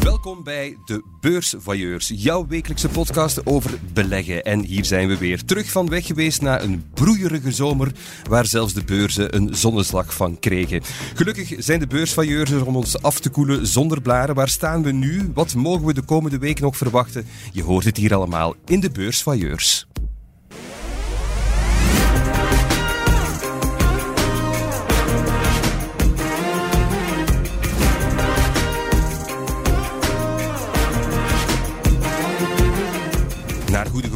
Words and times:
Welkom 0.00 0.42
bij 0.44 0.76
de 0.84 1.02
Beursvoyeurs, 1.20 2.12
jouw 2.14 2.46
wekelijkse 2.46 2.88
podcast 2.88 3.46
over 3.46 3.78
beleggen. 3.92 4.44
En 4.44 4.60
hier 4.60 4.84
zijn 4.84 5.08
we 5.08 5.18
weer 5.18 5.44
terug 5.44 5.70
van 5.70 5.88
weg 5.88 6.06
geweest 6.06 6.42
na 6.42 6.62
een 6.62 6.84
broeierige 6.94 7.52
zomer, 7.52 7.92
waar 8.28 8.46
zelfs 8.46 8.72
de 8.72 8.84
beurzen 8.84 9.36
een 9.36 9.54
zonneslag 9.54 10.14
van 10.14 10.38
kregen. 10.38 10.82
Gelukkig 11.14 11.54
zijn 11.58 11.80
de 11.80 11.86
beursvoyeurs 11.86 12.50
er 12.50 12.66
om 12.66 12.76
ons 12.76 13.02
af 13.02 13.20
te 13.20 13.30
koelen 13.30 13.66
zonder 13.66 14.00
blaren. 14.00 14.34
Waar 14.34 14.48
staan 14.48 14.82
we 14.82 14.92
nu? 14.92 15.30
Wat 15.34 15.54
mogen 15.54 15.86
we 15.86 15.94
de 15.94 16.02
komende 16.02 16.38
week 16.38 16.60
nog 16.60 16.76
verwachten? 16.76 17.26
Je 17.52 17.62
hoort 17.62 17.84
het 17.84 17.96
hier 17.96 18.14
allemaal 18.14 18.54
in 18.64 18.80
de 18.80 18.90
Beursvoyeurs. 18.90 19.86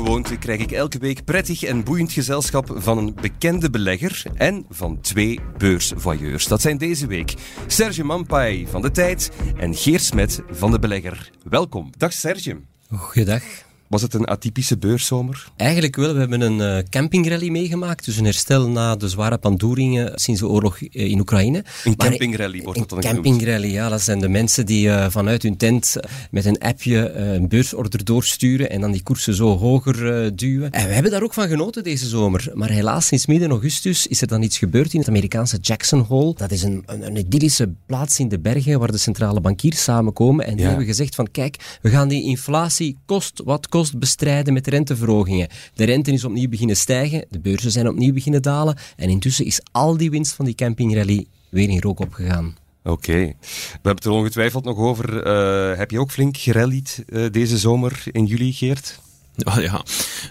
Gewoonte 0.08 0.36
krijg 0.36 0.60
ik 0.60 0.72
elke 0.72 0.98
week 0.98 1.24
prettig 1.24 1.62
en 1.62 1.84
boeiend 1.84 2.12
gezelschap 2.12 2.70
van 2.74 2.98
een 2.98 3.14
bekende 3.20 3.70
belegger 3.70 4.22
en 4.34 4.66
van 4.68 5.00
twee 5.00 5.40
beursvoyeurs. 5.58 6.46
Dat 6.46 6.60
zijn 6.60 6.78
deze 6.78 7.06
week 7.06 7.34
Serge 7.66 8.04
Mampai 8.04 8.66
van 8.66 8.82
De 8.82 8.90
Tijd 8.90 9.30
en 9.56 9.74
Geert 9.74 10.02
Smet 10.02 10.42
van 10.50 10.70
De 10.70 10.78
Belegger. 10.78 11.30
Welkom. 11.48 11.90
Dag 11.96 12.12
Serge. 12.12 12.60
Goeiedag. 12.90 13.67
Was 13.88 14.02
het 14.02 14.14
een 14.14 14.24
atypische 14.24 14.78
beurszomer? 14.78 15.48
Eigenlijk 15.56 15.96
wel. 15.96 16.12
We 16.12 16.18
hebben 16.18 16.40
een 16.40 16.58
uh, 16.58 16.78
campingrally 16.90 17.48
meegemaakt. 17.48 18.04
Dus 18.04 18.16
een 18.16 18.24
herstel 18.24 18.68
na 18.68 18.96
de 18.96 19.08
zware 19.08 19.38
pandoeringen 19.38 20.12
sinds 20.14 20.40
de 20.40 20.48
oorlog 20.48 20.80
uh, 20.80 20.88
in 20.90 21.20
Oekraïne. 21.20 21.64
Een 21.84 21.96
campingrally 21.96 22.62
wordt 22.62 22.78
dat 22.78 22.88
dan 22.88 22.98
Een 22.98 23.04
campingrally, 23.04 23.72
ja. 23.72 23.88
Dat 23.88 24.00
zijn 24.00 24.20
de 24.20 24.28
mensen 24.28 24.66
die 24.66 24.86
uh, 24.86 25.06
vanuit 25.08 25.42
hun 25.42 25.56
tent 25.56 25.96
met 26.30 26.44
een 26.44 26.58
appje 26.58 27.12
een 27.12 27.48
beursorder 27.48 28.04
doorsturen 28.04 28.70
en 28.70 28.80
dan 28.80 28.92
die 28.92 29.02
koersen 29.02 29.34
zo 29.34 29.58
hoger 29.58 30.36
duwen. 30.36 30.70
En 30.70 30.86
we 30.86 30.92
hebben 30.92 31.12
daar 31.12 31.22
ook 31.22 31.34
van 31.34 31.48
genoten 31.48 31.82
deze 31.82 32.08
zomer. 32.08 32.50
Maar 32.54 32.70
helaas, 32.70 33.06
sinds 33.06 33.26
midden 33.26 33.50
augustus 33.50 34.06
is 34.06 34.20
er 34.20 34.26
dan 34.26 34.42
iets 34.42 34.58
gebeurd 34.58 34.92
in 34.92 34.98
het 34.98 35.08
Amerikaanse 35.08 35.58
Jackson 35.60 36.00
Hole. 36.00 36.34
Dat 36.34 36.50
is 36.50 36.62
een, 36.62 36.82
een, 36.86 37.06
een 37.06 37.16
idyllische 37.16 37.70
plaats 37.86 38.18
in 38.18 38.28
de 38.28 38.38
bergen 38.38 38.78
waar 38.78 38.92
de 38.92 38.98
centrale 38.98 39.40
bankiers 39.40 39.82
samenkomen. 39.82 40.44
En 40.44 40.52
die 40.52 40.62
ja. 40.62 40.68
hebben 40.68 40.86
gezegd 40.86 41.14
van 41.14 41.30
kijk, 41.30 41.78
we 41.82 41.90
gaan 41.90 42.08
die 42.08 42.24
inflatie 42.24 42.96
kost 43.06 43.40
wat 43.44 43.68
kost 43.68 43.76
bestrijden 43.98 44.52
met 44.52 44.66
renteverhogingen. 44.66 45.48
De 45.74 45.84
rente 45.84 46.12
is 46.12 46.24
opnieuw 46.24 46.48
beginnen 46.48 46.76
stijgen, 46.76 47.24
de 47.30 47.40
beurzen 47.40 47.70
zijn 47.70 47.88
opnieuw 47.88 48.12
beginnen 48.12 48.42
dalen 48.42 48.76
en 48.96 49.08
intussen 49.08 49.44
is 49.44 49.60
al 49.72 49.96
die 49.96 50.10
winst 50.10 50.32
van 50.32 50.44
die 50.44 50.54
campingrally 50.54 51.26
weer 51.48 51.68
in 51.68 51.80
rook 51.80 52.00
opgegaan. 52.00 52.56
Oké. 52.84 53.12
We 53.12 53.34
hebben 53.72 53.94
het 53.94 54.04
er 54.04 54.10
ongetwijfeld 54.10 54.64
nog 54.64 54.78
over. 54.78 55.26
Uh, 55.26 55.78
heb 55.78 55.90
je 55.90 56.00
ook 56.00 56.10
flink 56.10 56.36
gerallied 56.36 57.04
uh, 57.06 57.30
deze 57.30 57.58
zomer 57.58 58.02
in 58.12 58.26
juli, 58.26 58.52
Geert? 58.52 59.00
Oh 59.44 59.62
ja, 59.62 59.82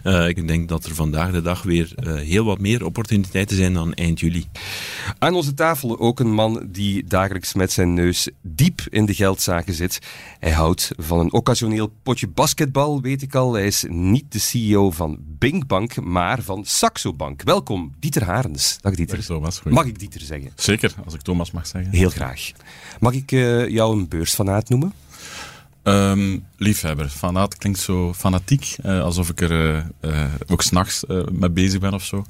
uh, 0.03 0.27
ik 0.27 0.47
denk 0.47 0.69
dat 0.69 0.85
er 0.85 0.95
vandaag 0.95 1.31
de 1.31 1.41
dag 1.41 1.63
weer 1.63 1.93
uh, 2.03 2.15
heel 2.15 2.45
wat 2.45 2.59
meer 2.59 2.85
opportuniteiten 2.85 3.57
zijn 3.57 3.73
dan 3.73 3.93
eind 3.93 4.19
juli. 4.19 4.45
Aan 5.19 5.33
onze 5.33 5.53
tafel 5.53 5.99
ook 5.99 6.19
een 6.19 6.33
man 6.33 6.67
die 6.71 7.03
dagelijks 7.03 7.53
met 7.53 7.71
zijn 7.71 7.93
neus 7.93 8.29
diep 8.41 8.81
in 8.89 9.05
de 9.05 9.13
geldzaken 9.13 9.73
zit. 9.73 9.99
Hij 10.39 10.51
houdt 10.51 10.91
van 10.97 11.19
een 11.19 11.33
occasioneel 11.33 11.93
potje 12.03 12.27
basketbal, 12.27 13.01
weet 13.01 13.21
ik 13.21 13.35
al. 13.35 13.53
Hij 13.53 13.65
is 13.65 13.85
niet 13.87 14.31
de 14.31 14.39
CEO 14.39 14.91
van 14.91 15.17
Binkbank, 15.21 16.01
maar 16.01 16.41
van 16.41 16.65
Saxo 16.65 17.13
Bank. 17.13 17.41
Welkom, 17.41 17.93
Dieter 17.99 18.23
Harens. 18.23 18.77
Dag 18.81 18.95
Dieter. 18.95 19.17
Dag 19.17 19.25
Thomas. 19.25 19.61
Mag 19.63 19.85
ik 19.85 19.99
Dieter 19.99 20.21
zeggen? 20.21 20.51
Zeker, 20.55 20.93
als 21.05 21.13
ik 21.13 21.21
Thomas 21.21 21.51
mag 21.51 21.67
zeggen. 21.67 21.91
Heel 21.91 22.09
graag. 22.09 22.51
Mag 22.99 23.13
ik 23.13 23.31
uh, 23.31 23.69
jou 23.69 23.97
een 23.97 24.07
beursfanaat 24.07 24.69
noemen? 24.69 24.93
Um, 25.87 26.45
liefhebber. 26.57 27.09
Fanaat 27.09 27.57
klinkt 27.57 27.79
zo 27.79 28.13
fanatiek, 28.13 28.75
uh, 28.85 29.01
alsof 29.01 29.29
ik 29.29 29.41
er 29.41 29.85
uh, 30.01 30.23
ook 30.47 30.61
s'nachts 30.61 31.03
mee 31.31 31.49
bezig 31.49 31.79
ben 31.79 31.93
of 31.93 32.03
zo. 32.03 32.25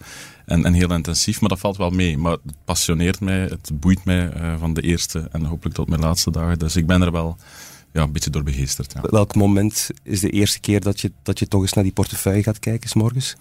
En, 0.46 0.66
en 0.66 0.74
heel 0.74 0.94
intensief, 0.94 1.40
maar 1.40 1.50
dat 1.50 1.60
valt 1.60 1.78
wel 1.78 1.90
mee. 1.90 2.18
Maar 2.18 2.32
het 2.32 2.56
passioneert 2.66 3.20
mij, 3.20 3.40
het 3.40 3.70
boeit 3.74 4.06
mij 4.06 4.32
van 4.60 4.74
de 4.74 4.82
eerste 4.82 5.28
en 5.32 5.44
hopelijk 5.44 5.76
tot 5.76 5.90
mijn 5.90 6.02
laatste 6.02 6.32
dagen. 6.32 6.60
Dus 6.60 6.76
ik 6.76 6.88
ben 6.88 7.02
er 7.02 7.12
wel 7.12 7.38
ja, 7.94 8.02
een 8.02 8.12
beetje 8.12 8.30
door 8.30 8.44
begeesterd. 8.44 8.94
Ja. 8.94 9.02
Welk 9.10 9.36
moment 9.36 9.90
is 10.04 10.20
de 10.20 10.30
eerste 10.30 10.60
keer 10.60 10.82
dat 10.82 11.02
je, 11.02 11.12
dat 11.24 11.40
je 11.40 11.48
toch 11.48 11.62
eens 11.62 11.74
naar 11.74 11.84
die 11.84 11.94
portefeuille 11.94 12.44
gaat 12.44 12.60
kijken, 12.60 12.90
s 12.90 12.94
morgens? 12.94 13.36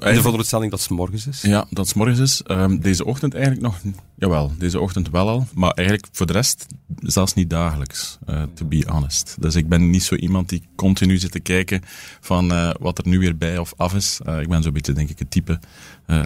In 0.00 0.14
de 0.14 0.20
veronderstelling 0.20 0.70
dat 0.70 0.80
het 0.80 0.90
morgens 0.90 1.26
is? 1.26 1.42
Ja, 1.42 1.66
dat 1.70 1.86
het 1.86 1.96
morgens 1.96 2.18
is. 2.18 2.42
Um, 2.46 2.80
deze 2.80 3.04
ochtend 3.04 3.34
eigenlijk 3.34 3.64
nog... 3.64 3.94
Jawel, 4.16 4.52
deze 4.58 4.80
ochtend 4.80 5.10
wel 5.10 5.28
al. 5.28 5.46
Maar 5.54 5.70
eigenlijk 5.70 6.08
voor 6.12 6.26
de 6.26 6.32
rest 6.32 6.66
zelfs 6.96 7.34
niet 7.34 7.50
dagelijks, 7.50 8.18
uh, 8.30 8.42
to 8.54 8.66
be 8.66 8.84
honest. 8.88 9.36
Dus 9.38 9.54
ik 9.54 9.68
ben 9.68 9.90
niet 9.90 10.02
zo 10.02 10.14
iemand 10.14 10.48
die 10.48 10.62
continu 10.76 11.18
zit 11.18 11.32
te 11.32 11.40
kijken 11.40 11.82
van 12.20 12.52
uh, 12.52 12.70
wat 12.80 12.98
er 12.98 13.08
nu 13.08 13.18
weer 13.18 13.36
bij 13.36 13.58
of 13.58 13.74
af 13.76 13.94
is. 13.94 14.20
Uh, 14.26 14.40
ik 14.40 14.48
ben 14.48 14.62
zo'n 14.62 14.72
beetje, 14.72 14.92
denk 14.92 15.10
ik, 15.10 15.18
het 15.18 15.30
type 15.30 15.58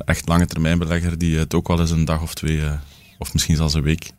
echt 0.05 0.29
lange 0.29 0.47
termijn 0.47 0.79
belegger 0.79 1.19
die 1.19 1.39
het 1.39 1.55
ook 1.55 1.69
wel 1.69 1.81
eens 1.81 1.91
een 1.91 2.05
dag 2.05 2.23
of 2.23 2.35
twee 2.35 2.61
of 3.19 3.33
misschien 3.33 3.56
zelfs 3.56 3.75
een 3.75 3.83
week 3.83 4.11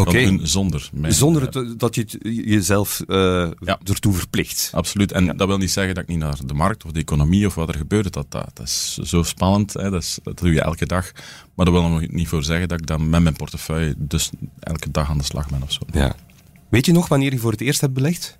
okay. 0.00 0.24
kan 0.24 0.36
doen 0.36 0.46
zonder 0.46 0.90
mij. 0.92 1.10
Zonder 1.10 1.42
het, 1.42 1.80
dat 1.80 1.94
je 1.94 2.00
het 2.00 2.18
jezelf 2.20 3.02
uh, 3.06 3.16
ja. 3.60 3.78
ertoe 3.84 4.12
verplicht. 4.12 4.70
Absoluut. 4.72 5.12
En 5.12 5.24
ja. 5.24 5.32
dat 5.32 5.46
wil 5.46 5.58
niet 5.58 5.70
zeggen 5.70 5.94
dat 5.94 6.02
ik 6.02 6.08
niet 6.08 6.18
naar 6.18 6.36
de 6.46 6.54
markt 6.54 6.84
of 6.84 6.90
de 6.90 7.00
economie 7.00 7.46
of 7.46 7.54
wat 7.54 7.68
er 7.68 7.74
gebeurt. 7.74 8.12
Dat, 8.12 8.26
dat, 8.28 8.50
dat 8.54 8.66
is 8.66 8.94
zo 8.94 9.22
spannend. 9.22 9.72
Hè. 9.72 9.90
Dat, 9.90 10.02
is, 10.02 10.18
dat 10.22 10.38
doe 10.38 10.52
je 10.52 10.60
elke 10.60 10.86
dag. 10.86 11.12
Maar 11.54 11.64
dat 11.64 11.74
wil 11.74 11.88
nog 11.88 12.08
niet 12.08 12.28
voor 12.28 12.44
zeggen 12.44 12.68
dat 12.68 12.80
ik 12.80 12.86
dan 12.86 13.10
met 13.10 13.22
mijn 13.22 13.36
portefeuille 13.36 13.94
dus 13.98 14.30
elke 14.60 14.90
dag 14.90 15.10
aan 15.10 15.18
de 15.18 15.24
slag 15.24 15.48
ben 15.48 15.62
of 15.62 15.72
zo. 15.72 15.80
Ja. 15.92 16.14
Weet 16.68 16.86
je 16.86 16.92
nog 16.92 17.08
wanneer 17.08 17.32
je 17.32 17.38
voor 17.38 17.50
het 17.50 17.60
eerst 17.60 17.80
hebt 17.80 17.94
belegd? 17.94 18.38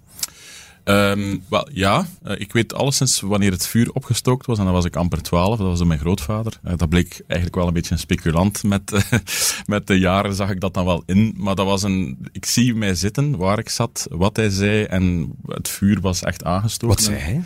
Um, 0.85 1.43
wel, 1.49 1.69
ja. 1.73 2.07
Uh, 2.27 2.41
ik 2.41 2.53
weet 2.53 2.75
alleszins 2.75 3.21
wanneer 3.21 3.51
het 3.51 3.67
vuur 3.67 3.91
opgestookt 3.93 4.47
was. 4.47 4.59
En 4.59 4.65
dan 4.65 4.73
was 4.73 4.85
ik 4.85 4.97
amper 4.97 5.23
12. 5.23 5.59
Dat 5.59 5.67
was 5.67 5.79
door 5.79 5.87
mijn 5.87 6.01
grootvader. 6.01 6.53
Uh, 6.65 6.73
dat 6.77 6.89
bleek 6.89 7.21
eigenlijk 7.27 7.55
wel 7.55 7.67
een 7.67 7.73
beetje 7.73 7.93
een 7.93 7.99
speculant. 7.99 8.63
Met, 8.63 8.93
uh, 8.93 9.01
met 9.67 9.87
de 9.87 9.99
jaren 9.99 10.35
zag 10.35 10.51
ik 10.51 10.61
dat 10.61 10.75
dan 10.75 10.85
wel 10.85 11.03
in. 11.07 11.35
Maar 11.37 11.55
dat 11.55 11.67
was 11.67 11.83
een... 11.83 12.29
Ik 12.33 12.47
zie 12.47 12.75
mij 12.75 12.95
zitten 12.95 13.37
waar 13.37 13.59
ik 13.59 13.69
zat, 13.69 14.07
wat 14.11 14.37
hij 14.37 14.49
zei. 14.49 14.85
En 14.85 15.33
het 15.47 15.69
vuur 15.69 16.01
was 16.01 16.23
echt 16.23 16.45
aangestoken. 16.45 16.97
Wat 16.97 17.05
zei 17.05 17.19
hij? 17.19 17.43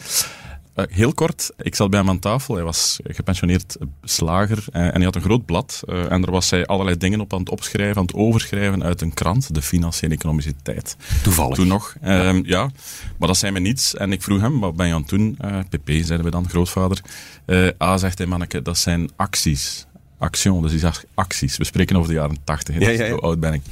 Uh, 0.76 0.84
heel 0.88 1.14
kort, 1.14 1.50
ik 1.56 1.74
zat 1.74 1.90
bij 1.90 1.98
hem 1.98 2.08
aan 2.08 2.18
tafel. 2.18 2.54
Hij 2.54 2.64
was 2.64 3.00
gepensioneerd 3.02 3.76
slager 4.02 4.64
uh, 4.72 4.82
en 4.82 4.94
hij 4.94 5.04
had 5.04 5.14
een 5.14 5.22
groot 5.22 5.44
blad. 5.44 5.82
Uh, 5.86 6.12
en 6.12 6.20
daar 6.20 6.30
was 6.30 6.50
hij 6.50 6.66
allerlei 6.66 6.96
dingen 6.96 7.20
op 7.20 7.32
aan 7.32 7.38
het 7.38 7.50
opschrijven, 7.50 7.96
aan 7.96 8.06
het 8.06 8.14
overschrijven 8.14 8.82
uit 8.82 9.00
een 9.00 9.14
krant, 9.14 9.54
de 9.54 9.62
Financiële 9.62 10.14
Economische 10.14 10.54
Tijd. 10.62 10.96
Toevallig. 11.22 11.54
Toen 11.54 11.66
nog. 11.66 11.94
Ja. 12.02 12.40
ja. 12.44 12.70
maar 13.18 13.28
dat 13.28 13.36
zei 13.36 13.52
me 13.52 13.58
niets. 13.58 13.94
En 13.94 14.12
ik 14.12 14.22
vroeg 14.22 14.40
hem, 14.40 14.60
wat 14.60 14.76
ben 14.76 14.86
je 14.86 14.94
aan 14.94 15.00
het 15.00 15.10
doen? 15.10 15.38
PP, 15.68 15.88
zeiden 15.88 16.24
we 16.24 16.30
dan, 16.30 16.48
grootvader. 16.48 17.00
A, 17.82 17.96
zegt 17.96 18.18
hij, 18.18 18.26
manneke, 18.26 18.62
dat 18.62 18.78
zijn 18.78 19.10
acties 19.16 19.86
action, 20.18 20.62
dus 20.62 20.80
die 20.80 20.90
acties. 21.14 21.56
We 21.56 21.64
spreken 21.64 21.96
over 21.96 22.08
de 22.08 22.14
jaren 22.14 22.36
tachtig, 22.44 22.78
ja, 22.78 22.88
ja, 22.88 23.04
ja. 23.04 23.08
zo 23.08 23.16
oud 23.16 23.40
ben 23.40 23.52
ik. 23.52 23.62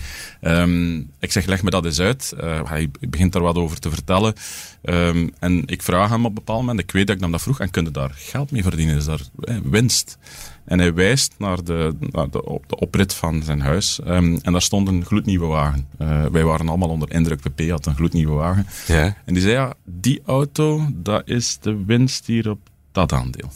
Um, 0.41 1.11
ik 1.19 1.33
zeg, 1.33 1.47
leg 1.47 1.63
me 1.63 1.71
dat 1.71 1.85
eens 1.85 2.01
uit. 2.01 2.33
Uh, 2.41 2.61
hij 2.65 2.91
begint 3.01 3.33
daar 3.33 3.43
wat 3.43 3.57
over 3.57 3.79
te 3.79 3.91
vertellen. 3.91 4.35
Um, 4.83 5.31
en 5.39 5.63
ik 5.67 5.83
vraag 5.83 6.11
hem 6.11 6.21
op 6.21 6.29
een 6.29 6.35
bepaald 6.35 6.61
moment, 6.61 6.81
ik 6.81 6.91
weet 6.91 7.07
dat 7.07 7.17
ik 7.17 7.23
hem 7.23 7.31
dat 7.31 7.43
vroeg, 7.43 7.61
en 7.61 7.71
kun 7.71 7.85
je 7.85 7.91
daar 7.91 8.13
geld 8.15 8.51
mee 8.51 8.63
verdienen? 8.63 8.97
Is 8.97 9.05
daar 9.05 9.21
eh, 9.41 9.57
winst? 9.65 10.19
En 10.65 10.79
hij 10.79 10.95
wijst 10.95 11.35
naar 11.39 11.65
de, 11.65 11.95
naar 12.01 12.31
de, 12.31 12.45
op 12.45 12.69
de 12.69 12.77
oprit 12.77 13.15
van 13.15 13.43
zijn 13.43 13.61
huis. 13.61 14.01
Um, 14.07 14.39
en 14.43 14.53
daar 14.53 14.63
stond 14.63 14.89
een 14.89 15.05
gloednieuwe 15.05 15.47
wagen. 15.47 15.87
Uh, 15.99 16.25
wij 16.27 16.45
waren 16.45 16.69
allemaal 16.69 16.89
onder 16.89 17.11
indruk. 17.13 17.41
PP 17.41 17.71
had 17.71 17.87
een 17.87 17.95
gloednieuwe 17.95 18.33
wagen. 18.33 18.67
Ja. 18.87 19.17
En 19.25 19.35
die 19.35 19.43
zei, 19.43 19.53
ja, 19.53 19.75
die 19.85 20.23
auto, 20.27 20.87
dat 20.93 21.29
is 21.29 21.59
de 21.61 21.85
winst 21.85 22.27
hier 22.27 22.51
op 22.51 22.59
dat 22.93 23.13
aandeel. 23.13 23.51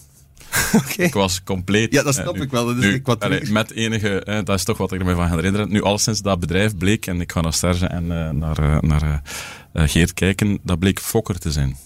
Okay. 0.85 1.07
Ik 1.07 1.15
was 1.15 1.43
compleet... 1.43 1.93
Ja, 1.93 2.03
dat 2.03 2.15
snap 2.15 2.37
uh, 2.37 2.43
ik 2.43 2.51
wel. 2.51 2.67
Dat 2.67 2.77
is 2.77 2.85
nu, 2.85 2.95
ik 2.95 3.07
wat 3.07 3.21
allee, 3.21 3.51
met 3.51 3.71
enige... 3.71 4.21
Eh, 4.21 4.45
dat 4.45 4.57
is 4.57 4.65
toch 4.65 4.79
wat 4.79 4.93
ik 4.93 5.01
ermee 5.01 5.15
van 5.15 5.29
ga 5.29 5.35
herinneren. 5.35 5.69
Nu, 5.69 5.83
alleszins 5.83 6.23
dat 6.23 6.41
bedrijf 6.41 6.77
bleek, 6.77 7.07
en 7.07 7.21
ik 7.21 7.33
ga 7.33 7.41
naar 7.41 7.53
Serge 7.53 7.87
en 7.87 8.05
uh, 8.05 8.31
naar, 8.31 8.61
uh, 8.61 8.79
naar 8.81 9.23
Geert 9.75 10.15
kijken, 10.15 10.59
dat 10.63 10.79
bleek 10.79 11.01
Fokker 11.01 11.39
te 11.39 11.53
zijn. 11.53 11.77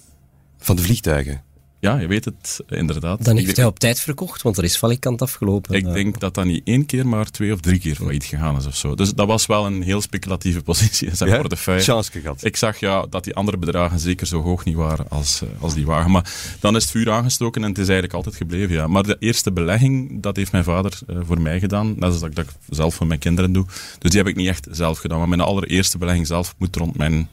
Van 0.59 0.77
de 0.77 0.83
vliegtuigen? 0.83 1.43
Ja, 1.81 1.99
je 1.99 2.07
weet 2.07 2.25
het, 2.25 2.61
inderdaad. 2.69 3.25
Dan 3.25 3.37
heeft 3.37 3.57
hij 3.57 3.67
op 3.67 3.79
tijd 3.79 4.01
verkocht, 4.01 4.43
want 4.43 4.59
er 4.59 4.65
is 4.65 4.79
valikant 4.79 5.23
afgelopen. 5.23 5.75
Ik 5.75 5.93
denk 5.93 6.21
dat 6.21 6.35
dat 6.35 6.45
niet 6.45 6.61
één 6.65 6.87
keer, 6.87 7.07
maar 7.07 7.31
twee 7.31 7.53
of 7.53 7.61
drie 7.61 7.79
keer 7.79 7.95
failliet 7.95 8.25
gegaan 8.25 8.57
is 8.57 8.67
of 8.67 8.77
zo. 8.77 8.95
Dus 8.95 9.15
dat 9.15 9.27
was 9.27 9.47
wel 9.47 9.67
een 9.67 9.83
heel 9.83 10.01
speculatieve 10.01 10.63
positie 10.71 11.09
in 11.09 11.17
zijn 11.17 11.31
ja? 11.31 11.39
portefeuille. 11.41 11.83
Chance 11.83 12.21
gehad. 12.21 12.45
Ik 12.45 12.57
zag 12.57 12.81
ja, 12.81 13.07
dat 13.11 13.25
die 13.25 13.35
andere 13.35 13.57
bedragen 13.57 13.99
zeker 13.99 14.27
zo 14.27 14.43
hoog 14.43 14.65
niet 14.65 14.75
waren 14.75 15.09
als, 15.09 15.43
als 15.61 15.75
die 15.75 15.87
wagen. 15.87 16.11
Maar 16.11 16.33
dan 16.61 16.77
is 16.77 16.83
het 16.83 16.91
vuur 16.91 17.11
aangestoken 17.11 17.63
en 17.63 17.69
het 17.69 17.79
is 17.79 17.85
eigenlijk 17.85 18.15
altijd 18.15 18.37
gebleven, 18.37 18.75
ja. 18.75 18.87
Maar 18.87 19.03
de 19.03 19.17
eerste 19.19 19.53
belegging, 19.53 20.23
dat 20.23 20.37
heeft 20.37 20.53
mijn 20.53 20.65
vader 20.65 20.99
uh, 21.07 21.17
voor 21.23 21.41
mij 21.41 21.61
gedaan. 21.61 21.95
Dat 21.99 22.15
is 22.15 22.21
dat 22.21 22.29
ik 22.29 22.37
dat 22.37 22.47
zelf 22.69 22.95
voor 22.95 23.07
mijn 23.07 23.19
kinderen 23.19 23.53
doe. 23.53 23.65
Dus 23.99 24.11
die 24.11 24.21
heb 24.21 24.29
ik 24.29 24.37
niet 24.37 24.49
echt 24.49 24.67
zelf 24.71 24.99
gedaan. 24.99 25.19
Maar 25.19 25.29
mijn 25.29 25.41
allereerste 25.41 25.99
belegging 25.99 26.27
zelf 26.27 26.55
moet 26.59 26.77
rond 26.77 26.97
mijn 26.97 27.29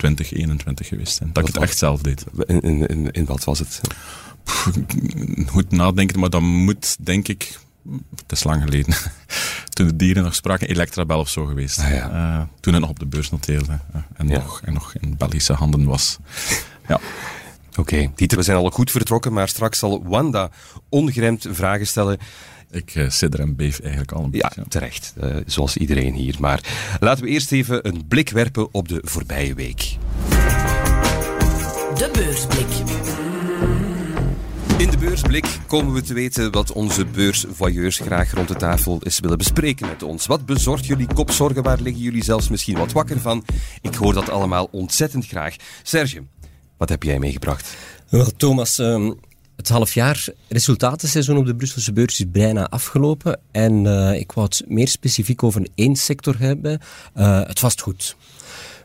2021 0.00 0.86
geweest. 0.88 1.18
Dat 1.32 1.48
ik 1.48 1.54
het 1.54 1.62
echt 1.62 1.78
zelf 1.78 2.00
deed. 2.00 2.24
In, 2.46 2.60
in, 2.88 3.10
in 3.10 3.24
wat 3.24 3.44
was 3.44 3.58
het? 3.58 3.80
Goed 5.46 5.70
nadenken, 5.70 6.20
maar 6.20 6.30
dat 6.30 6.40
moet, 6.40 6.96
denk 7.00 7.28
ik, 7.28 7.58
het 8.16 8.32
is 8.32 8.44
lang 8.44 8.62
geleden. 8.62 8.94
toen 9.74 9.86
de 9.86 9.96
dieren 9.96 10.22
nog 10.22 10.34
spraken, 10.34 10.68
Electrabel 10.68 11.18
of 11.18 11.28
zo 11.28 11.44
geweest. 11.46 11.78
Ah, 11.78 11.90
ja. 11.90 12.10
Eh, 12.10 12.46
toen 12.60 12.72
het 12.72 12.82
nog 12.82 12.90
op 12.90 12.98
de 12.98 13.06
beurs 13.06 13.30
noteerde 13.30 13.78
eh, 13.92 14.00
en, 14.16 14.28
Ja. 14.28 14.38
nog, 14.38 14.60
en 14.64 14.72
nog 14.72 14.94
in 14.94 15.16
Belgische 15.16 15.52
handen 15.52 15.84
was. 15.84 16.18
Ja. 16.88 17.00
Oké, 17.76 18.10
Dieter, 18.14 18.38
we 18.38 18.44
zijn 18.44 18.56
al 18.56 18.70
goed 18.70 18.90
vertrokken, 18.90 19.32
maar 19.32 19.48
straks 19.48 19.78
zal 19.78 20.02
Wanda 20.04 20.50
ongeremd 20.88 21.46
vragen 21.50 21.86
stellen. 21.86 22.18
Ik 22.70 22.94
uh, 22.94 23.10
sidder 23.10 23.40
en 23.40 23.56
beef 23.56 23.80
eigenlijk 23.80 24.12
al 24.12 24.24
een 24.24 24.28
Ja, 24.32 24.48
beetje. 24.54 24.68
terecht. 24.70 25.12
eh, 25.20 25.36
zoals 25.46 25.76
iedereen 25.76 26.14
hier. 26.14 26.36
Maar 26.38 26.60
laten 27.00 27.24
we 27.24 27.30
eerst 27.30 27.52
even 27.52 27.88
een 27.88 28.04
blik 28.08 28.30
werpen 28.30 28.68
op 28.74 28.88
de 28.88 29.00
voorbije 29.04 29.54
week. 29.54 29.96
De 31.96 32.10
beursblik. 32.12 32.66
In 34.78 34.90
de 34.90 34.96
beursblik 34.98 35.58
komen 35.66 35.92
we 35.94 36.02
te 36.02 36.14
weten 36.14 36.50
wat 36.52 36.72
onze 36.72 37.04
beursvoyeurs 37.04 37.98
graag 37.98 38.32
rond 38.34 38.48
de 38.48 38.54
tafel 38.56 39.00
eens 39.02 39.20
willen 39.20 39.38
bespreken 39.38 39.86
met 39.88 40.02
ons. 40.02 40.26
Wat 40.26 40.46
bezorgt 40.46 40.86
jullie 40.86 41.06
kopzorgen? 41.14 41.62
Waar 41.62 41.80
liggen 41.80 42.02
jullie 42.02 42.24
zelfs 42.24 42.48
misschien 42.48 42.76
wat 42.78 42.92
wakker 42.92 43.20
van? 43.20 43.44
Ik 43.82 43.94
hoor 43.94 44.14
dat 44.14 44.28
allemaal 44.28 44.68
ontzettend 44.70 45.26
graag. 45.26 45.56
Serge, 45.82 46.22
wat 46.76 46.88
heb 46.88 47.02
jij 47.02 47.18
meegebracht? 47.18 47.74
Wel, 48.08 48.30
Thomas, 48.36 48.78
ehm, 48.78 49.12
het 49.60 49.68
halfjaar 49.68 50.26
resultatenseizoen 50.48 51.36
op 51.36 51.46
de 51.46 51.54
Brusselse 51.54 51.92
beurs 51.92 52.20
is 52.20 52.30
bijna 52.30 52.68
afgelopen. 52.68 53.40
En 53.50 53.86
eh, 53.86 54.20
ik 54.20 54.32
wou 54.32 54.46
het 54.46 54.62
meer 54.68 54.88
specifiek 54.88 55.42
over 55.42 55.66
één 55.74 55.96
sector 55.96 56.38
hebben, 56.38 56.80
eh, 57.14 57.40
het 57.46 57.58
vastgoed. 57.58 58.16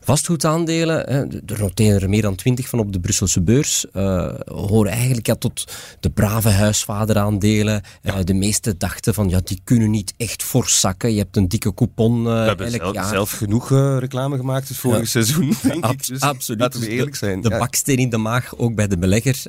Vastgoedaandelen, 0.06 1.08
er 1.46 1.60
noteren 1.60 2.02
er 2.02 2.10
meer 2.10 2.22
dan 2.22 2.36
twintig 2.36 2.70
van 2.70 2.80
op 2.80 2.94
de 2.94 3.00
Brusselse 3.00 3.42
beurs, 3.42 3.86
uh, 3.94 4.34
horen 4.46 4.92
eigenlijk 4.92 5.28
ja, 5.28 5.36
tot 5.36 5.74
de 6.00 6.10
brave 6.10 6.50
huisvaderaandelen. 6.50 7.82
Ja. 8.02 8.18
Uh, 8.18 8.24
de 8.24 8.34
meeste 8.34 8.78
dachten 8.78 9.14
van, 9.14 9.30
ja, 9.30 9.40
die 9.44 9.62
kunnen 9.64 9.90
niet 9.90 10.14
echt 10.18 10.44
forzakken. 10.44 11.14
Je 11.14 11.20
hebt 11.20 11.38
een 11.38 11.48
dikke 11.48 11.74
coupon 11.74 12.24
We 12.24 12.30
hebben 12.30 12.66
elk 12.66 12.76
zelf, 12.76 12.94
jaar. 12.94 13.08
zelf 13.08 13.32
genoeg 13.32 13.70
reclame 14.00 14.38
gemaakt 14.38 14.68
het 14.68 14.78
vorige 14.78 15.02
ja. 15.02 15.08
seizoen, 15.08 15.54
denk 15.62 15.84
Ab 15.84 15.92
ik. 15.92 16.08
Dus 16.08 16.20
absoluut. 16.20 16.62
Laten 16.62 16.80
we 16.80 16.88
eerlijk 16.88 17.16
zijn. 17.16 17.42
De, 17.42 17.50
de 17.50 17.56
ja. 17.56 17.60
baksteen 17.60 17.98
in 17.98 18.10
de 18.10 18.18
maag, 18.18 18.58
ook 18.58 18.76
bij 18.76 18.88
de 18.88 18.98
belegger, 18.98 19.44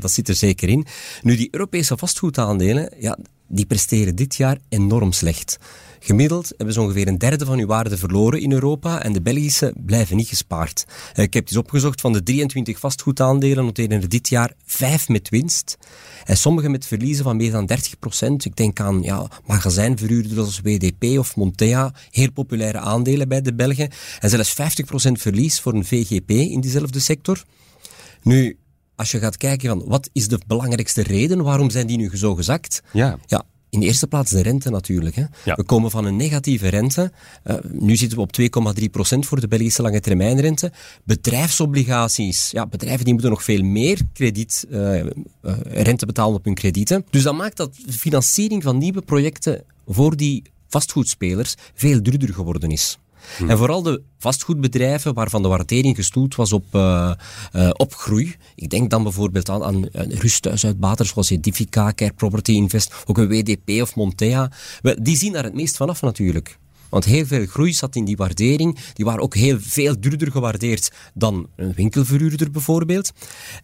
dat 0.00 0.10
zit 0.10 0.28
er 0.28 0.34
zeker 0.34 0.68
in. 0.68 0.86
Nu, 1.22 1.36
die 1.36 1.48
Europese 1.50 1.96
vastgoedaandelen, 1.96 2.92
ja, 2.98 3.18
die 3.48 3.66
presteren 3.66 4.16
dit 4.16 4.36
jaar 4.36 4.58
enorm 4.68 5.12
slecht. 5.12 5.58
Gemiddeld 6.00 6.52
hebben 6.56 6.74
ze 6.74 6.80
ongeveer 6.80 7.08
een 7.08 7.18
derde 7.18 7.44
van 7.44 7.58
hun 7.58 7.66
waarde 7.66 7.96
verloren 7.96 8.40
in 8.40 8.52
Europa 8.52 9.02
en 9.02 9.12
de 9.12 9.22
Belgische 9.22 9.74
blijven 9.76 10.16
niet 10.16 10.28
gespaard. 10.28 10.84
Ik 11.14 11.34
heb 11.34 11.34
het 11.34 11.48
eens 11.48 11.56
opgezocht, 11.56 12.00
van 12.00 12.12
de 12.12 12.22
23 12.22 12.78
vastgoedaandelen 12.78 13.64
noteren 13.64 14.02
er 14.02 14.08
dit 14.08 14.28
jaar 14.28 14.52
5 14.64 15.08
met 15.08 15.28
winst. 15.28 15.78
En 16.24 16.36
sommige 16.36 16.68
met 16.68 16.86
verliezen 16.86 17.24
van 17.24 17.36
meer 17.36 17.50
dan 17.50 17.66
30 17.66 17.98
procent. 17.98 18.44
Ik 18.44 18.56
denk 18.56 18.80
aan 18.80 19.02
ja, 19.02 19.30
magazijnverhuurders 19.46 20.38
als 20.38 20.60
WDP 20.60 21.18
of 21.18 21.36
Montea, 21.36 21.92
heel 22.10 22.32
populaire 22.32 22.78
aandelen 22.78 23.28
bij 23.28 23.40
de 23.40 23.54
Belgen. 23.54 23.90
En 24.20 24.30
zelfs 24.30 24.52
50 24.52 24.84
procent 24.84 25.20
verlies 25.20 25.60
voor 25.60 25.74
een 25.74 25.84
VGP 25.84 26.30
in 26.30 26.60
diezelfde 26.60 26.98
sector. 27.00 27.44
Nu, 28.22 28.58
als 28.96 29.10
je 29.10 29.18
gaat 29.18 29.36
kijken 29.36 29.68
van 29.68 29.82
wat 29.86 30.10
is 30.12 30.28
de 30.28 30.40
belangrijkste 30.46 31.02
reden, 31.02 31.42
waarom 31.42 31.70
zijn 31.70 31.86
die 31.86 31.96
nu 31.96 32.16
zo 32.16 32.34
gezakt? 32.34 32.82
Ja. 32.92 33.18
ja 33.26 33.44
in 33.70 33.80
de 33.80 33.86
eerste 33.86 34.06
plaats 34.06 34.30
de 34.30 34.42
rente 34.42 34.70
natuurlijk. 34.70 35.16
Hè. 35.16 35.24
Ja. 35.44 35.54
We 35.54 35.62
komen 35.64 35.90
van 35.90 36.04
een 36.04 36.16
negatieve 36.16 36.68
rente. 36.68 37.12
Uh, 37.44 37.56
nu 37.70 37.96
zitten 37.96 38.18
we 38.18 38.24
op 38.24 38.76
2,3 38.78 38.84
procent 38.90 39.26
voor 39.26 39.40
de 39.40 39.48
Belgische 39.48 39.82
lange 39.82 40.00
termijnrente. 40.00 40.72
Bedrijfsobligaties. 41.04 42.50
Ja, 42.50 42.66
bedrijven 42.66 43.04
die 43.04 43.12
moeten 43.12 43.30
nog 43.30 43.44
veel 43.44 43.62
meer 43.62 44.00
krediet, 44.12 44.66
uh, 44.70 45.04
uh, 45.04 45.10
rente 45.62 46.06
betalen 46.06 46.34
op 46.34 46.44
hun 46.44 46.54
kredieten. 46.54 47.06
Dus 47.10 47.22
dat 47.22 47.34
maakt 47.34 47.56
dat 47.56 47.74
de 47.86 47.92
financiering 47.92 48.62
van 48.62 48.78
nieuwe 48.78 49.02
projecten 49.02 49.64
voor 49.86 50.16
die 50.16 50.42
vastgoedspelers 50.68 51.54
veel 51.74 52.02
duurder 52.02 52.34
geworden 52.34 52.70
is. 52.70 52.98
En 53.48 53.58
vooral 53.58 53.82
de 53.82 54.02
vastgoedbedrijven 54.18 55.14
waarvan 55.14 55.42
de 55.42 55.48
waardering 55.48 55.96
gestoeld 55.96 56.34
was 56.34 56.52
op, 56.52 56.64
uh, 56.72 57.12
op 57.72 57.94
groei. 57.94 58.36
Ik 58.54 58.70
denk 58.70 58.90
dan 58.90 59.02
bijvoorbeeld 59.02 59.50
aan, 59.50 59.64
aan 59.64 59.84
rusthuisuitbaters 60.08 61.08
zoals 61.08 61.30
Edifica, 61.30 61.92
Care 61.92 62.12
Property 62.12 62.52
Invest, 62.52 62.94
ook 63.06 63.18
een 63.18 63.28
WDP 63.28 63.82
of 63.82 63.94
Montea. 63.94 64.50
Die 65.00 65.16
zien 65.16 65.32
daar 65.32 65.44
het 65.44 65.54
meest 65.54 65.76
vanaf 65.76 66.02
natuurlijk. 66.02 66.58
Want 66.88 67.04
heel 67.04 67.26
veel 67.26 67.46
groei 67.46 67.72
zat 67.72 67.96
in 67.96 68.04
die 68.04 68.16
waardering. 68.16 68.78
Die 68.94 69.04
waren 69.04 69.22
ook 69.22 69.34
heel 69.34 69.56
veel 69.60 70.00
duurder 70.00 70.30
gewaardeerd 70.30 70.92
dan 71.14 71.48
een 71.56 71.72
winkelverhuurder 71.72 72.50
bijvoorbeeld. 72.50 73.12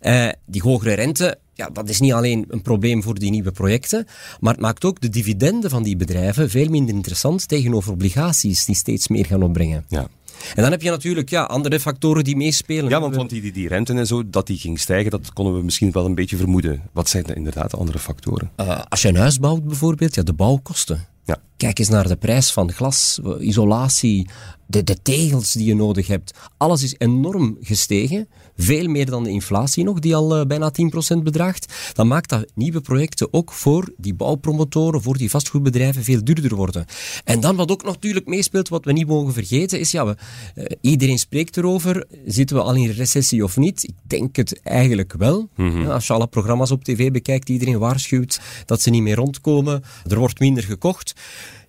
Uh, 0.00 0.28
die 0.46 0.62
hogere 0.62 0.92
rente, 0.92 1.38
ja, 1.54 1.70
dat 1.72 1.88
is 1.88 2.00
niet 2.00 2.12
alleen 2.12 2.44
een 2.48 2.62
probleem 2.62 3.02
voor 3.02 3.18
die 3.18 3.30
nieuwe 3.30 3.52
projecten, 3.52 4.06
maar 4.40 4.52
het 4.52 4.62
maakt 4.62 4.84
ook 4.84 5.00
de 5.00 5.08
dividenden 5.08 5.70
van 5.70 5.82
die 5.82 5.96
bedrijven 5.96 6.50
veel 6.50 6.68
minder 6.68 6.94
interessant 6.94 7.48
tegenover 7.48 7.92
obligaties 7.92 8.64
die 8.64 8.74
steeds 8.74 9.08
meer 9.08 9.26
gaan 9.26 9.42
opbrengen. 9.42 9.84
Ja. 9.88 10.08
En 10.54 10.62
dan 10.62 10.70
heb 10.70 10.82
je 10.82 10.90
natuurlijk 10.90 11.30
ja, 11.30 11.42
andere 11.42 11.80
factoren 11.80 12.24
die 12.24 12.36
meespelen. 12.36 12.90
Ja, 12.90 13.00
want, 13.00 13.16
want 13.16 13.30
die, 13.30 13.40
die, 13.40 13.52
die 13.52 13.68
rente 13.68 13.92
en 13.92 14.06
zo, 14.06 14.30
dat 14.30 14.46
die 14.46 14.58
ging 14.58 14.80
stijgen, 14.80 15.10
dat 15.10 15.32
konden 15.32 15.54
we 15.54 15.62
misschien 15.62 15.92
wel 15.92 16.04
een 16.04 16.14
beetje 16.14 16.36
vermoeden. 16.36 16.82
Wat 16.92 17.08
zijn 17.08 17.26
er 17.26 17.36
inderdaad 17.36 17.70
de 17.70 17.76
andere 17.76 17.98
factoren? 17.98 18.50
Uh, 18.56 18.80
als 18.88 19.02
je 19.02 19.08
een 19.08 19.16
huis 19.16 19.38
bouwt 19.38 19.64
bijvoorbeeld, 19.64 20.14
ja, 20.14 20.22
de 20.22 20.32
bouwkosten. 20.32 21.06
Ja. 21.24 21.38
Kijk 21.56 21.78
eens 21.78 21.88
naar 21.88 22.08
de 22.08 22.16
prijs 22.16 22.52
van 22.52 22.72
glas, 22.72 23.20
isolatie, 23.38 24.26
de, 24.66 24.84
de 24.84 25.02
tegels 25.02 25.52
die 25.52 25.66
je 25.66 25.74
nodig 25.74 26.06
hebt. 26.06 26.38
Alles 26.56 26.82
is 26.82 26.94
enorm 26.98 27.56
gestegen. 27.60 28.28
Veel 28.56 28.88
meer 28.88 29.06
dan 29.06 29.24
de 29.24 29.30
inflatie 29.30 29.84
nog, 29.84 29.98
die 29.98 30.16
al 30.16 30.38
uh, 30.38 30.46
bijna 30.46 30.72
10% 31.16 31.22
bedraagt. 31.22 31.92
Dat 31.92 32.06
maakt 32.06 32.28
dat 32.28 32.52
nieuwe 32.54 32.80
projecten 32.80 33.32
ook 33.32 33.52
voor 33.52 33.92
die 33.96 34.14
bouwpromotoren, 34.14 35.02
voor 35.02 35.16
die 35.16 35.30
vastgoedbedrijven 35.30 36.04
veel 36.04 36.24
duurder 36.24 36.54
worden. 36.54 36.84
En 37.24 37.40
dan 37.40 37.56
wat 37.56 37.70
ook 37.70 37.82
natuurlijk 37.82 38.26
meespeelt, 38.26 38.68
wat 38.68 38.84
we 38.84 38.92
niet 38.92 39.06
mogen 39.06 39.32
vergeten, 39.32 39.80
is 39.80 39.90
ja, 39.90 40.06
we, 40.06 40.16
uh, 40.54 40.64
iedereen 40.80 41.18
spreekt 41.18 41.56
erover. 41.56 42.06
Zitten 42.26 42.56
we 42.56 42.62
al 42.62 42.74
in 42.74 42.90
recessie 42.90 43.44
of 43.44 43.56
niet? 43.56 43.82
Ik 43.84 43.94
denk 44.02 44.36
het 44.36 44.60
eigenlijk 44.62 45.14
wel. 45.18 45.48
Mhm. 45.56 45.80
Ja, 45.80 45.92
als 45.92 46.06
je 46.06 46.12
alle 46.12 46.26
programma's 46.26 46.70
op 46.70 46.84
tv 46.84 47.10
bekijkt, 47.10 47.48
iedereen 47.48 47.78
waarschuwt 47.78 48.40
dat 48.64 48.82
ze 48.82 48.90
niet 48.90 49.02
meer 49.02 49.16
rondkomen. 49.16 49.82
Er 50.06 50.18
wordt 50.18 50.40
minder 50.40 50.62
gekocht. 50.62 51.14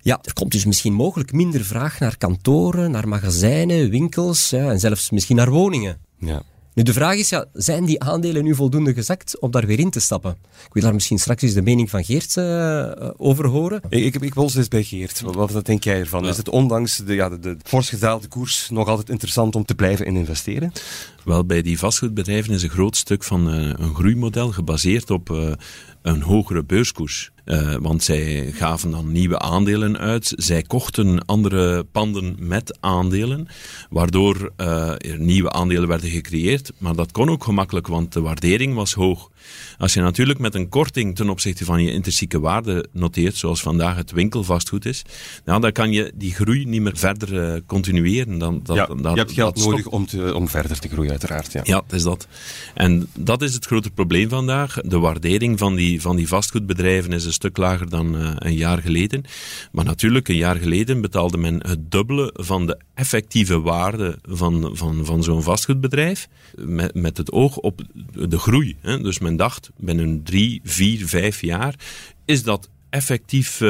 Ja, 0.06 0.18
er 0.22 0.32
komt 0.32 0.52
dus 0.52 0.64
misschien 0.64 0.92
mogelijk 0.92 1.32
minder 1.32 1.64
vraag 1.64 1.98
naar 1.98 2.16
kantoren, 2.16 2.90
naar 2.90 3.08
magazijnen, 3.08 3.90
winkels 3.90 4.50
ja, 4.50 4.70
en 4.70 4.80
zelfs 4.80 5.10
misschien 5.10 5.36
naar 5.36 5.50
woningen. 5.50 5.98
Ja. 6.18 6.42
Nu, 6.74 6.82
de 6.82 6.92
vraag 6.92 7.16
is, 7.16 7.28
ja, 7.28 7.44
zijn 7.52 7.84
die 7.84 8.02
aandelen 8.02 8.44
nu 8.44 8.54
voldoende 8.54 8.94
gezakt 8.94 9.40
om 9.40 9.50
daar 9.50 9.66
weer 9.66 9.78
in 9.78 9.90
te 9.90 10.00
stappen? 10.00 10.36
Ik 10.66 10.72
wil 10.72 10.82
daar 10.82 10.94
misschien 10.94 11.18
straks 11.18 11.42
eens 11.42 11.54
de 11.54 11.62
mening 11.62 11.90
van 11.90 12.04
Geert 12.04 12.36
uh, 12.36 13.10
over 13.16 13.46
horen. 13.46 13.80
Ik, 13.88 14.14
ik, 14.14 14.22
ik 14.22 14.34
wil 14.34 14.50
eens 14.54 14.68
bij 14.68 14.82
Geert. 14.82 15.20
Wat, 15.20 15.50
wat 15.50 15.66
denk 15.66 15.84
jij 15.84 15.98
ervan? 15.98 16.22
Ja. 16.22 16.30
Is 16.30 16.36
het 16.36 16.48
ondanks 16.48 16.96
de, 16.96 17.14
ja, 17.14 17.28
de, 17.28 17.38
de 17.38 17.56
fors 17.62 17.88
gedaalde 17.88 18.28
koers 18.28 18.70
nog 18.70 18.88
altijd 18.88 19.10
interessant 19.10 19.54
om 19.54 19.64
te 19.64 19.74
blijven 19.74 20.06
in 20.06 20.16
investeren? 20.16 20.72
Wel, 21.24 21.44
bij 21.44 21.62
die 21.62 21.78
vastgoedbedrijven 21.78 22.54
is 22.54 22.62
een 22.62 22.70
groot 22.70 22.96
stuk 22.96 23.24
van 23.24 23.54
uh, 23.54 23.72
een 23.76 23.94
groeimodel 23.94 24.52
gebaseerd 24.52 25.10
op 25.10 25.30
uh, 25.30 25.52
een 26.02 26.22
hogere 26.22 26.64
beurskoers. 26.64 27.30
Uh, 27.46 27.74
want 27.80 28.02
zij 28.02 28.52
gaven 28.52 28.90
dan 28.90 29.12
nieuwe 29.12 29.38
aandelen 29.38 29.98
uit. 29.98 30.32
Zij 30.36 30.62
kochten 30.62 31.24
andere 31.24 31.84
panden 31.84 32.36
met 32.38 32.76
aandelen, 32.80 33.48
waardoor 33.90 34.52
uh, 34.56 34.88
er 34.88 35.18
nieuwe 35.18 35.52
aandelen 35.52 35.88
werden 35.88 36.10
gecreëerd. 36.10 36.72
Maar 36.78 36.94
dat 36.94 37.12
kon 37.12 37.30
ook 37.30 37.44
gemakkelijk, 37.44 37.86
want 37.86 38.12
de 38.12 38.20
waardering 38.20 38.74
was 38.74 38.92
hoog. 38.92 39.30
Als 39.78 39.94
je 39.94 40.00
natuurlijk 40.00 40.38
met 40.38 40.54
een 40.54 40.68
korting 40.68 41.16
ten 41.16 41.28
opzichte 41.28 41.64
van 41.64 41.82
je 41.82 41.92
intrinsieke 41.92 42.40
waarde 42.40 42.86
noteert, 42.92 43.36
zoals 43.36 43.62
vandaag 43.62 43.96
het 43.96 44.10
winkelvastgoed 44.10 44.84
is, 44.84 45.02
nou, 45.44 45.60
dan 45.60 45.72
kan 45.72 45.92
je 45.92 46.12
die 46.14 46.34
groei 46.34 46.64
niet 46.64 46.80
meer 46.80 46.96
verder 46.96 47.54
uh, 47.54 47.60
continueren. 47.66 48.38
Dan, 48.38 48.60
dat, 48.62 48.76
ja, 48.76 48.86
dat, 48.86 49.12
je 49.12 49.18
hebt 49.18 49.32
geld 49.32 49.56
nodig 49.56 49.86
om, 49.86 50.06
te, 50.06 50.34
om 50.34 50.48
verder 50.48 50.78
te 50.78 50.88
groeien, 50.88 51.10
uiteraard. 51.10 51.52
Ja. 51.52 51.60
ja, 51.64 51.74
dat 51.86 51.92
is 51.92 52.02
dat. 52.02 52.26
En 52.74 53.08
dat 53.14 53.42
is 53.42 53.54
het 53.54 53.66
grote 53.66 53.90
probleem 53.90 54.28
vandaag. 54.28 54.80
De 54.82 54.98
waardering 54.98 55.58
van 55.58 55.74
die, 55.74 56.00
van 56.00 56.16
die 56.16 56.28
vastgoedbedrijven 56.28 57.12
is 57.12 57.24
een 57.24 57.32
stuk 57.36 57.56
lager 57.56 57.90
dan 57.90 58.16
uh, 58.16 58.30
een 58.34 58.54
jaar 58.54 58.78
geleden. 58.78 59.24
Maar 59.72 59.84
natuurlijk, 59.84 60.28
een 60.28 60.36
jaar 60.36 60.56
geleden 60.56 61.00
betaalde 61.00 61.36
men 61.36 61.66
het 61.66 61.90
dubbele 61.90 62.30
van 62.34 62.66
de 62.66 62.78
effectieve 62.94 63.60
waarde 63.60 64.18
van, 64.22 64.70
van, 64.72 65.04
van 65.04 65.22
zo'n 65.22 65.42
vastgoedbedrijf. 65.42 66.28
Met, 66.54 66.94
met 66.94 67.16
het 67.16 67.32
oog 67.32 67.56
op 67.56 67.82
de 68.12 68.38
groei. 68.38 68.76
Hè. 68.80 69.00
Dus 69.00 69.18
men 69.18 69.36
dacht, 69.36 69.70
binnen 69.76 70.22
drie, 70.22 70.60
vier, 70.64 71.06
vijf 71.06 71.40
jaar 71.40 71.74
is 72.24 72.42
dat 72.42 72.68
effectief 72.96 73.60
uh, 73.60 73.68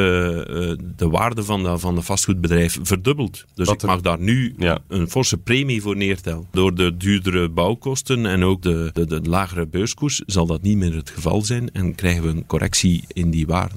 de 0.97 1.09
waarde 1.11 1.45
van 1.45 1.63
de, 1.63 1.79
van 1.79 1.95
de 1.95 2.03
vastgoedbedrijf 2.03 2.79
verdubbeld. 2.83 3.45
Dus 3.55 3.67
Dat 3.67 3.83
ik 3.83 3.89
mag 3.89 4.01
daar 4.01 4.19
nu 4.21 4.55
Ja. 4.59 4.79
een 4.89 5.11
forse 5.11 5.37
premie 5.37 5.83
voor 5.83 5.97
neertellen. 5.97 6.47
Door 6.51 6.75
de 6.75 6.97
duurdere 6.97 7.49
bouwkosten 7.49 8.27
en 8.27 8.45
ook 8.45 8.63
de, 8.63 8.91
de, 8.93 9.07
de 9.07 9.21
lagere 9.23 9.67
beurskoers 9.67 10.23
zal 10.27 10.47
dat 10.47 10.63
niet 10.63 10.77
meer 10.77 10.95
het 10.95 11.11
geval 11.11 11.43
zijn 11.43 11.73
en 11.73 11.95
krijgen 11.95 12.23
we 12.23 12.29
een 12.29 12.47
correctie 12.47 13.05
in 13.09 13.31
die 13.31 13.47
waarde. 13.47 13.75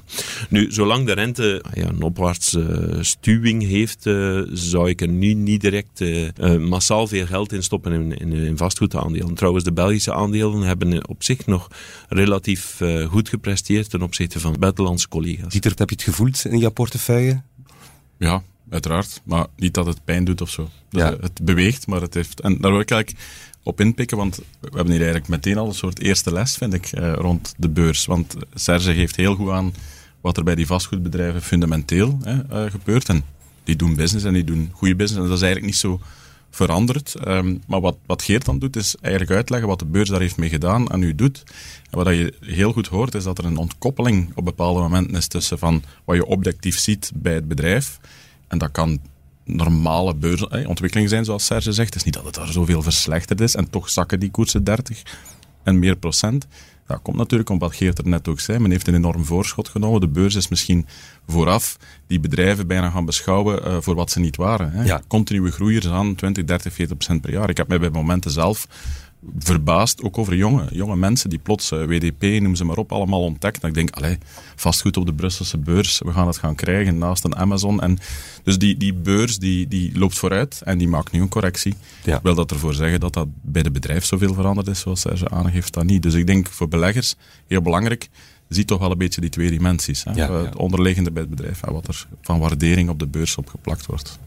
Nu, 0.50 0.72
zolang 0.72 1.06
de 1.06 1.12
rente 1.12 1.64
ja, 1.74 1.88
een 1.88 2.02
opwaartse 2.02 2.98
stuwing 3.00 3.62
heeft, 3.66 4.06
uh, 4.06 4.40
zou 4.52 4.88
ik 4.88 5.00
er 5.00 5.08
nu 5.08 5.34
niet 5.34 5.60
direct 5.60 6.00
uh, 6.00 6.28
massaal 6.58 7.06
veel 7.06 7.26
geld 7.26 7.52
in 7.52 7.62
stoppen 7.62 7.92
in, 7.92 8.18
in, 8.18 8.32
in 8.32 8.56
vastgoedaandelen. 8.56 9.34
Trouwens, 9.34 9.64
de 9.64 9.72
Belgische 9.72 10.12
aandelen 10.14 10.60
hebben 10.60 11.08
op 11.08 11.22
zich 11.22 11.46
nog 11.46 11.68
relatief 12.08 12.80
goed 13.08 13.28
gepresteerd 13.28 13.90
ten 13.90 14.02
opzichte 14.02 14.40
van 14.40 14.56
buitenlandse 14.58 15.08
collega's. 15.08 15.52
Dieter, 15.52 15.72
heb 15.76 15.88
je 15.90 15.94
het 15.94 16.04
gevoeld 16.04 16.44
in 16.44 16.58
jouw 16.58 16.70
portefeuille? 16.70 17.42
Ja, 18.18 18.42
uiteraard. 18.70 19.20
Maar 19.24 19.46
niet 19.56 19.74
dat 19.74 19.86
het 19.86 20.04
pijn 20.04 20.24
doet 20.24 20.40
of 20.40 20.50
zo. 20.50 20.68
Dus 20.90 21.02
Ja. 21.02 21.12
eh, 21.12 21.20
Het 21.20 21.42
beweegt, 21.42 21.86
maar 21.86 22.00
het 22.00 22.14
heeft... 22.14 22.40
En 22.40 22.58
daar 22.60 22.70
wil 22.70 22.80
ik 22.80 22.90
eigenlijk 22.90 23.24
op 23.62 23.80
inpikken, 23.80 24.16
want 24.16 24.36
we 24.36 24.42
hebben 24.60 24.86
hier 24.90 25.02
eigenlijk 25.02 25.28
meteen 25.28 25.58
al 25.58 25.66
een 25.66 25.74
soort 25.74 26.00
eerste 26.00 26.32
les, 26.32 26.56
vind 26.56 26.74
ik, 26.74 26.86
eh, 26.86 27.12
rond 27.12 27.54
de 27.56 27.68
beurs. 27.68 28.06
Want 28.06 28.34
Serge 28.54 28.94
geeft 28.94 29.16
heel 29.16 29.34
goed 29.34 29.50
aan 29.50 29.74
wat 30.20 30.36
er 30.36 30.44
bij 30.44 30.54
die 30.54 30.66
vastgoedbedrijven 30.66 31.42
fundamenteel 31.42 32.18
hè, 32.22 32.40
eh, 32.48 32.70
gebeurt. 32.70 33.08
En 33.08 33.24
die 33.64 33.76
doen 33.76 33.94
business 33.94 34.24
en 34.24 34.32
die 34.32 34.44
doen 34.44 34.70
goede 34.72 34.96
business. 34.96 35.22
En 35.22 35.28
dat 35.28 35.36
is 35.36 35.42
eigenlijk 35.42 35.72
niet 35.72 35.80
zo 35.80 36.00
veranderd. 36.50 37.14
Ehm, 37.14 37.56
maar 37.66 37.80
wat, 37.80 37.96
wat 38.06 38.22
Geert 38.22 38.44
dan 38.44 38.58
doet, 38.58 38.76
is 38.76 38.96
eigenlijk 39.00 39.34
uitleggen 39.34 39.68
wat 39.68 39.78
de 39.78 39.84
beurs 39.84 40.08
daar 40.08 40.20
heeft 40.20 40.36
mee 40.36 40.48
gedaan 40.48 40.88
en 40.88 40.98
nu 40.98 41.14
doet. 41.14 41.42
En 41.90 41.98
wat 41.98 42.06
je 42.06 42.34
heel 42.40 42.72
goed 42.72 42.86
hoort, 42.86 43.14
is 43.14 43.24
dat 43.24 43.38
er 43.38 43.44
een 43.44 43.56
ontkoppeling 43.56 44.32
op 44.34 44.44
bepaalde 44.44 44.80
momenten 44.80 45.16
is 45.16 45.26
tussen 45.26 45.58
van 45.58 45.82
wat 46.04 46.16
je 46.16 46.26
objectief 46.26 46.78
ziet 46.78 47.12
bij 47.14 47.34
het 47.34 47.48
bedrijf. 47.48 47.98
En 48.48 48.58
dat 48.58 48.70
kan 48.70 48.98
normale 49.44 50.14
beursontwikkeling 50.14 51.08
zijn, 51.08 51.24
zoals 51.24 51.44
Serge 51.44 51.72
zegt. 51.72 51.88
Het 51.88 51.96
is 51.96 52.04
niet 52.04 52.14
dat 52.14 52.24
het 52.24 52.34
daar 52.34 52.52
zoveel 52.52 52.82
verslechterd 52.82 53.40
is 53.40 53.54
en 53.54 53.70
toch 53.70 53.90
zakken 53.90 54.20
die 54.20 54.30
koersen 54.30 54.64
30 54.64 55.02
en 55.62 55.78
meer 55.78 55.96
procent. 55.96 56.46
Dat 56.90 57.02
komt 57.02 57.16
natuurlijk 57.16 57.50
omdat 57.50 57.74
Geert 57.74 57.98
er 57.98 58.08
net 58.08 58.28
ook 58.28 58.40
zei. 58.40 58.58
Men 58.58 58.70
heeft 58.70 58.88
een 58.88 58.94
enorm 58.94 59.24
voorschot 59.24 59.68
genomen. 59.68 60.00
De 60.00 60.08
beurs 60.08 60.34
is 60.34 60.48
misschien 60.48 60.86
vooraf 61.26 61.76
die 62.06 62.20
bedrijven 62.20 62.66
bijna 62.66 62.90
gaan 62.90 63.04
beschouwen 63.04 63.64
eh, 63.64 63.76
voor 63.80 63.94
wat 63.94 64.10
ze 64.10 64.20
niet 64.20 64.36
waren. 64.36 64.72
Hè. 64.72 64.84
Ja. 64.84 65.00
Continue 65.06 65.50
groeiers 65.50 65.88
aan 65.88 66.14
20, 66.14 66.44
30, 66.44 66.72
40 66.72 66.96
procent 66.96 67.20
per 67.20 67.32
jaar. 67.32 67.50
Ik 67.50 67.56
heb 67.56 67.68
mij 67.68 67.78
bij 67.78 67.90
momenten 67.90 68.30
zelf 68.30 68.66
verbaasd, 69.38 70.02
ook 70.02 70.18
over 70.18 70.34
jonge, 70.34 70.66
jonge 70.72 70.96
mensen 70.96 71.30
die 71.30 71.38
plots 71.38 71.70
eh, 71.70 71.84
WDP, 71.84 72.22
noem 72.22 72.54
ze 72.54 72.64
maar 72.64 72.76
op, 72.76 72.92
allemaal 72.92 73.22
ontdekt. 73.22 73.62
En 73.62 73.68
ik 73.68 73.74
denk, 73.74 73.90
allee, 73.90 74.18
vastgoed 74.56 74.96
op 74.96 75.06
de 75.06 75.14
Brusselse 75.14 75.58
beurs, 75.58 76.00
we 76.04 76.12
gaan 76.12 76.26
het 76.26 76.38
gaan 76.38 76.54
krijgen 76.54 76.98
naast 76.98 77.24
een 77.24 77.36
Amazon. 77.36 77.80
En 77.80 77.98
dus 78.42 78.58
die, 78.58 78.76
die 78.76 78.94
beurs 78.94 79.38
die, 79.38 79.68
die 79.68 79.98
loopt 79.98 80.18
vooruit 80.18 80.60
en 80.64 80.78
die 80.78 80.88
maakt 80.88 81.12
nu 81.12 81.20
een 81.20 81.28
correctie. 81.28 81.74
Ja. 82.04 82.16
Ik 82.16 82.22
wil 82.22 82.34
dat 82.34 82.50
ervoor 82.50 82.74
zeggen 82.74 83.00
dat 83.00 83.12
dat 83.12 83.26
bij 83.42 83.62
de 83.62 83.70
bedrijf 83.70 84.04
zoveel 84.04 84.34
veranderd 84.34 84.68
is, 84.68 84.80
zoals 84.80 85.00
Serge 85.00 85.28
aangeeft, 85.28 85.72
dat 85.74 85.84
niet. 85.84 86.02
Dus 86.02 86.14
ik 86.14 86.26
denk 86.26 86.46
voor 86.48 86.68
beleggers, 86.68 87.14
heel 87.46 87.62
belangrijk, 87.62 88.08
ziet 88.48 88.66
toch 88.66 88.78
wel 88.78 88.90
een 88.90 88.98
beetje 88.98 89.20
die 89.20 89.30
twee 89.30 89.50
dimensies. 89.50 90.04
Hè? 90.04 90.10
Ja, 90.12 90.28
Eh, 90.28 90.34
ja. 90.34 90.44
Het 90.44 90.56
onderliggende 90.56 91.10
bij 91.10 91.22
het 91.22 91.30
bedrijf 91.30 91.62
en 91.62 91.72
wat 91.72 91.88
er 91.88 92.06
van 92.22 92.38
waardering 92.38 92.88
op 92.88 92.98
de 92.98 93.06
beurs 93.06 93.36
opgeplakt 93.36 93.86
wordt. 93.86 94.18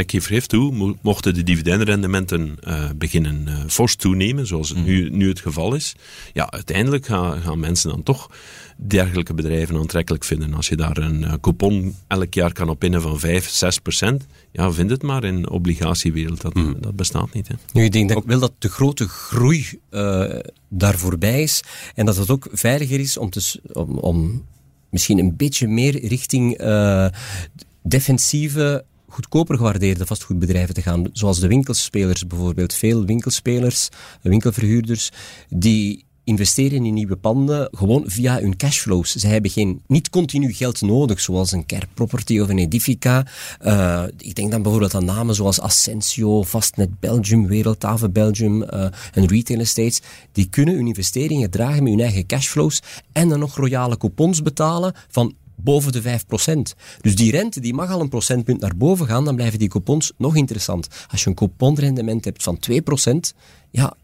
Ik 0.00 0.10
geef 0.10 0.30
even 0.30 0.48
toe, 0.48 0.72
mo- 0.72 0.96
mochten 1.02 1.34
de 1.34 1.42
dividendrendementen 1.42 2.56
eh, 2.60 2.84
beginnen 2.96 3.48
eh, 3.48 3.54
fors 3.66 3.96
toenemen, 3.96 4.46
zoals 4.46 4.68
het 4.68 4.84
nu, 4.84 5.10
nu 5.10 5.28
het 5.28 5.40
geval 5.40 5.74
is, 5.74 5.94
ja, 6.32 6.50
uiteindelijk 6.50 7.06
gaan, 7.06 7.40
gaan 7.40 7.60
mensen 7.60 7.90
dan 7.90 8.02
toch 8.02 8.30
dergelijke 8.76 9.34
bedrijven 9.34 9.76
aantrekkelijk 9.76 10.24
vinden. 10.24 10.54
Als 10.54 10.68
je 10.68 10.76
daar 10.76 10.96
een 10.96 11.24
eh, 11.24 11.32
coupon 11.40 11.94
elk 12.06 12.34
jaar 12.34 12.52
kan 12.52 12.68
op 12.68 12.84
innen 12.84 13.02
van 13.02 13.18
5, 13.20 13.48
6 13.48 13.78
procent, 13.78 14.26
ja, 14.52 14.70
vind 14.72 14.90
het 14.90 15.02
maar 15.02 15.24
in 15.24 15.42
de 15.42 15.50
obligatiewereld. 15.50 16.40
Dat, 16.40 16.54
dat 16.80 16.96
bestaat 16.96 17.32
niet. 17.34 17.48
Hè. 17.48 17.54
Nu, 17.72 17.84
ik 17.84 17.92
denk 17.92 18.08
dat 18.08 18.24
wel 18.26 18.40
dat 18.40 18.52
de 18.58 18.68
grote 18.68 19.08
groei 19.08 19.66
eh, 19.90 20.24
daar 20.68 20.98
voorbij 20.98 21.42
is 21.42 21.62
en 21.94 22.06
dat 22.06 22.16
het 22.16 22.30
ook 22.30 22.48
veiliger 22.52 23.00
is 23.00 23.16
om, 23.16 23.30
te, 23.30 23.60
om, 23.72 23.98
om 23.98 24.44
misschien 24.90 25.18
een 25.18 25.36
beetje 25.36 25.68
meer 25.68 26.06
richting 26.06 26.56
eh, 26.56 27.06
defensieve, 27.82 28.84
goedkoper 29.12 29.56
gewaardeerde 29.56 30.06
vastgoedbedrijven 30.06 30.74
te 30.74 30.82
gaan. 30.82 31.06
Zoals 31.12 31.40
de 31.40 31.46
winkelspelers 31.46 32.26
bijvoorbeeld. 32.26 32.74
Veel 32.74 33.04
winkelspelers, 33.04 33.88
winkelverhuurders, 34.22 35.10
die 35.48 36.04
investeren 36.24 36.84
in 36.84 36.94
nieuwe 36.94 37.16
panden 37.16 37.68
gewoon 37.72 38.02
via 38.06 38.40
hun 38.40 38.56
cashflows. 38.56 39.14
Zij 39.14 39.30
hebben 39.30 39.50
geen, 39.50 39.82
niet 39.86 40.10
continu 40.10 40.52
geld 40.52 40.80
nodig, 40.80 41.20
zoals 41.20 41.52
een 41.52 41.66
Care 41.66 41.86
Property 41.94 42.40
of 42.40 42.48
een 42.48 42.58
Edifica. 42.58 43.26
Eh, 43.58 44.04
ik 44.18 44.34
denk 44.34 44.50
dan 44.50 44.62
bijvoorbeeld 44.62 44.94
aan 44.94 45.04
namen 45.04 45.34
zoals 45.34 45.60
Ascensio, 45.60 46.44
Fastnet 46.44 47.00
Belgium, 47.00 47.46
Wereldhaven 47.46 48.12
Belgium 48.12 48.62
eh, 48.62 48.86
en 49.12 49.26
Retail 49.26 49.60
Estates. 49.60 50.02
Die 50.32 50.48
kunnen 50.48 50.74
hun 50.74 50.86
investeringen 50.86 51.50
dragen 51.50 51.82
met 51.82 51.92
hun 51.92 52.02
eigen 52.02 52.26
cashflows 52.26 52.82
en 53.12 53.28
dan 53.28 53.38
nog 53.38 53.56
royale 53.56 53.96
coupons 53.96 54.42
betalen 54.42 54.94
van 55.08 55.34
boven 55.62 55.92
de 55.92 56.02
5%. 56.02 56.04
Dus 57.00 57.16
die 57.16 57.30
rente 57.30 57.60
die 57.60 57.74
mag 57.74 57.90
al 57.90 58.00
een 58.00 58.08
procentpunt 58.08 58.60
naar 58.60 58.76
boven 58.76 59.06
gaan, 59.06 59.24
dan 59.24 59.36
blijven 59.36 59.58
die 59.58 59.68
coupons 59.68 60.12
nog 60.16 60.36
interessant. 60.36 60.88
Als 61.10 61.22
je 61.22 61.28
een 61.28 61.36
couponrendement 61.36 62.24
hebt 62.24 62.42
van 62.42 62.58
2%, 62.70 63.36
ja, 63.70 63.96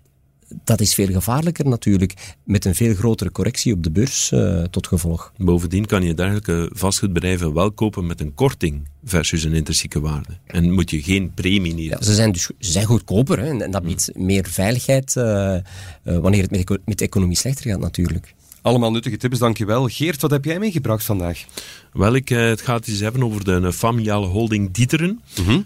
dat 0.64 0.80
is 0.80 0.94
veel 0.94 1.06
gevaarlijker 1.06 1.68
natuurlijk, 1.68 2.14
met 2.44 2.64
een 2.64 2.74
veel 2.74 2.94
grotere 2.94 3.30
correctie 3.30 3.72
op 3.72 3.82
de 3.82 3.90
beurs 3.90 4.32
eh, 4.32 4.62
tot 4.62 4.86
gevolg. 4.86 5.32
Bovendien 5.36 5.86
kan 5.86 6.02
je 6.02 6.14
dergelijke 6.14 6.70
vastgoedbedrijven 6.72 7.54
wel 7.54 7.72
kopen 7.72 8.06
met 8.06 8.20
een 8.20 8.34
korting 8.34 8.88
versus 9.04 9.44
een 9.44 9.52
intrinsieke 9.52 10.00
waarde. 10.00 10.38
En 10.46 10.72
moet 10.72 10.90
je 10.90 11.02
geen 11.02 11.34
premie 11.34 11.74
neer. 11.74 11.90
Ja, 11.90 12.02
ze 12.02 12.14
zijn 12.14 12.32
dus 12.32 12.50
ze 12.58 12.70
zijn 12.70 12.86
goedkoper 12.86 13.38
hè, 13.38 13.62
en, 13.62 13.70
dat 13.70 13.82
biedt 13.82 14.10
meer 14.16 14.46
veiligheid 14.48 15.16
eh, 15.16 15.54
eh, 15.54 15.62
wanneer 16.02 16.42
het 16.42 16.50
met 16.84 16.98
de 16.98 17.04
economie 17.04 17.36
slechter 17.36 17.70
gaat 17.70 17.80
natuurlijk. 17.80 18.34
Allemaal 18.62 18.90
nuttige 18.90 19.16
tips, 19.16 19.38
dankjewel. 19.38 19.88
Geert, 19.88 20.20
wat 20.20 20.30
heb 20.30 20.44
jij 20.44 20.58
meegebracht 20.58 21.04
vandaag? 21.04 21.44
Wel, 21.92 22.14
ik, 22.14 22.30
eh, 22.30 22.38
het 22.38 22.60
gaat 22.60 22.86
eens 22.86 23.00
hebben 23.00 23.22
over 23.22 23.44
de 23.44 23.60
eh, 23.62 23.70
familiale 23.70 24.26
holding 24.26 24.72
Dieteren. 24.72 25.20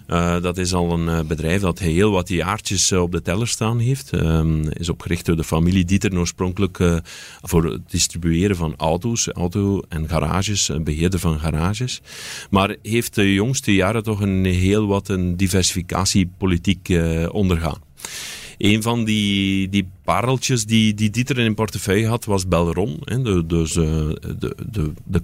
Eh, 0.06 0.40
dat 0.42 0.58
is 0.58 0.74
al 0.74 0.92
een 0.92 1.26
bedrijf 1.26 1.60
dat 1.60 1.78
heel 1.78 2.10
wat 2.10 2.28
jaartjes 2.28 2.92
op 2.92 3.12
de 3.12 3.22
teller 3.22 3.48
staan 3.48 3.78
heeft. 3.78 4.12
Ehm, 4.12 4.62
is 4.68 4.88
opgericht 4.88 5.26
door 5.26 5.36
de 5.36 5.44
familie 5.44 5.84
Dieteren 5.84 6.18
oorspronkelijk 6.18 6.78
eh, 6.78 6.96
voor 7.42 7.64
het 7.64 7.90
distribueren 7.90 8.56
van 8.56 8.74
auto's, 8.76 9.28
auto- 9.28 9.82
en 9.88 10.08
garages, 10.08 10.70
beheerder 10.84 11.18
van 11.18 11.38
garages. 11.38 12.00
Maar 12.50 12.76
heeft 12.82 13.14
de 13.14 13.32
jongste 13.32 13.74
jaren 13.74 14.02
toch 14.02 14.20
een 14.20 14.44
heel 14.44 14.86
wat 14.86 15.08
een 15.08 15.36
diversificatiepolitiek 15.36 16.88
eh, 16.88 17.28
ondergaan. 17.32 17.78
Een 18.58 18.82
van 18.82 19.04
die, 19.04 19.68
die 19.68 19.88
pareltjes 20.12 20.64
die, 20.64 20.94
die 20.94 21.10
Dieter 21.10 21.38
in 21.38 21.54
portefeuille 21.54 22.06
had, 22.06 22.24
was 22.24 22.48
Belron. 22.48 22.96
Hè. 23.04 23.22
De, 23.22 23.46
dus 23.46 23.76
eh, 23.76 23.84
de, 24.38 24.56
de, 24.70 24.92
de 25.04 25.22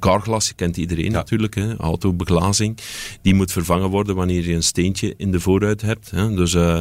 kent 0.56 0.76
iedereen 0.76 1.12
natuurlijk, 1.12 1.54
hè. 1.54 1.76
autobeglazing. 1.76 2.78
Die 3.22 3.34
moet 3.34 3.52
vervangen 3.52 3.90
worden 3.90 4.14
wanneer 4.16 4.48
je 4.48 4.54
een 4.54 4.62
steentje 4.62 5.14
in 5.16 5.30
de 5.30 5.40
voorruit 5.40 5.82
hebt. 5.82 6.10
Hè. 6.10 6.34
Dus 6.34 6.54
eh, 6.54 6.80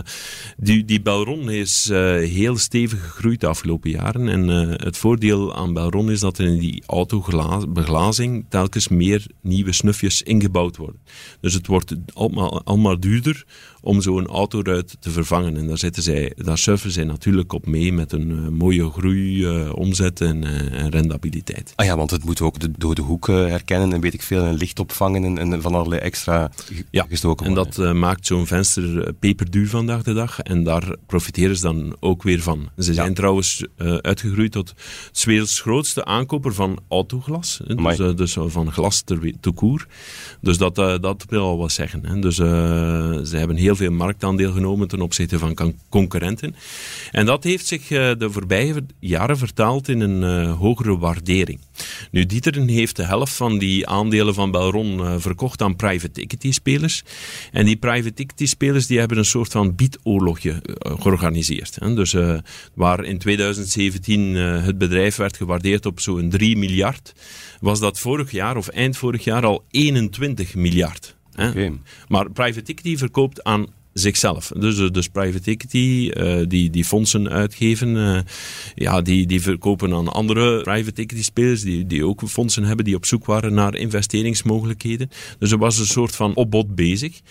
die, 0.57 0.85
die 0.85 1.01
Belron 1.01 1.49
is 1.49 1.89
eh, 1.89 1.99
heel 2.15 2.57
stevig 2.57 3.03
gegroeid 3.03 3.39
de 3.39 3.47
afgelopen 3.47 3.89
jaren. 3.89 4.27
En 4.27 4.47
het 4.83 4.97
voordeel 4.97 5.55
aan 5.55 5.73
Belron 5.73 6.11
is 6.11 6.19
dat 6.19 6.37
er 6.37 6.45
in 6.45 6.59
die 6.59 6.83
autobeglazing 6.85 8.45
telkens 8.49 8.87
meer 8.87 9.25
nieuwe 9.41 9.71
snufjes 9.71 10.21
ingebouwd 10.21 10.77
worden. 10.77 11.01
Dus 11.41 11.53
het 11.53 11.67
wordt 11.67 11.95
allemaal, 12.13 12.63
allemaal 12.63 12.99
duurder 12.99 13.45
om 13.81 14.01
zo'n 14.01 14.27
autoruit 14.27 14.97
te 14.99 15.11
vervangen. 15.11 15.57
En 15.57 15.67
daar, 15.67 15.77
zitten 15.77 16.03
zij, 16.03 16.33
daar 16.35 16.57
surfen 16.57 16.91
zij 16.91 17.03
natuurlijk 17.03 17.53
op 17.53 17.65
mee 17.65 17.91
met 17.97 18.11
een 18.11 18.31
eh, 18.31 18.47
mooie 18.47 18.89
groei, 18.89 19.45
eh, 19.45 19.75
omzet 19.75 20.21
en, 20.21 20.43
eh, 20.43 20.81
en 20.81 20.89
rendabiliteit. 20.89 21.73
Ah 21.75 21.85
ja, 21.85 21.97
want 21.97 22.11
het 22.11 22.25
moet 22.25 22.41
ook 22.41 22.59
de 22.59 22.71
dode 22.77 23.01
hoek 23.01 23.27
herkennen 23.27 23.93
en 23.93 24.01
weet 24.01 24.13
ik 24.13 24.21
veel, 24.21 24.43
en 24.43 24.53
licht 24.53 24.79
opvangen 24.79 25.23
en, 25.23 25.37
en 25.37 25.61
van 25.61 25.75
allerlei 25.75 26.01
extra 26.01 26.51
Ja, 26.91 27.05
gestoken 27.09 27.45
En 27.45 27.53
dat 27.53 27.77
maakt 27.93 28.25
zo'n 28.25 28.47
venster 28.47 29.13
peperduur 29.13 29.69
vandaag 29.69 30.03
de 30.03 30.13
dag. 30.13 30.39
En 30.39 30.63
daar 30.63 30.95
profiteren 31.05 31.55
ze 31.55 31.61
dan 31.61 31.95
ook 31.99 32.23
weer 32.23 32.41
van. 32.41 32.69
Ze 32.77 32.93
zijn 32.93 33.13
trouwens 33.13 33.65
uitgegroeid 34.01 34.51
tot 34.51 34.73
het 35.11 35.23
werelds 35.23 35.61
grootste 35.61 36.05
aankoper 36.05 36.53
van 36.53 36.79
autoglas. 36.87 37.59
Dus, 37.65 37.97
dus 38.15 38.37
van 38.39 38.71
glas 38.71 39.01
ter 39.01 39.33
te 39.39 39.51
koer. 39.51 39.87
Dus 40.41 40.57
dat, 40.57 40.75
dat 40.75 41.25
wil 41.29 41.41
al 41.41 41.57
wat 41.57 41.71
zeggen. 41.71 42.05
Hè. 42.05 42.19
Dus 42.19 42.35
ze 42.35 43.37
hebben 43.37 43.55
heel 43.55 43.75
veel 43.75 43.91
marktaandeel 43.91 44.51
genomen 44.51 44.87
ten 44.87 45.01
opzichte 45.01 45.39
van 45.39 45.75
concurrenten. 45.89 46.55
En 47.11 47.25
dat 47.25 47.43
heeft 47.43 47.65
zich 47.65 47.76
eh, 47.81 48.11
de 48.17 48.31
voorbije 48.31 48.85
jaren 48.99 49.37
vertaald 49.37 49.87
in 49.87 49.99
een 49.99 50.23
eh, 50.23 50.57
hogere 50.57 50.97
waardering. 50.97 51.59
Nu, 52.11 52.25
Dieteren 52.25 52.67
heeft 52.67 52.95
de 52.95 53.03
helft 53.03 53.33
van 53.33 53.57
die 53.57 53.87
aandelen 53.87 54.33
van 54.33 54.51
Belron 54.51 54.99
eh, 54.99 55.15
verkocht 55.17 55.61
aan 55.61 55.75
private 55.75 56.21
equity 56.21 56.51
spelers. 56.51 57.03
En 57.51 57.65
die 57.65 57.77
private 57.77 58.23
equity 58.23 58.45
spelers 58.45 58.87
die 58.87 58.99
hebben 58.99 59.17
een 59.17 59.25
soort 59.25 59.51
van 59.51 59.75
biedoorlogje 59.75 60.61
georganiseerd. 60.99 61.75
Hè. 61.79 61.93
Dus 61.93 62.15
waar 62.73 63.03
in 63.03 63.17
2017 63.17 64.35
eh, 64.35 64.63
het 64.65 64.77
bedrijf 64.77 65.15
werd 65.15 65.37
gewaardeerd 65.37 65.85
op 65.85 65.99
zo'n 65.99 66.29
3 66.29 66.57
miljard, 66.57 67.13
was 67.59 67.79
dat 67.79 67.99
vorig 67.99 68.31
jaar 68.31 68.57
of 68.57 68.67
eind 68.67 68.97
vorig 68.97 69.23
jaar 69.23 69.45
al 69.45 69.63
21 69.71 70.55
miljard. 70.55 71.15
Oké. 71.35 71.71
Maar 72.07 72.31
private 72.31 72.71
equity 72.71 72.97
verkoopt 72.97 73.43
aan 73.43 73.65
zichzelf. 73.99 74.51
Dus, 74.57 74.91
dus 74.91 75.07
private 75.07 75.51
equity, 75.51 76.09
eh, 76.13 76.39
die, 76.47 76.69
die 76.69 76.85
fondsen 76.85 77.29
uitgeven, 77.29 77.97
eh, 77.97 78.21
ja, 78.75 79.01
die, 79.01 79.27
die 79.27 79.41
verkopen 79.41 79.93
aan 79.93 80.07
andere 80.07 80.61
private 80.61 81.01
equity 81.01 81.23
spelers 81.23 81.61
die, 81.61 81.85
die 81.85 82.05
ook 82.05 82.21
fondsen 82.27 82.63
hebben 82.63 82.85
die 82.85 82.95
op 82.95 83.05
zoek 83.05 83.25
waren 83.25 83.53
naar 83.53 83.75
investeringsmogelijkheden. 83.75 85.09
Dus 85.39 85.51
er 85.51 85.57
was 85.57 85.79
een 85.79 85.85
soort 85.85 86.15
van 86.15 86.35
opbod 86.35 86.75
bezig. 86.75 87.21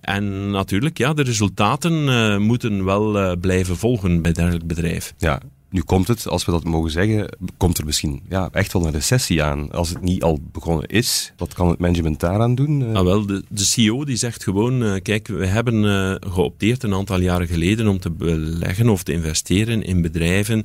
En 0.00 0.50
natuurlijk, 0.50 0.98
ja, 0.98 1.12
de 1.12 1.22
resultaten 1.22 2.08
eh, 2.08 2.38
moeten 2.38 2.84
wel 2.84 3.36
blijven 3.36 3.76
volgen 3.76 4.22
bij 4.22 4.32
dergelijk 4.32 4.66
bedrijf. 4.66 5.14
Ja, 5.18 5.40
Nu 5.76 5.82
komt 5.82 6.08
het, 6.08 6.28
als 6.28 6.44
we 6.44 6.52
dat 6.52 6.64
mogen 6.64 6.90
zeggen, 6.90 7.36
komt 7.56 7.78
er 7.78 7.84
misschien 7.84 8.22
ja, 8.28 8.48
echt 8.52 8.72
wel 8.72 8.86
een 8.86 8.92
recessie 8.92 9.42
aan. 9.42 9.72
Als 9.72 9.88
het 9.88 10.02
niet 10.02 10.22
al 10.22 10.40
begonnen 10.52 10.86
is, 10.86 11.32
wat 11.36 11.54
kan 11.54 11.68
het 11.68 11.78
management 11.78 12.20
daaraan 12.20 12.54
doen? 12.54 12.96
Ah, 12.96 13.04
wel, 13.04 13.26
de, 13.26 13.44
de 13.48 13.64
CEO 13.64 14.04
die 14.04 14.16
zegt 14.16 14.42
gewoon, 14.42 14.82
uh, 14.82 14.94
kijk, 15.02 15.28
we 15.28 15.46
hebben 15.46 15.84
uh, 15.84 16.14
geopteerd 16.32 16.82
een 16.82 16.94
aantal 16.94 17.20
jaren 17.20 17.46
geleden 17.46 17.88
om 17.88 17.98
te 17.98 18.10
beleggen 18.10 18.88
of 18.88 19.02
te 19.02 19.12
investeren 19.12 19.82
in 19.82 20.02
bedrijven 20.02 20.64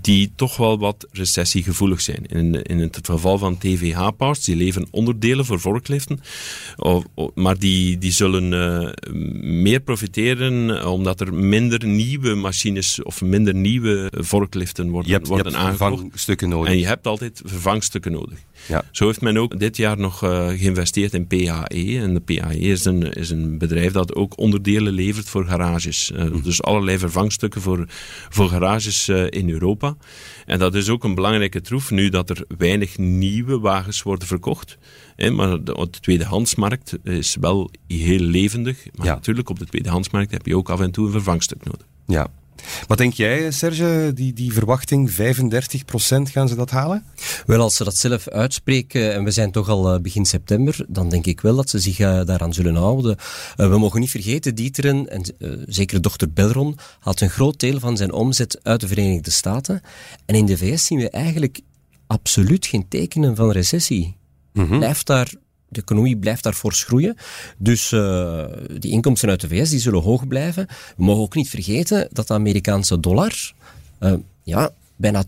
die 0.00 0.32
toch 0.36 0.56
wel 0.56 0.78
wat 0.78 1.06
recessiegevoelig 1.10 2.00
zijn. 2.00 2.26
In, 2.26 2.62
in 2.62 2.78
het 2.78 2.98
geval 3.02 3.38
van 3.38 3.58
TVH-parts, 3.58 4.44
die 4.44 4.56
leveren 4.56 4.88
onderdelen 4.90 5.44
voor 5.44 5.60
vorkliften, 5.60 6.20
maar 7.34 7.58
die, 7.58 7.98
die 7.98 8.12
zullen 8.12 8.48
meer 9.62 9.80
profiteren 9.80 10.86
omdat 10.86 11.20
er 11.20 11.34
minder 11.34 11.86
nieuwe 11.86 12.34
machines 12.34 13.02
of 13.02 13.22
minder 13.22 13.54
nieuwe 13.54 14.12
vorkliften 14.12 14.42
worden, 14.52 15.10
je 15.10 15.12
hebt, 15.12 15.26
worden 15.26 15.52
je 15.52 15.58
hebt 15.58 15.76
vervangstukken 15.76 16.48
nodig. 16.48 16.72
En 16.72 16.78
je 16.78 16.86
hebt 16.86 17.06
altijd 17.06 17.42
vervangstukken 17.44 18.12
nodig. 18.12 18.38
Ja. 18.66 18.84
Zo 18.90 19.06
heeft 19.06 19.20
men 19.20 19.36
ook 19.36 19.58
dit 19.58 19.76
jaar 19.76 19.98
nog 19.98 20.24
uh, 20.24 20.48
geïnvesteerd 20.48 21.14
in 21.14 21.26
PAE. 21.26 21.98
En 21.98 22.14
de 22.14 22.20
PAE 22.20 22.58
is 22.58 22.84
een, 22.84 23.12
is 23.12 23.30
een 23.30 23.58
bedrijf 23.58 23.92
dat 23.92 24.14
ook 24.14 24.38
onderdelen 24.38 24.92
levert 24.92 25.28
voor 25.28 25.44
garages. 25.44 26.10
Uh, 26.14 26.24
mm. 26.24 26.42
Dus 26.42 26.62
allerlei 26.62 26.98
vervangstukken 26.98 27.60
voor, 27.60 27.84
voor 28.28 28.48
garages 28.48 29.08
uh, 29.08 29.26
in 29.28 29.50
Europa. 29.50 29.96
En 30.46 30.58
dat 30.58 30.74
is 30.74 30.88
ook 30.88 31.04
een 31.04 31.14
belangrijke 31.14 31.60
troef 31.60 31.90
nu 31.90 32.08
dat 32.08 32.30
er 32.30 32.44
weinig 32.58 32.98
nieuwe 32.98 33.58
wagens 33.58 34.02
worden 34.02 34.28
verkocht. 34.28 34.78
Hè, 35.16 35.30
maar 35.30 35.64
de, 35.64 35.88
de 35.90 36.00
tweedehandsmarkt 36.00 36.98
is 37.02 37.36
wel 37.40 37.70
heel 37.86 38.20
levendig. 38.20 38.86
Maar 38.94 39.06
ja. 39.06 39.14
natuurlijk, 39.14 39.48
op 39.48 39.58
de 39.58 39.66
tweedehandsmarkt 39.66 40.30
heb 40.30 40.46
je 40.46 40.56
ook 40.56 40.68
af 40.68 40.80
en 40.80 40.90
toe 40.90 41.06
een 41.06 41.12
vervangstuk 41.12 41.64
nodig. 41.64 41.86
Ja, 42.06 42.28
wat 42.86 42.98
denk 42.98 43.12
jij, 43.12 43.50
Serge, 43.50 44.10
die, 44.14 44.32
die 44.32 44.52
verwachting, 44.52 45.10
35% 45.10 45.14
gaan 46.22 46.48
ze 46.48 46.54
dat 46.54 46.70
halen? 46.70 47.04
Wel, 47.46 47.60
als 47.60 47.76
ze 47.76 47.84
dat 47.84 47.96
zelf 47.96 48.28
uitspreken, 48.28 49.14
en 49.14 49.24
we 49.24 49.30
zijn 49.30 49.50
toch 49.50 49.68
al 49.68 50.00
begin 50.00 50.24
september, 50.26 50.84
dan 50.88 51.08
denk 51.08 51.26
ik 51.26 51.40
wel 51.40 51.56
dat 51.56 51.70
ze 51.70 51.78
zich 51.78 51.98
uh, 51.98 52.24
daaraan 52.24 52.54
zullen 52.54 52.74
houden. 52.74 53.16
Uh, 53.56 53.68
we 53.68 53.78
mogen 53.78 54.00
niet 54.00 54.10
vergeten, 54.10 54.54
Dieteren, 54.54 55.10
en 55.10 55.34
uh, 55.38 55.52
zeker 55.66 56.02
dochter 56.02 56.32
Belron, 56.32 56.78
had 57.00 57.20
een 57.20 57.30
groot 57.30 57.60
deel 57.60 57.80
van 57.80 57.96
zijn 57.96 58.12
omzet 58.12 58.60
uit 58.62 58.80
de 58.80 58.88
Verenigde 58.88 59.30
Staten. 59.30 59.80
En 60.26 60.34
in 60.34 60.46
de 60.46 60.56
VS 60.56 60.86
zien 60.86 60.98
we 60.98 61.10
eigenlijk 61.10 61.60
absoluut 62.06 62.66
geen 62.66 62.88
tekenen 62.88 63.36
van 63.36 63.50
recessie. 63.50 64.16
Mhm. 64.52 64.78
Blijft 64.78 65.06
daar 65.06 65.32
de 65.74 65.80
economie 65.80 66.16
blijft 66.16 66.42
daar 66.42 66.52
fors 66.52 66.84
groeien. 66.84 67.16
Dus 67.58 67.92
uh, 67.92 68.44
die 68.78 68.90
inkomsten 68.90 69.28
uit 69.28 69.40
de 69.40 69.48
VS 69.48 69.70
die 69.70 69.80
zullen 69.80 70.02
hoog 70.02 70.28
blijven. 70.28 70.66
We 70.96 71.04
mogen 71.04 71.22
ook 71.22 71.34
niet 71.34 71.48
vergeten 71.48 72.08
dat 72.12 72.28
de 72.28 72.34
Amerikaanse 72.34 73.00
dollar 73.00 73.52
uh, 74.00 74.12
ja, 74.42 74.70
bijna 74.96 75.24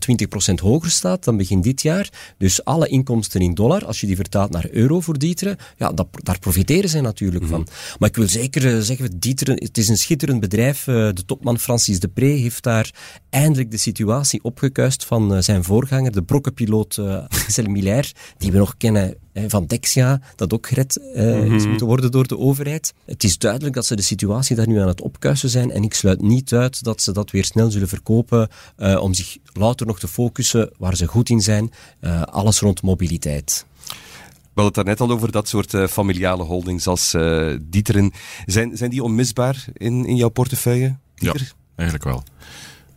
20% 0.51 0.53
hoger 0.53 0.91
staat 0.91 1.23
dan 1.23 1.37
begin 1.37 1.61
dit 1.61 1.81
jaar. 1.81 2.09
Dus 2.37 2.63
alle 2.65 2.87
inkomsten 2.87 3.41
in 3.41 3.53
dollar, 3.53 3.85
als 3.85 4.01
je 4.01 4.07
die 4.07 4.15
vertaalt 4.15 4.51
naar 4.51 4.69
euro 4.71 4.99
voor 4.99 5.17
Dieteren, 5.17 5.57
ja, 5.77 5.91
dat, 5.91 6.07
daar 6.11 6.39
profiteren 6.39 6.89
zij 6.89 7.01
natuurlijk 7.01 7.43
mm 7.43 7.49
-hmm. 7.51 7.65
van. 7.65 7.75
Maar 7.99 8.09
ik 8.09 8.15
wil 8.15 8.27
zeker 8.27 8.65
uh, 8.65 8.79
zeggen, 8.79 9.19
Dieteren, 9.19 9.63
het 9.63 9.77
is 9.77 9.87
een 9.87 9.97
schitterend 9.97 10.39
bedrijf. 10.39 10.83
de 10.83 11.23
topman 11.25 11.59
Francis 11.59 11.99
de 11.99 12.07
Pre 12.07 12.25
heeft 12.25 12.63
daar 12.63 12.91
eindelijk 13.29 13.71
de 13.71 13.77
situatie 13.77 14.43
opgekuist 14.43 15.05
van 15.05 15.43
zijn 15.43 15.63
voorganger, 15.63 16.11
de 16.11 16.23
brokkenpiloot 16.23 16.99
Axel 17.29 17.65
Miller, 17.65 18.11
die 18.37 18.51
we 18.51 18.57
nog 18.57 18.77
kennen 18.77 19.15
van 19.47 19.65
Dexia, 19.65 20.21
dat 20.35 20.53
ook 20.53 20.67
gered 20.67 20.99
uh, 21.15 21.23
mm 21.23 21.41
-hmm. 21.41 21.55
is 21.55 21.67
moeten 21.67 21.87
worden 21.87 22.11
door 22.11 22.27
de 22.27 22.37
overheid. 22.37 22.93
Het 23.05 23.23
is 23.23 23.37
duidelijk 23.37 23.75
dat 23.75 23.85
ze 23.85 23.95
de 23.95 24.01
situatie 24.01 24.55
daar 24.55 24.67
nu 24.67 24.79
aan 24.79 24.87
het 24.87 25.01
opkuisen 25.01 25.49
zijn 25.49 25.71
en 25.71 25.83
ik 25.83 25.93
sluit 25.93 26.21
niet 26.21 26.53
uit 26.53 26.83
dat 26.83 27.01
ze 27.01 27.11
dat 27.11 27.31
weer 27.31 27.45
snel 27.45 27.71
zullen 27.71 27.87
verkopen 27.87 28.49
uh, 28.77 29.01
om 29.01 29.13
zich 29.13 29.37
louter 29.53 29.87
nog 29.87 29.99
te 29.99 30.07
focussen 30.07 30.69
waar 30.77 30.95
ze 30.95 31.07
goed 31.07 31.29
in 31.29 31.41
zijn, 31.41 31.71
uh, 32.01 32.21
alles 32.21 32.59
rond 32.59 32.81
mobiliteit. 32.81 33.65
We 33.85 34.63
hadden 34.63 34.65
het 34.65 34.75
daarnet 34.75 34.99
al 34.99 35.11
over 35.11 35.31
dat 35.31 35.47
soort 35.47 35.73
uh, 35.73 35.87
familiale 35.87 36.43
holdings 36.43 36.87
als 36.87 37.13
uh, 37.13 37.55
Dieteren. 37.61 38.11
Zijn, 38.45 38.77
zijn 38.77 38.89
die 38.89 39.03
onmisbaar 39.03 39.65
in, 39.73 40.05
in 40.05 40.15
jouw 40.15 40.29
portefeuille? 40.29 40.95
Dieter? 41.15 41.41
Ja, 41.41 41.51
eigenlijk 41.75 42.03
wel. 42.03 42.23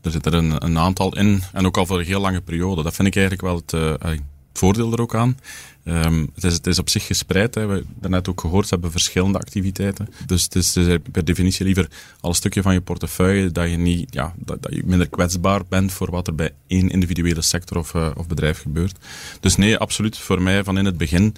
Er 0.02 0.10
zit 0.10 0.26
er 0.26 0.34
een, 0.34 0.64
een, 0.64 0.78
aantal 0.78 1.16
in 1.16 1.42
en 1.52 1.66
ook 1.66 1.76
al 1.76 1.86
voor 1.86 1.98
een 1.98 2.06
heel 2.06 2.20
lange 2.20 2.40
periode. 2.40 2.82
Dat 2.82 2.94
vind 2.94 3.08
ik 3.08 3.16
eigenlijk 3.16 3.46
wel 3.46 3.56
het, 3.56 3.72
uh, 3.72 4.10
het 4.10 4.20
voordeel 4.52 4.92
er 4.92 5.00
ook 5.00 5.14
aan. 5.14 5.36
Um, 5.84 6.30
het, 6.40 6.66
is, 6.66 6.78
op 6.78 6.88
zich 6.88 7.06
gespreid. 7.06 7.54
Hè. 7.54 7.66
We 7.66 7.84
net 8.00 8.28
ook 8.28 8.40
gehoord, 8.40 8.70
hebben 8.70 8.90
verschillende 8.90 9.38
activiteiten. 9.38 10.08
Dus 10.26 10.42
het 10.42 10.54
is, 10.54 10.76
is 10.76 10.98
per 11.12 11.24
definitie 11.24 11.64
liever 11.64 11.88
al 12.20 12.28
een 12.28 12.36
stukje 12.36 12.62
van 12.62 12.72
je 12.72 12.80
portefeuille 12.80 13.50
dat 13.50 13.70
je, 13.70 13.76
niet, 13.76 14.14
ja, 14.14 14.34
dat, 14.36 14.62
dat 14.62 14.74
je 14.74 14.82
minder 14.84 15.08
kwetsbaar 15.08 15.62
bent 15.68 15.92
voor 15.92 16.10
wat 16.10 16.26
er 16.26 16.34
bij 16.34 16.52
één 16.66 16.88
individuele 16.88 17.42
sector 17.42 17.78
of, 17.78 17.94
uh, 17.94 18.10
of 18.16 18.26
bedrijf 18.26 18.60
gebeurt. 18.60 18.98
Dus 19.40 19.56
nee, 19.56 19.76
absoluut 19.76 20.18
voor 20.18 20.42
mij 20.42 20.64
van 20.64 20.78
in 20.78 20.84
het 20.84 20.96
begin. 20.96 21.34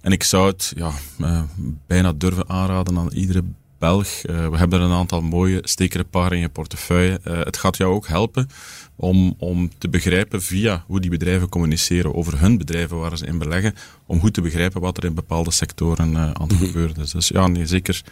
En 0.00 0.12
ik 0.12 0.22
zou 0.22 0.46
het 0.46 0.72
ja, 0.76 0.92
uh, 1.20 1.42
bijna 1.86 2.12
durven 2.12 2.48
aanraden 2.48 2.98
aan 2.98 3.12
iedere 3.12 3.42
Belg. 3.78 4.06
Uh, 4.06 4.48
we 4.48 4.56
hebben 4.56 4.78
er 4.80 4.84
een 4.84 4.92
aantal 4.92 5.22
mooie 5.22 5.60
stekerparen 5.62 6.36
in 6.36 6.42
je 6.42 6.48
portefeuille. 6.48 7.20
Uh, 7.24 7.38
het 7.38 7.56
gaat 7.56 7.76
jou 7.76 7.94
ook 7.94 8.06
helpen 8.06 8.48
om, 8.96 9.34
om 9.38 9.70
te 9.78 9.88
begrijpen 9.88 10.42
via 10.42 10.84
hoe 10.86 11.00
die 11.00 11.10
bedrijven 11.10 11.48
communiceren 11.48 12.14
over 12.14 12.40
hun 12.40 12.58
bedrijven 12.58 12.98
waar 12.98 13.18
ze 13.18 13.26
in 13.26 13.38
beleggen, 13.38 13.74
om 14.06 14.20
goed 14.20 14.34
te 14.34 14.40
begrijpen 14.40 14.80
wat 14.80 14.96
er 14.96 15.04
in 15.04 15.14
bepaalde 15.14 15.50
sectoren 15.50 16.12
uh, 16.12 16.30
aan 16.32 16.48
het 16.48 16.56
gebeuren 16.56 16.96
is. 16.96 17.10
Dus 17.10 17.28
ja, 17.28 17.46
nee, 17.46 17.66
zeker 17.66 18.02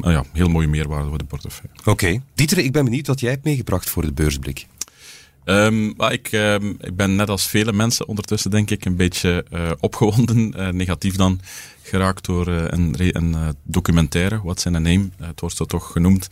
ja, 0.00 0.24
heel 0.32 0.48
mooie 0.48 0.68
meerwaarde 0.68 1.08
voor 1.08 1.18
de 1.18 1.24
portefeuille. 1.24 1.78
Oké. 1.78 1.90
Okay. 1.90 2.22
Dieter, 2.34 2.58
ik 2.58 2.72
ben 2.72 2.84
benieuwd 2.84 3.06
wat 3.06 3.20
jij 3.20 3.30
hebt 3.30 3.44
meegebracht 3.44 3.90
voor 3.90 4.02
de 4.02 4.12
beursblik. 4.12 4.66
Um, 5.48 5.94
maar 5.96 6.12
ik, 6.12 6.32
um, 6.32 6.76
ik 6.80 6.96
ben 6.96 7.16
net 7.16 7.28
als 7.28 7.46
vele 7.46 7.72
mensen 7.72 8.06
ondertussen 8.08 8.50
denk 8.50 8.70
ik 8.70 8.84
een 8.84 8.96
beetje 8.96 9.44
uh, 9.52 9.70
opgewonden, 9.80 10.52
uh, 10.56 10.68
negatief 10.68 11.16
dan, 11.16 11.40
geraakt 11.82 12.24
door 12.24 12.48
uh, 12.48 12.64
een, 12.66 12.94
een 12.98 13.56
documentaire, 13.62 14.40
What's 14.42 14.64
in 14.64 14.74
a 14.74 14.78
Name, 14.78 15.08
het 15.16 15.40
wordt 15.40 15.56
zo 15.56 15.64
toch 15.64 15.92
genoemd, 15.92 16.28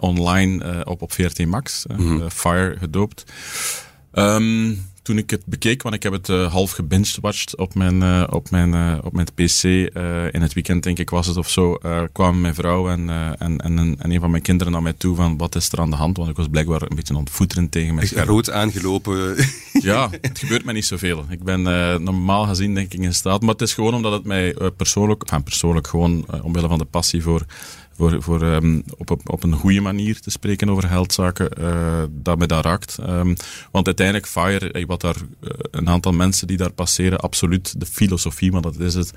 online 0.00 0.84
op, 0.84 1.02
op 1.02 1.12
VRT 1.12 1.46
Max, 1.46 1.84
mm 1.86 1.96
-hmm. 1.96 2.30
Fire 2.30 2.76
gedoopt. 2.78 3.24
Um, 4.12 4.86
toen 5.08 5.18
ik 5.18 5.30
het 5.30 5.46
bekeek, 5.46 5.82
want 5.82 5.94
ik 5.94 6.02
heb 6.02 6.12
het 6.12 6.28
uh, 6.28 6.52
half 6.52 6.70
gebinged-watched 6.70 7.56
op 7.56 7.74
mijn, 7.74 8.02
uh, 8.02 8.24
op 8.30 8.50
mijn, 8.50 8.74
uh, 8.74 8.98
op 9.02 9.12
mijn 9.12 9.26
PC. 9.34 9.62
in 10.32 10.42
het 10.42 10.52
weekend, 10.52 10.82
denk 10.82 10.98
ik, 10.98 11.10
was 11.10 11.26
het 11.26 11.36
of 11.36 11.50
zo. 11.50 11.78
kwamen 12.12 12.40
mijn 12.40 12.54
vrouw 12.54 12.88
en, 12.88 13.08
en, 13.38 13.58
en, 13.58 13.78
en, 13.78 14.10
een 14.10 14.20
van 14.20 14.30
mijn 14.30 14.42
kinderen 14.42 14.72
naar 14.72 14.82
mij 14.82 14.92
toe 14.92 15.16
van 15.16 15.36
wat 15.36 15.54
is 15.54 15.72
er 15.72 15.80
aan 15.80 15.90
de 15.90 15.96
hand? 15.96 16.16
Want 16.16 16.28
ik 16.28 16.36
was 16.36 16.48
blijkbaar 16.48 16.82
een 16.82 16.96
beetje 16.96 17.20
voeteren 17.24 17.68
tegen 17.68 17.94
mijn 17.94 18.06
scherm. 18.06 18.28
Rood 18.28 18.50
aangelopen. 18.50 19.36
ja, 19.72 20.10
het 20.20 20.38
gebeurt 20.38 20.64
mij 20.64 20.74
niet 20.74 20.86
zoveel. 20.86 21.24
Ik 21.28 21.42
ben 21.42 21.62
normaal 22.02 22.46
gezien, 22.46 22.74
denk 22.74 22.92
ik, 22.92 23.00
in 23.00 23.14
staat. 23.14 23.40
Maar 23.40 23.50
het 23.52 23.62
is 23.62 23.74
gewoon 23.74 23.94
omdat 23.94 24.12
het 24.12 24.24
mij 24.24 24.56
persoonlijk, 24.76 25.22
enfin, 25.22 25.42
persoonlijk 25.42 25.86
gewoon 25.86 26.26
omwille 26.42 26.68
van 26.68 26.78
de 26.78 26.84
passie 26.84 27.22
voor 27.22 27.44
voor, 27.98 28.22
voor 28.22 28.42
um, 28.42 28.82
op, 28.96 29.10
op, 29.10 29.30
op 29.30 29.42
een 29.42 29.52
goede 29.52 29.80
manier 29.80 30.20
te 30.20 30.30
spreken 30.30 30.70
over 30.70 30.88
geldzaken, 30.88 31.48
uh, 31.60 32.02
dat 32.10 32.38
me 32.38 32.46
dat 32.46 32.64
raakt. 32.64 32.98
Um, 33.00 33.36
want 33.70 33.86
uiteindelijk, 33.86 34.26
FIRE, 34.26 34.86
wat 34.86 35.00
daar, 35.00 35.16
uh, 35.16 35.50
een 35.70 35.88
aantal 35.88 36.12
mensen 36.12 36.46
die 36.46 36.56
daar 36.56 36.72
passeren, 36.72 37.20
absoluut 37.20 37.80
de 37.80 37.86
filosofie, 37.86 38.50
want 38.50 38.64
dat 38.64 38.78
is 38.78 38.94
het, 38.94 39.12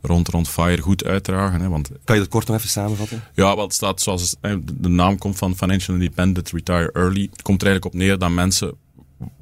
rond, 0.00 0.28
rond 0.28 0.48
FIRE 0.48 0.80
goed 0.80 1.04
uitdragen. 1.04 1.60
Hè, 1.60 1.68
want, 1.68 1.90
kan 2.04 2.14
je 2.14 2.20
dat 2.20 2.30
kort 2.30 2.46
nog 2.46 2.56
even 2.56 2.68
samenvatten? 2.68 3.22
Ja, 3.34 3.54
wel, 3.54 3.64
het 3.64 3.74
staat 3.74 4.00
zoals 4.00 4.36
de 4.74 4.88
naam 4.88 5.18
komt 5.18 5.38
van 5.38 5.56
Financial 5.56 5.96
Independent 5.96 6.50
Retire 6.50 6.90
Early. 6.92 7.28
Het 7.30 7.42
komt 7.42 7.62
er 7.62 7.68
eigenlijk 7.68 7.94
op 7.94 8.00
neer 8.00 8.18
dat 8.18 8.30
mensen 8.30 8.74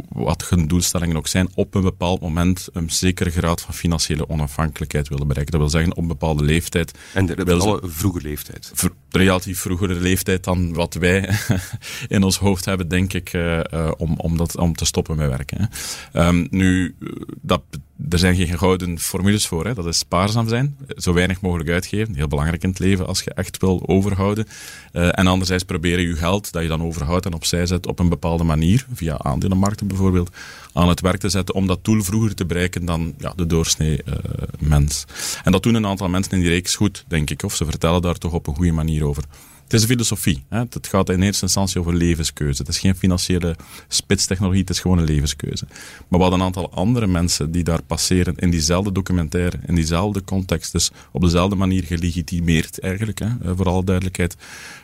wat 0.09 0.49
hun 0.49 0.69
doelstellingen 0.69 1.17
ook 1.17 1.27
zijn, 1.27 1.49
op 1.55 1.75
een 1.75 1.83
bepaald 1.83 2.21
moment 2.21 2.69
een 2.73 2.91
zekere 2.91 3.31
graad 3.31 3.61
van 3.61 3.75
financiële 3.75 4.29
onafhankelijkheid 4.29 5.09
willen 5.09 5.27
bereiken. 5.27 5.53
Dat 5.53 5.61
wil 5.61 5.71
zeggen, 5.71 5.97
op 5.97 6.03
een 6.03 6.09
bepaalde 6.09 6.45
leeftijd. 6.45 6.99
En 7.15 7.27
de, 7.27 7.45
de 7.45 7.55
alle 7.55 7.81
vroege 7.83 8.21
leeftijd. 8.21 8.73
Relatief 9.17 9.61
vroegere 9.61 9.95
leeftijd 9.95 10.45
dan 10.45 10.73
wat 10.73 10.95
wij 10.95 11.29
in 12.09 12.23
ons 12.23 12.39
hoofd 12.39 12.65
hebben, 12.65 12.89
denk 12.89 13.13
ik, 13.13 13.33
uh, 13.33 13.61
uh, 13.75 13.91
om, 13.97 14.15
om, 14.17 14.37
dat, 14.37 14.57
om 14.57 14.75
te 14.75 14.85
stoppen 14.85 15.17
met 15.17 15.29
werken. 15.29 15.71
Um, 16.13 16.47
nu, 16.51 16.95
dat, 17.41 17.63
er 18.09 18.19
zijn 18.19 18.37
geen 18.37 18.59
gouden 18.59 18.99
formules 18.99 19.47
voor. 19.47 19.67
Hè. 19.67 19.75
Dat 19.75 19.87
is 19.87 19.99
spaarzaam 19.99 20.49
zijn, 20.49 20.77
zo 20.97 21.13
weinig 21.13 21.41
mogelijk 21.41 21.71
uitgeven. 21.71 22.15
Heel 22.15 22.29
belangrijk 22.29 22.63
in 22.63 22.69
het 22.69 22.79
leven 22.79 23.07
als 23.07 23.23
je 23.23 23.35
echt 23.35 23.59
wil 23.59 23.83
overhouden. 23.87 24.47
En 24.93 25.27
anderzijds 25.27 25.65
proberen 25.65 26.07
je 26.07 26.17
geld 26.17 26.53
dat 26.53 26.63
je 26.63 26.69
dan 26.69 26.83
overhoudt 26.83 27.27
en 27.27 27.33
opzij 27.33 27.67
zet 27.67 27.87
op 27.87 27.99
een 27.99 28.09
bepaalde 28.09 28.45
manier, 28.45 28.87
via 28.93 29.19
aandelenmarkten 29.19 29.87
bijvoorbeeld, 29.87 30.31
aan 30.73 30.89
het 30.89 31.01
werk 31.01 31.21
te 31.21 31.29
zetten 31.29 31.55
om 31.55 31.67
dat 31.67 31.85
doel 31.85 32.03
vroeger 32.03 32.35
te 32.35 32.47
bereiken 32.47 32.85
dan 32.85 33.15
ja, 33.19 33.33
de 33.37 33.47
doorsnee 33.47 34.01
mens. 34.59 35.05
En 35.45 35.53
dat 35.53 35.63
doen 35.63 35.75
een 35.75 35.87
aantal 35.87 36.09
mensen 36.09 36.33
in 36.33 36.41
die 36.41 36.49
reeks 36.49 36.77
goed, 36.77 37.05
denk 37.09 37.31
ik. 37.31 37.43
Of 37.43 37.55
ze 37.55 37.65
vertellen 37.65 38.03
daar 38.03 38.19
toch 38.19 38.33
op 38.33 38.47
een 38.47 38.55
goede 38.55 38.73
manier 38.73 39.04
Het 39.65 39.73
is 39.73 39.83
een 39.83 39.89
filosofie. 39.89 40.45
Hè? 40.49 40.59
Het 40.59 40.87
gaat 40.87 41.09
in 41.09 41.23
eerste 41.23 41.45
instantie 41.45 41.81
over 41.81 41.95
levenskeuze. 41.95 42.63
Het 42.63 42.71
is 42.71 42.79
geen 42.79 42.97
financiële 42.97 43.57
spitstechnologie, 43.89 44.61
het 44.61 44.71
is 44.71 44.81
gewoon 44.81 44.99
een 44.99 45.05
levenskeuze. 45.05 45.67
Maar 46.09 46.21
hadden 46.21 46.39
een 46.39 46.47
aantal 46.47 46.71
andere 46.73 47.07
mensen 47.07 47.51
die 47.51 47.65
daar 47.65 47.83
passeren 47.83 48.37
in 48.37 48.51
diezelfde 48.51 48.93
documentaire, 48.93 49.59
in 49.67 49.75
diezelfde 49.75 50.25
context, 50.25 50.73
dus 50.73 50.91
op 51.13 51.21
dezelfde 51.21 51.57
manier 51.57 51.85
gelegitimeerd 51.85 52.81
eigenlijk, 52.81 53.19
hè? 53.19 53.27
Eh, 53.27 53.53
voor 53.57 53.67
alle 53.67 53.85
duidelijkheid, 53.85 54.37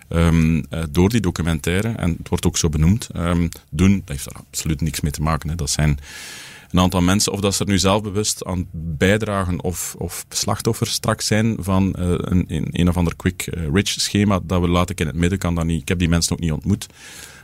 um, 0.09 0.65
door 0.91 1.09
die 1.09 1.21
documentaire, 1.21 1.89
en 1.89 2.11
het 2.19 2.29
wordt 2.29 2.47
ook 2.47 2.57
zo 2.57 2.69
benoemd, 2.69 3.09
um, 3.17 3.49
doen, 3.71 4.03
dat 4.05 4.09
heeft 4.09 4.27
er 4.27 4.37
absoluut 4.37 4.81
niks 4.81 5.01
mee 5.01 5.13
te 5.13 5.23
maken. 5.23 5.57
Dat 5.57 5.71
zijn 5.71 5.99
een 6.71 6.81
aantal 6.81 7.01
mensen, 7.01 7.33
of 7.33 7.41
dat 7.41 7.55
ze 7.55 7.65
er 7.65 7.71
nu 7.71 7.79
zelf 7.79 8.03
bewust 8.03 8.45
aan 8.45 8.67
bijdragen 8.73 9.63
of, 9.63 9.95
of 9.99 10.25
slachtoffers 10.29 10.93
straks 10.93 11.27
zijn 11.27 11.57
van 11.61 11.95
uh, 11.99 12.09
een, 12.09 12.45
een, 12.49 12.69
een 12.71 12.89
of 12.89 12.97
ander 12.97 13.17
quick 13.17 13.47
uh, 13.47 13.67
rich 13.73 13.89
schema, 13.89 14.41
dat 14.43 14.61
we 14.61 14.69
laat 14.69 14.91
ik 14.91 15.01
in 15.01 15.07
het 15.07 15.17
midden, 15.17 15.39
kan 15.39 15.55
dat 15.55 15.65
niet. 15.65 15.81
Ik 15.81 15.89
heb 15.89 15.99
die 15.99 16.09
mensen 16.09 16.33
ook 16.33 16.41
niet 16.41 16.53
ontmoet. 16.53 16.87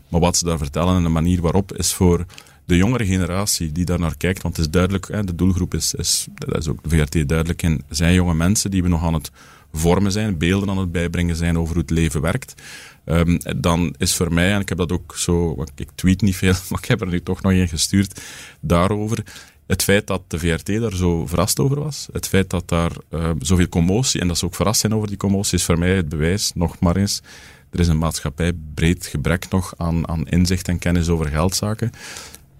Maar 0.08 0.20
wat 0.20 0.36
ze 0.36 0.44
daar 0.44 0.58
vertellen 0.58 0.96
en 0.96 1.02
de 1.02 1.08
manier 1.08 1.40
waarop 1.40 1.76
is 1.76 1.92
voor 1.92 2.26
de 2.64 2.76
jongere 2.76 3.06
generatie 3.06 3.72
die 3.72 3.84
daar 3.84 3.98
naar 3.98 4.16
kijkt, 4.16 4.42
want 4.42 4.56
het 4.56 4.66
is 4.66 4.72
duidelijk, 4.72 5.08
hè, 5.08 5.24
de 5.24 5.34
doelgroep 5.34 5.74
is, 5.74 5.94
is, 5.94 6.26
dat 6.34 6.58
is 6.58 6.68
ook 6.68 6.82
de 6.82 6.88
VRT 6.88 7.28
duidelijk 7.28 7.62
in, 7.62 7.82
zijn 7.88 8.14
jonge 8.14 8.34
mensen 8.34 8.70
die 8.70 8.82
we 8.82 8.88
nog 8.88 9.02
aan 9.02 9.14
het 9.14 9.30
vormen 9.72 10.12
zijn, 10.12 10.38
beelden 10.38 10.70
aan 10.70 10.78
het 10.78 10.92
bijbrengen 10.92 11.36
zijn 11.36 11.58
over 11.58 11.74
hoe 11.74 11.82
het 11.82 11.90
leven 11.90 12.20
werkt. 12.20 12.62
Um, 13.09 13.38
dan 13.57 13.95
is 13.99 14.14
voor 14.14 14.33
mij, 14.33 14.53
en 14.53 14.61
ik 14.61 14.69
heb 14.69 14.79
dat 14.79 14.92
ook 14.92 15.16
zo, 15.16 15.64
ik 15.75 15.90
tweet 15.95 16.21
niet 16.21 16.37
veel, 16.37 16.55
maar 16.71 16.79
ik 16.83 16.88
heb 16.88 17.01
er 17.01 17.07
nu 17.07 17.23
toch 17.23 17.42
nog 17.42 17.53
een 17.53 17.69
gestuurd 17.69 18.21
daarover. 18.61 19.23
Het 19.66 19.83
feit 19.83 20.07
dat 20.07 20.23
de 20.27 20.38
VRT 20.38 20.66
daar 20.66 20.95
zo 20.95 21.27
verrast 21.27 21.59
over 21.59 21.81
was, 21.81 22.09
het 22.12 22.29
feit 22.29 22.51
dat 22.51 22.69
daar 22.69 22.92
uh, 23.11 23.31
zoveel 23.38 23.69
commotie, 23.69 24.21
en 24.21 24.29
dat 24.29 24.38
ze 24.38 24.45
ook 24.45 24.55
verrast 24.55 24.81
zijn 24.81 24.95
over 24.95 25.09
die 25.09 25.16
commotie, 25.16 25.59
is 25.59 25.64
voor 25.64 25.79
mij 25.79 25.97
het 25.97 26.09
bewijs, 26.09 26.53
nog 26.55 26.79
maar 26.81 26.97
eens, 26.97 27.23
er 27.71 27.81
is 27.81 27.88
een 27.88 27.99
maatschappij 27.99 28.53
breed 28.75 29.07
gebrek 29.07 29.49
nog 29.51 29.75
aan, 29.77 30.09
aan 30.09 30.29
inzicht 30.29 30.69
en 30.69 30.79
kennis 30.79 31.09
over 31.09 31.29
geldzaken. 31.29 31.90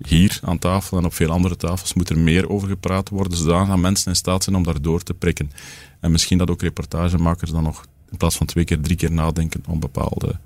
Hier 0.07 0.39
aan 0.43 0.59
tafel 0.59 0.99
en 0.99 1.05
op 1.05 1.15
veel 1.15 1.31
andere 1.31 1.57
tafels 1.57 1.95
moet 1.95 2.09
er 2.09 2.19
meer 2.19 2.49
over 2.49 2.69
gepraat 2.69 3.09
worden, 3.09 3.39
zodat 3.39 3.77
mensen 3.77 4.11
in 4.11 4.17
staat 4.17 4.45
zijn 4.45 4.57
om 4.57 4.63
daar 4.63 4.83
door 4.83 5.03
te 5.03 5.15
prikken. 5.15 5.53
En 6.01 6.11
misschien 6.11 6.39
dat 6.39 6.51
ook 6.51 6.63
reportagemakers 6.63 7.51
dan 7.51 7.63
nog 7.63 7.87
in 8.16 8.22
plaats 8.22 8.37
van 8.37 8.46
twee 8.46 8.64
keer, 8.64 8.81
drie 8.81 8.96
keer 8.96 9.12
nadenken 9.12 9.64
om 9.68 9.81
bepaalde 9.81 10.38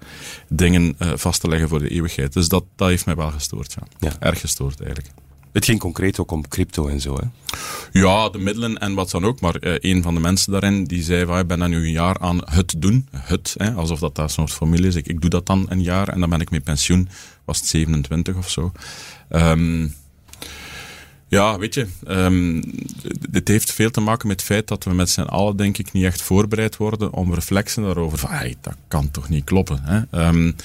dingen 0.48 0.94
uh, 0.98 1.12
vast 1.14 1.40
te 1.40 1.48
leggen 1.48 1.68
voor 1.68 1.78
de 1.78 1.88
eeuwigheid. 1.88 2.32
Dus 2.32 2.48
dat, 2.48 2.64
dat 2.76 2.88
heeft 2.88 3.06
mij 3.06 3.16
wel 3.16 3.30
gestoord. 3.30 3.76
Ja. 3.78 4.08
ja. 4.08 4.16
Erg 4.20 4.40
gestoord 4.40 4.80
eigenlijk. 4.80 5.14
Het 5.52 5.64
ging 5.64 5.78
concreet 5.78 6.18
ook 6.18 6.30
om 6.30 6.48
crypto 6.48 6.88
en 6.88 7.00
zo, 7.00 7.16
hè? 7.16 7.26
Ja, 8.00 8.28
de 8.28 8.38
middelen 8.38 8.78
en 8.78 8.94
wat 8.94 9.10
dan 9.10 9.24
ook. 9.24 9.40
Maar 9.40 9.56
uh, 9.60 9.74
een 9.80 10.02
van 10.02 10.14
de 10.14 10.20
mensen 10.20 10.52
daarin, 10.52 10.84
die 10.84 11.02
zei 11.02 11.26
van, 11.26 11.38
ik 11.38 11.46
ben 11.46 11.58
dan 11.58 11.70
nu 11.70 11.76
een 11.76 11.92
jaar 11.92 12.18
aan 12.18 12.40
het 12.44 12.74
doen. 12.78 13.08
Het, 13.16 13.54
hè, 13.58 13.72
alsof 13.72 13.98
dat 13.98 14.14
daar 14.14 14.30
soort 14.30 14.52
formule 14.52 14.86
is. 14.86 14.94
Ik, 14.94 15.06
ik 15.06 15.20
doe 15.20 15.30
dat 15.30 15.46
dan 15.46 15.66
een 15.68 15.82
jaar 15.82 16.08
en 16.08 16.20
dan 16.20 16.30
ben 16.30 16.40
ik 16.40 16.50
met 16.50 16.64
pensioen. 16.64 17.08
Was 17.44 17.58
het 17.58 17.66
27 17.66 18.36
of 18.36 18.50
zo. 18.50 18.72
Um, 19.30 19.94
ja, 21.30 21.58
weet 21.58 21.74
je, 21.74 21.86
um, 22.08 22.62
dit 23.30 23.48
heeft 23.48 23.72
veel 23.72 23.90
te 23.90 24.00
maken 24.00 24.28
met 24.28 24.36
het 24.36 24.46
feit 24.46 24.68
dat 24.68 24.84
we 24.84 24.94
met 24.94 25.10
z'n 25.10 25.20
allen, 25.20 25.56
denk 25.56 25.78
ik, 25.78 25.92
niet 25.92 26.04
echt 26.04 26.22
voorbereid 26.22 26.76
worden 26.76 27.12
om 27.12 27.34
reflexen 27.34 27.82
daarover 27.82 28.18
van, 28.18 28.30
hey, 28.30 28.56
dat 28.60 28.76
kan 28.88 29.10
toch 29.10 29.28
niet 29.28 29.44
kloppen. 29.44 29.80
Hè? 29.82 30.26
Um, 30.28 30.56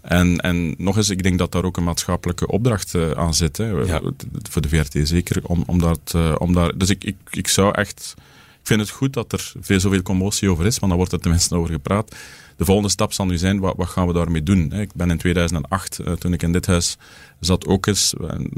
en, 0.00 0.38
en 0.38 0.74
nog 0.78 0.96
eens, 0.96 1.10
ik 1.10 1.22
denk 1.22 1.38
dat 1.38 1.52
daar 1.52 1.64
ook 1.64 1.76
een 1.76 1.84
maatschappelijke 1.84 2.46
opdracht 2.46 2.94
uh, 2.94 3.10
aan 3.10 3.34
zit. 3.34 3.56
Hè? 3.56 3.66
Ja. 3.66 4.00
Voor 4.50 4.62
de 4.62 4.68
VRT 4.68 5.08
zeker. 5.08 5.40
Om, 5.42 5.62
om, 5.66 5.78
dat, 5.78 6.12
uh, 6.16 6.34
om 6.38 6.52
daar, 6.52 6.78
dus 6.78 6.90
ik, 6.90 7.04
ik, 7.04 7.16
ik 7.30 7.48
zou 7.48 7.74
echt. 7.74 8.14
Ik 8.60 8.70
vind 8.70 8.80
het 8.80 8.90
goed 8.90 9.12
dat 9.12 9.32
er 9.32 9.52
veel 9.60 9.80
zoveel 9.80 10.02
commotie 10.02 10.50
over 10.50 10.66
is, 10.66 10.78
want 10.78 10.88
dan 10.88 10.96
wordt 10.96 11.12
er 11.12 11.20
tenminste 11.20 11.54
over 11.54 11.72
gepraat 11.72 12.14
de 12.56 12.64
volgende 12.64 12.90
stap 12.90 13.12
zal 13.12 13.26
nu 13.26 13.38
zijn, 13.38 13.60
wat, 13.60 13.74
wat 13.76 13.88
gaan 13.88 14.06
we 14.06 14.12
daarmee 14.12 14.42
doen? 14.42 14.72
Ik 14.72 14.94
ben 14.94 15.10
in 15.10 15.18
2008, 15.18 15.98
uh, 16.00 16.12
toen 16.12 16.32
ik 16.32 16.42
in 16.42 16.52
dit 16.52 16.66
huis 16.66 16.96
zat, 17.40 17.66
ook 17.66 17.86
eens, 17.86 18.14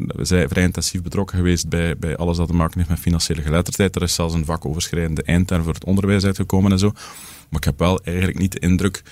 we 0.07 0.25
zijn 0.25 0.49
vrij 0.49 0.63
intensief 0.63 1.03
betrokken 1.03 1.37
geweest 1.37 1.69
bij, 1.69 1.97
bij 1.99 2.17
alles 2.17 2.37
dat 2.37 2.47
te 2.47 2.55
maken 2.55 2.79
heeft 2.79 2.91
met 2.91 2.99
financiële 2.99 3.43
geletterdheid. 3.43 3.97
Er 3.97 4.03
is 4.03 4.15
zelfs 4.15 4.35
een 4.35 4.45
vakoverschrijdende 4.45 5.23
eindterm 5.23 5.63
voor 5.63 5.75
het 5.75 5.85
onderwijs 5.85 6.25
uitgekomen 6.25 6.73
en 6.73 6.79
zo. 6.79 6.93
Maar 7.49 7.61
ik 7.61 7.65
heb 7.65 7.79
wel 7.79 8.01
eigenlijk 8.05 8.39
niet 8.39 8.53
de 8.53 8.59
indruk 8.59 9.03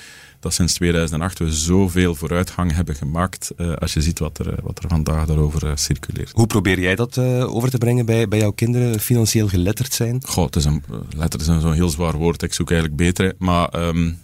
dat 0.44 0.54
sinds 0.54 0.74
2008 0.74 1.38
we 1.38 1.52
zoveel 1.52 2.14
vooruitgang 2.14 2.74
hebben 2.74 2.94
gemaakt 2.94 3.50
uh, 3.56 3.72
als 3.72 3.92
je 3.92 4.02
ziet 4.02 4.18
wat 4.18 4.38
er, 4.38 4.58
wat 4.62 4.78
er 4.82 4.88
vandaag 4.88 5.26
daarover 5.26 5.64
uh, 5.64 5.70
circuleert. 5.74 6.30
Hoe 6.32 6.46
probeer 6.46 6.80
jij 6.80 6.94
dat 6.94 7.16
uh, 7.16 7.54
over 7.54 7.70
te 7.70 7.78
brengen 7.78 8.06
bij, 8.06 8.28
bij 8.28 8.38
jouw 8.38 8.50
kinderen, 8.50 9.00
financieel 9.00 9.48
geletterd 9.48 9.92
zijn? 9.92 10.22
Goh, 10.26 10.44
het 10.44 10.56
is 10.56 10.64
een, 10.64 10.82
letter 11.16 11.40
is 11.40 11.46
zo'n 11.46 11.72
heel 11.72 11.88
zwaar 11.88 12.16
woord, 12.16 12.42
ik 12.42 12.54
zoek 12.54 12.70
eigenlijk 12.70 13.00
beter. 13.00 13.34
Maar 13.38 13.86
um, 13.86 14.18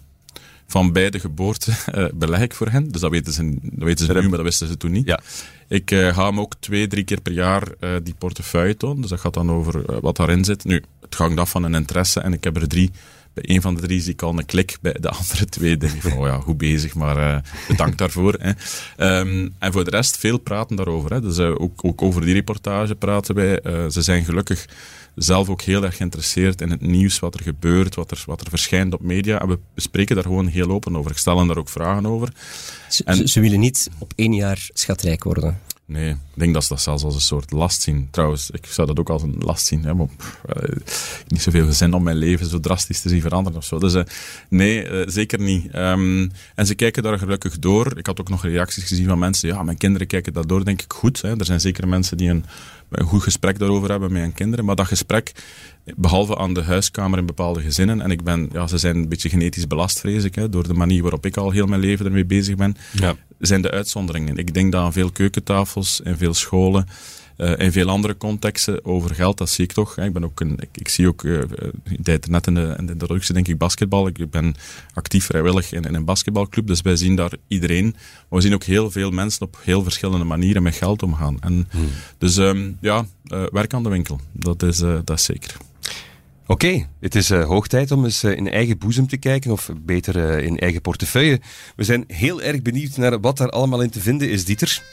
van 0.71 0.91
bij 0.91 1.09
de 1.09 1.19
geboorte 1.19 1.71
uh, 1.95 2.05
beleg 2.23 2.41
ik 2.41 2.53
voor 2.53 2.67
hen. 2.67 2.91
Dus 2.91 3.01
dat 3.01 3.11
weten 3.11 3.33
ze, 3.33 3.57
dat 3.61 3.83
weten 3.83 4.05
ze 4.05 4.13
nu, 4.13 4.21
maar 4.21 4.37
dat 4.37 4.41
wisten 4.41 4.67
ze 4.67 4.77
toen 4.77 4.91
niet. 4.91 5.07
Ja. 5.07 5.19
Ik 5.67 5.91
uh, 5.91 6.13
ga 6.13 6.25
hem 6.25 6.39
ook 6.39 6.53
twee, 6.59 6.87
drie 6.87 7.03
keer 7.03 7.21
per 7.21 7.31
jaar 7.31 7.63
uh, 7.79 7.89
die 8.03 8.13
portefeuille 8.17 8.77
tonen. 8.77 9.01
Dus 9.01 9.09
dat 9.09 9.19
gaat 9.19 9.33
dan 9.33 9.51
over 9.51 10.01
wat 10.01 10.15
daarin 10.15 10.43
zit. 10.43 10.63
Nu, 10.63 10.83
het 11.01 11.15
hangt 11.15 11.39
af 11.39 11.49
van 11.49 11.63
een 11.63 11.75
interesse 11.75 12.19
en 12.19 12.33
ik 12.33 12.43
heb 12.43 12.57
er 12.57 12.67
drie. 12.67 12.91
Bij 13.33 13.43
een 13.47 13.61
van 13.61 13.75
de 13.75 13.81
drie 13.81 14.01
zie 14.01 14.13
ik 14.13 14.21
al 14.21 14.37
een 14.37 14.45
klik, 14.45 14.77
bij 14.81 14.95
de 14.99 15.09
andere 15.19 15.45
twee 15.45 15.77
denk 15.77 15.93
ik 15.93 16.01
van, 16.01 16.17
oh 16.17 16.27
ja, 16.27 16.37
goed 16.37 16.57
bezig, 16.57 16.93
maar 16.93 17.43
bedankt 17.67 17.97
daarvoor. 17.97 18.35
Hè. 18.39 18.49
Um, 19.19 19.53
en 19.59 19.71
voor 19.71 19.83
de 19.83 19.89
rest 19.89 20.17
veel 20.17 20.37
praten 20.37 20.75
daarover. 20.75 21.13
Hè. 21.13 21.21
Dus 21.21 21.39
ook, 21.39 21.85
ook 21.85 22.01
over 22.01 22.21
die 22.21 22.33
reportage 22.33 22.95
praten 22.95 23.35
wij. 23.35 23.59
ze 23.89 24.01
zijn 24.01 24.25
gelukkig 24.25 24.65
zelf 25.15 25.49
ook 25.49 25.61
heel 25.61 25.83
erg 25.83 25.97
geïnteresseerd 25.97 26.61
in 26.61 26.69
het 26.69 26.81
nieuws, 26.81 27.19
wat 27.19 27.33
er 27.33 27.43
gebeurt, 27.43 27.95
wat 27.95 28.11
er, 28.11 28.23
wat 28.25 28.41
er 28.41 28.49
verschijnt 28.49 28.93
op 28.93 29.01
media. 29.01 29.41
En 29.41 29.47
we 29.47 29.59
bespreken 29.73 30.15
daar 30.15 30.23
gewoon 30.23 30.47
heel 30.47 30.69
open 30.69 30.97
over. 30.97 31.11
Ik 31.11 31.17
stel 31.17 31.47
daar 31.47 31.57
ook 31.57 31.69
vragen 31.69 32.05
over. 32.05 32.33
Ze, 32.89 33.03
en, 33.03 33.27
ze 33.27 33.39
willen 33.39 33.59
niet 33.59 33.89
op 33.97 34.13
één 34.15 34.33
jaar 34.33 34.69
schatrijk 34.73 35.23
worden. 35.23 35.59
Nee, 35.85 36.09
ik 36.09 36.17
denk 36.33 36.53
dat 36.53 36.63
ze 36.63 36.69
dat 36.69 36.81
zelfs 36.81 37.03
als 37.03 37.15
een 37.15 37.21
soort 37.21 37.51
last 37.51 37.81
zien. 37.81 38.07
Trouwens, 38.11 38.49
ik 38.51 38.65
zou 38.65 38.87
dat 38.87 38.99
ook 38.99 39.09
als 39.09 39.23
een 39.23 39.35
last 39.37 39.65
zien. 39.65 39.83
Hè, 39.83 39.93
maar 39.93 40.07
pff, 40.17 40.41
uh, 40.55 40.75
niet 41.27 41.41
zoveel 41.41 41.65
gezin 41.65 41.93
om 41.93 42.03
mijn 42.03 42.15
leven 42.15 42.45
zo 42.45 42.59
drastisch 42.59 43.01
te 43.01 43.09
zien 43.09 43.21
veranderen 43.21 43.57
of 43.57 43.65
zo. 43.65 43.79
Dus 43.79 43.93
uh, 43.93 44.03
nee, 44.49 44.89
uh, 44.89 45.01
zeker 45.05 45.39
niet. 45.39 45.75
Um, 45.75 46.31
en 46.55 46.65
ze 46.65 46.75
kijken 46.75 47.03
daar 47.03 47.17
gelukkig 47.17 47.59
door. 47.59 47.97
Ik 47.97 48.05
had 48.05 48.19
ook 48.19 48.29
nog 48.29 48.43
reacties 48.43 48.83
gezien 48.83 49.07
van 49.07 49.19
mensen. 49.19 49.47
Ja, 49.47 49.63
mijn 49.63 49.77
kinderen 49.77 50.07
kijken 50.07 50.33
dat 50.33 50.47
door, 50.47 50.65
denk 50.65 50.81
ik 50.81 50.93
goed. 50.93 51.21
Hè. 51.21 51.37
Er 51.37 51.45
zijn 51.45 51.61
zeker 51.61 51.87
mensen 51.87 52.17
die 52.17 52.29
een 52.29 52.45
een 52.91 53.05
goed 53.05 53.23
gesprek 53.23 53.59
daarover 53.59 53.89
hebben 53.89 54.11
met 54.11 54.21
hun 54.21 54.33
kinderen. 54.33 54.65
Maar 54.65 54.75
dat 54.75 54.87
gesprek, 54.87 55.31
behalve 55.95 56.37
aan 56.37 56.53
de 56.53 56.61
huiskamer 56.61 57.19
in 57.19 57.25
bepaalde 57.25 57.61
gezinnen, 57.61 58.01
en 58.01 58.11
ik 58.11 58.23
ben, 58.23 58.49
ja, 58.51 58.67
ze 58.67 58.77
zijn 58.77 58.95
een 58.95 59.09
beetje 59.09 59.29
genetisch 59.29 59.67
belast, 59.67 59.99
vrees 59.99 60.23
ik, 60.23 60.35
hè, 60.35 60.49
door 60.49 60.67
de 60.67 60.73
manier 60.73 61.01
waarop 61.01 61.25
ik 61.25 61.37
al 61.37 61.51
heel 61.51 61.65
mijn 61.65 61.81
leven 61.81 62.05
ermee 62.05 62.25
bezig 62.25 62.55
ben, 62.55 62.75
ja. 62.91 63.15
zijn 63.39 63.61
de 63.61 63.71
uitzonderingen. 63.71 64.37
Ik 64.37 64.53
denk 64.53 64.71
dat 64.71 64.81
aan 64.81 64.93
veel 64.93 65.11
keukentafels 65.11 66.01
en 66.01 66.17
veel 66.17 66.33
scholen 66.33 66.87
uh, 67.41 67.53
in 67.57 67.71
veel 67.71 67.87
andere 67.87 68.17
contexten 68.17 68.85
over 68.85 69.15
geld, 69.15 69.37
dat 69.37 69.49
zie 69.49 69.63
ik 69.63 69.71
toch. 69.71 69.97
Ik, 69.97 70.13
ben 70.13 70.23
ook 70.23 70.39
een, 70.39 70.57
ik, 70.59 70.69
ik 70.73 70.87
zie 70.87 71.07
ook, 71.07 71.23
uh, 71.23 71.41
net 72.05 72.47
in 72.47 72.53
de, 72.53 72.75
in 72.77 72.85
de 72.85 72.91
introductie 72.91 73.33
denk 73.33 73.47
ik 73.47 73.57
basketbal. 73.57 74.07
Ik 74.07 74.29
ben 74.29 74.55
actief 74.93 75.25
vrijwillig 75.25 75.71
in, 75.71 75.83
in 75.83 75.95
een 75.95 76.05
basketbalclub, 76.05 76.67
dus 76.67 76.81
wij 76.81 76.95
zien 76.95 77.15
daar 77.15 77.31
iedereen. 77.47 77.85
Maar 78.29 78.39
we 78.39 78.41
zien 78.41 78.53
ook 78.53 78.63
heel 78.63 78.91
veel 78.91 79.11
mensen 79.11 79.45
op 79.45 79.57
heel 79.63 79.83
verschillende 79.83 80.25
manieren 80.25 80.63
met 80.63 80.75
geld 80.75 81.03
omgaan. 81.03 81.37
En, 81.39 81.67
hmm. 81.71 81.89
Dus 82.17 82.37
um, 82.37 82.77
ja, 82.81 83.05
uh, 83.25 83.43
werk 83.51 83.73
aan 83.73 83.83
de 83.83 83.89
winkel, 83.89 84.19
dat 84.31 84.63
is, 84.63 84.77
dat 84.77 85.09
is 85.09 85.23
zeker. 85.23 85.57
Oké, 86.51 86.65
okay, 86.65 86.87
het 86.99 87.15
is 87.15 87.31
uh, 87.31 87.45
hoog 87.45 87.67
tijd 87.67 87.91
om 87.91 88.03
eens 88.03 88.23
uh, 88.23 88.37
in 88.37 88.49
eigen 88.49 88.77
boezem 88.77 89.07
te 89.07 89.17
kijken, 89.17 89.51
of 89.51 89.69
beter 89.81 90.15
uh, 90.15 90.45
in 90.45 90.57
eigen 90.57 90.81
portefeuille. 90.81 91.39
We 91.75 91.83
zijn 91.83 92.03
heel 92.07 92.41
erg 92.41 92.61
benieuwd 92.61 92.97
naar 92.97 93.19
wat 93.19 93.37
daar 93.37 93.49
allemaal 93.49 93.81
in 93.81 93.89
te 93.89 93.99
vinden 93.99 94.29
is, 94.29 94.45
Dieter. 94.45 94.83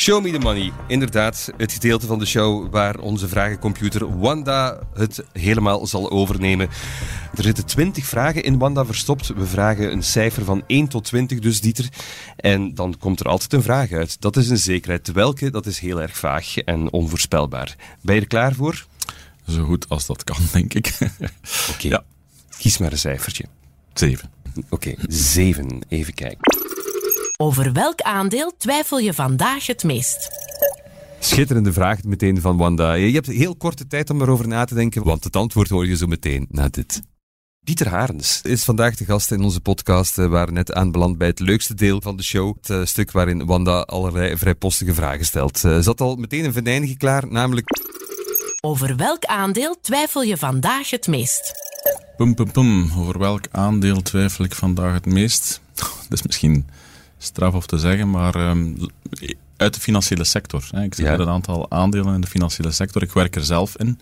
Show 0.00 0.22
me 0.22 0.30
the 0.30 0.38
money. 0.38 0.72
Inderdaad, 0.86 1.52
het 1.56 1.72
gedeelte 1.72 2.06
van 2.06 2.18
de 2.18 2.26
show 2.26 2.70
waar 2.70 2.98
onze 2.98 3.28
vragencomputer 3.28 4.18
Wanda 4.18 4.80
het 4.94 5.24
helemaal 5.32 5.86
zal 5.86 6.10
overnemen. 6.10 6.68
Er 7.36 7.42
zitten 7.42 7.66
20 7.66 8.06
vragen 8.06 8.42
in 8.42 8.58
Wanda 8.58 8.84
verstopt. 8.84 9.28
We 9.28 9.46
vragen 9.46 9.92
een 9.92 10.02
cijfer 10.02 10.44
van 10.44 10.62
1 10.66 10.88
tot 10.88 11.04
20, 11.04 11.38
dus 11.38 11.60
Dieter. 11.60 11.88
En 12.36 12.74
dan 12.74 12.98
komt 12.98 13.20
er 13.20 13.26
altijd 13.26 13.52
een 13.52 13.62
vraag 13.62 13.92
uit. 13.92 14.20
Dat 14.20 14.36
is 14.36 14.48
een 14.48 14.58
zekerheid. 14.58 15.12
Welke, 15.12 15.50
dat 15.50 15.66
is 15.66 15.78
heel 15.78 16.02
erg 16.02 16.16
vaag 16.16 16.58
en 16.58 16.92
onvoorspelbaar. 16.92 17.76
Ben 18.00 18.14
je 18.14 18.20
er 18.20 18.26
klaar 18.26 18.54
voor? 18.54 18.86
Zo 19.48 19.64
goed 19.64 19.88
als 19.88 20.06
dat 20.06 20.24
kan, 20.24 20.36
denk 20.52 20.74
ik. 20.74 20.98
Oké. 21.70 21.88
Ja. 21.88 22.04
Kies 22.58 22.78
maar 22.78 22.92
een 22.92 22.98
cijfertje. 22.98 23.44
7. 23.94 24.30
Oké, 24.56 24.66
okay, 24.70 24.96
7. 25.08 25.78
Even 25.88 26.14
kijken. 26.14 26.69
Over 27.42 27.72
welk 27.72 28.00
aandeel 28.00 28.52
twijfel 28.58 28.98
je 28.98 29.14
vandaag 29.14 29.66
het 29.66 29.84
meest? 29.84 30.28
Schitterende 31.18 31.72
vraag 31.72 32.02
meteen 32.02 32.40
van 32.40 32.56
Wanda. 32.56 32.92
Je 32.92 33.12
hebt 33.12 33.26
heel 33.26 33.56
korte 33.56 33.86
tijd 33.86 34.10
om 34.10 34.22
erover 34.22 34.48
na 34.48 34.64
te 34.64 34.74
denken, 34.74 35.04
want 35.04 35.24
het 35.24 35.36
antwoord 35.36 35.68
hoor 35.68 35.86
je 35.86 35.96
zo 35.96 36.06
meteen 36.06 36.46
na 36.50 36.68
dit. 36.68 37.02
Dieter 37.60 37.88
Harens 37.88 38.40
is 38.42 38.64
vandaag 38.64 38.96
de 38.96 39.04
gast 39.04 39.30
in 39.30 39.42
onze 39.42 39.60
podcast. 39.60 40.16
We 40.16 40.28
waren 40.28 40.54
net 40.54 40.72
aanbeland 40.72 41.18
bij 41.18 41.26
het 41.26 41.40
leukste 41.40 41.74
deel 41.74 42.00
van 42.00 42.16
de 42.16 42.22
show. 42.22 42.56
Het 42.56 42.68
uh, 42.68 42.84
stuk 42.84 43.10
waarin 43.10 43.46
Wanda 43.46 43.80
allerlei 43.80 44.36
vrijpostige 44.36 44.94
vragen 44.94 45.24
stelt. 45.24 45.58
Ze 45.58 45.68
uh, 45.68 45.78
zat 45.78 46.00
al 46.00 46.16
meteen 46.16 46.44
een 46.44 46.52
venijnige 46.52 46.96
klaar, 46.96 47.26
namelijk... 47.28 47.66
Over 48.60 48.96
welk 48.96 49.24
aandeel 49.24 49.76
twijfel 49.80 50.22
je 50.22 50.36
vandaag 50.36 50.90
het 50.90 51.06
meest? 51.06 51.52
Pum, 52.16 52.34
pum, 52.34 52.50
pum. 52.50 52.90
Over 52.96 53.18
welk 53.18 53.44
aandeel 53.50 54.02
twijfel 54.02 54.44
ik 54.44 54.54
vandaag 54.54 54.92
het 54.92 55.06
meest? 55.06 55.60
Dat 56.08 56.18
is 56.18 56.22
misschien 56.22 56.66
straf 57.22 57.54
of 57.54 57.66
te 57.66 57.78
zeggen, 57.78 58.10
maar 58.10 58.34
um, 58.34 58.76
uit 59.56 59.74
de 59.74 59.80
financiële 59.80 60.24
sector. 60.24 60.68
Hè. 60.70 60.82
Ik 60.82 60.94
zit 60.94 61.06
ja. 61.06 61.18
een 61.18 61.28
aantal 61.28 61.70
aandelen 61.70 62.14
in 62.14 62.20
de 62.20 62.26
financiële 62.26 62.70
sector. 62.70 63.02
Ik 63.02 63.12
werk 63.12 63.36
er 63.36 63.44
zelf 63.44 63.76
in. 63.76 64.00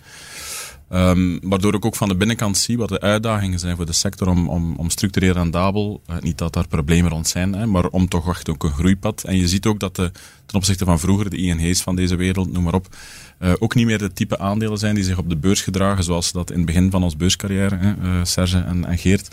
Um, 0.92 1.38
waardoor 1.42 1.74
ik 1.74 1.84
ook 1.84 1.96
van 1.96 2.08
de 2.08 2.16
binnenkant 2.16 2.58
zie 2.58 2.78
wat 2.78 2.88
de 2.88 3.00
uitdagingen 3.00 3.58
zijn 3.58 3.76
voor 3.76 3.86
de 3.86 3.92
sector 3.92 4.28
om, 4.28 4.48
om, 4.48 4.76
om 4.76 4.90
structureel 4.90 5.32
rendabel, 5.32 6.02
uh, 6.10 6.16
niet 6.20 6.38
dat 6.38 6.52
daar 6.52 6.68
problemen 6.68 7.10
rond 7.10 7.28
zijn, 7.28 7.52
hè, 7.52 7.66
maar 7.66 7.86
om 7.86 8.08
toch 8.08 8.28
echt 8.28 8.50
ook 8.50 8.64
een 8.64 8.72
groeipad. 8.72 9.22
En 9.22 9.36
je 9.36 9.48
ziet 9.48 9.66
ook 9.66 9.80
dat 9.80 9.96
de, 9.96 10.10
ten 10.46 10.56
opzichte 10.56 10.84
van 10.84 10.98
vroeger, 10.98 11.30
de 11.30 11.36
ING's 11.36 11.82
van 11.82 11.96
deze 11.96 12.16
wereld, 12.16 12.52
noem 12.52 12.62
maar 12.62 12.74
op, 12.74 12.96
uh, 13.40 13.52
ook 13.58 13.74
niet 13.74 13.86
meer 13.86 13.98
de 13.98 14.12
type 14.12 14.38
aandelen 14.38 14.78
zijn 14.78 14.94
die 14.94 15.04
zich 15.04 15.18
op 15.18 15.28
de 15.28 15.36
beurs 15.36 15.60
gedragen, 15.60 16.04
zoals 16.04 16.32
dat 16.32 16.50
in 16.50 16.56
het 16.56 16.66
begin 16.66 16.90
van 16.90 17.02
ons 17.02 17.16
beurscarrière, 17.16 17.76
hè, 17.76 17.94
uh, 18.02 18.24
Serge 18.24 18.58
en, 18.58 18.84
en 18.84 18.98
Geert. 18.98 19.28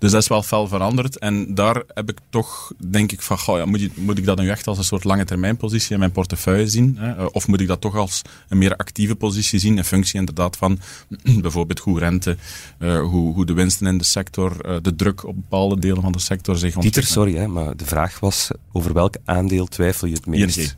Dus 0.00 0.10
dat 0.10 0.22
is 0.22 0.28
wel 0.28 0.42
fel 0.42 0.68
veranderd. 0.68 1.18
En 1.18 1.54
daar 1.54 1.82
heb 1.94 2.10
ik 2.10 2.18
toch, 2.30 2.72
denk 2.78 3.12
ik, 3.12 3.22
van, 3.22 3.38
goh, 3.38 3.58
ja, 3.58 3.64
moet, 3.64 3.80
je, 3.80 3.90
moet 3.94 4.18
ik 4.18 4.24
dat 4.24 4.38
nu 4.38 4.48
echt 4.48 4.66
als 4.66 4.78
een 4.78 4.84
soort 4.84 5.04
lange 5.04 5.24
termijn 5.24 5.56
positie 5.56 5.92
in 5.92 5.98
mijn 5.98 6.12
portefeuille 6.12 6.68
zien? 6.68 6.96
Hè? 6.98 7.24
Of 7.24 7.46
moet 7.46 7.60
ik 7.60 7.66
dat 7.66 7.80
toch 7.80 7.96
als 7.96 8.22
een 8.48 8.58
meer 8.58 8.76
actieve 8.76 9.14
positie 9.14 9.58
zien, 9.58 9.76
in 9.76 9.84
functie 9.84 10.18
inderdaad 10.18 10.56
van 10.56 10.79
bijvoorbeeld 11.40 11.78
hoe 11.78 11.98
rente, 11.98 12.36
uh, 12.78 13.00
hoe, 13.00 13.34
hoe 13.34 13.46
de 13.46 13.52
winsten 13.52 13.86
in 13.86 13.98
de 13.98 14.04
sector, 14.04 14.56
uh, 14.66 14.76
de 14.82 14.94
druk 14.94 15.26
op 15.26 15.34
bepaalde 15.34 15.78
delen 15.78 16.02
van 16.02 16.12
de 16.12 16.18
sector 16.18 16.56
zich 16.56 16.76
ontwikkelen. 16.76 17.06
Dieter, 17.06 17.22
sorry, 17.22 17.36
hè, 17.36 17.48
maar 17.48 17.76
de 17.76 17.84
vraag 17.84 18.20
was 18.20 18.50
over 18.72 18.92
welk 18.92 19.14
aandeel 19.24 19.66
twijfel 19.66 20.06
je 20.06 20.14
het 20.14 20.26
meest? 20.26 20.56
ING. 20.56 20.74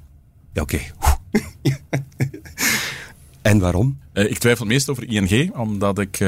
Ja, 0.53 0.63
oké. 0.63 0.81
Okay. 1.33 1.81
en 3.43 3.59
waarom? 3.59 3.99
Uh, 4.13 4.31
ik 4.31 4.39
twijfel 4.39 4.67
meest 4.67 4.89
over 4.89 5.09
ING, 5.09 5.57
omdat 5.57 5.99
ik 5.99 6.21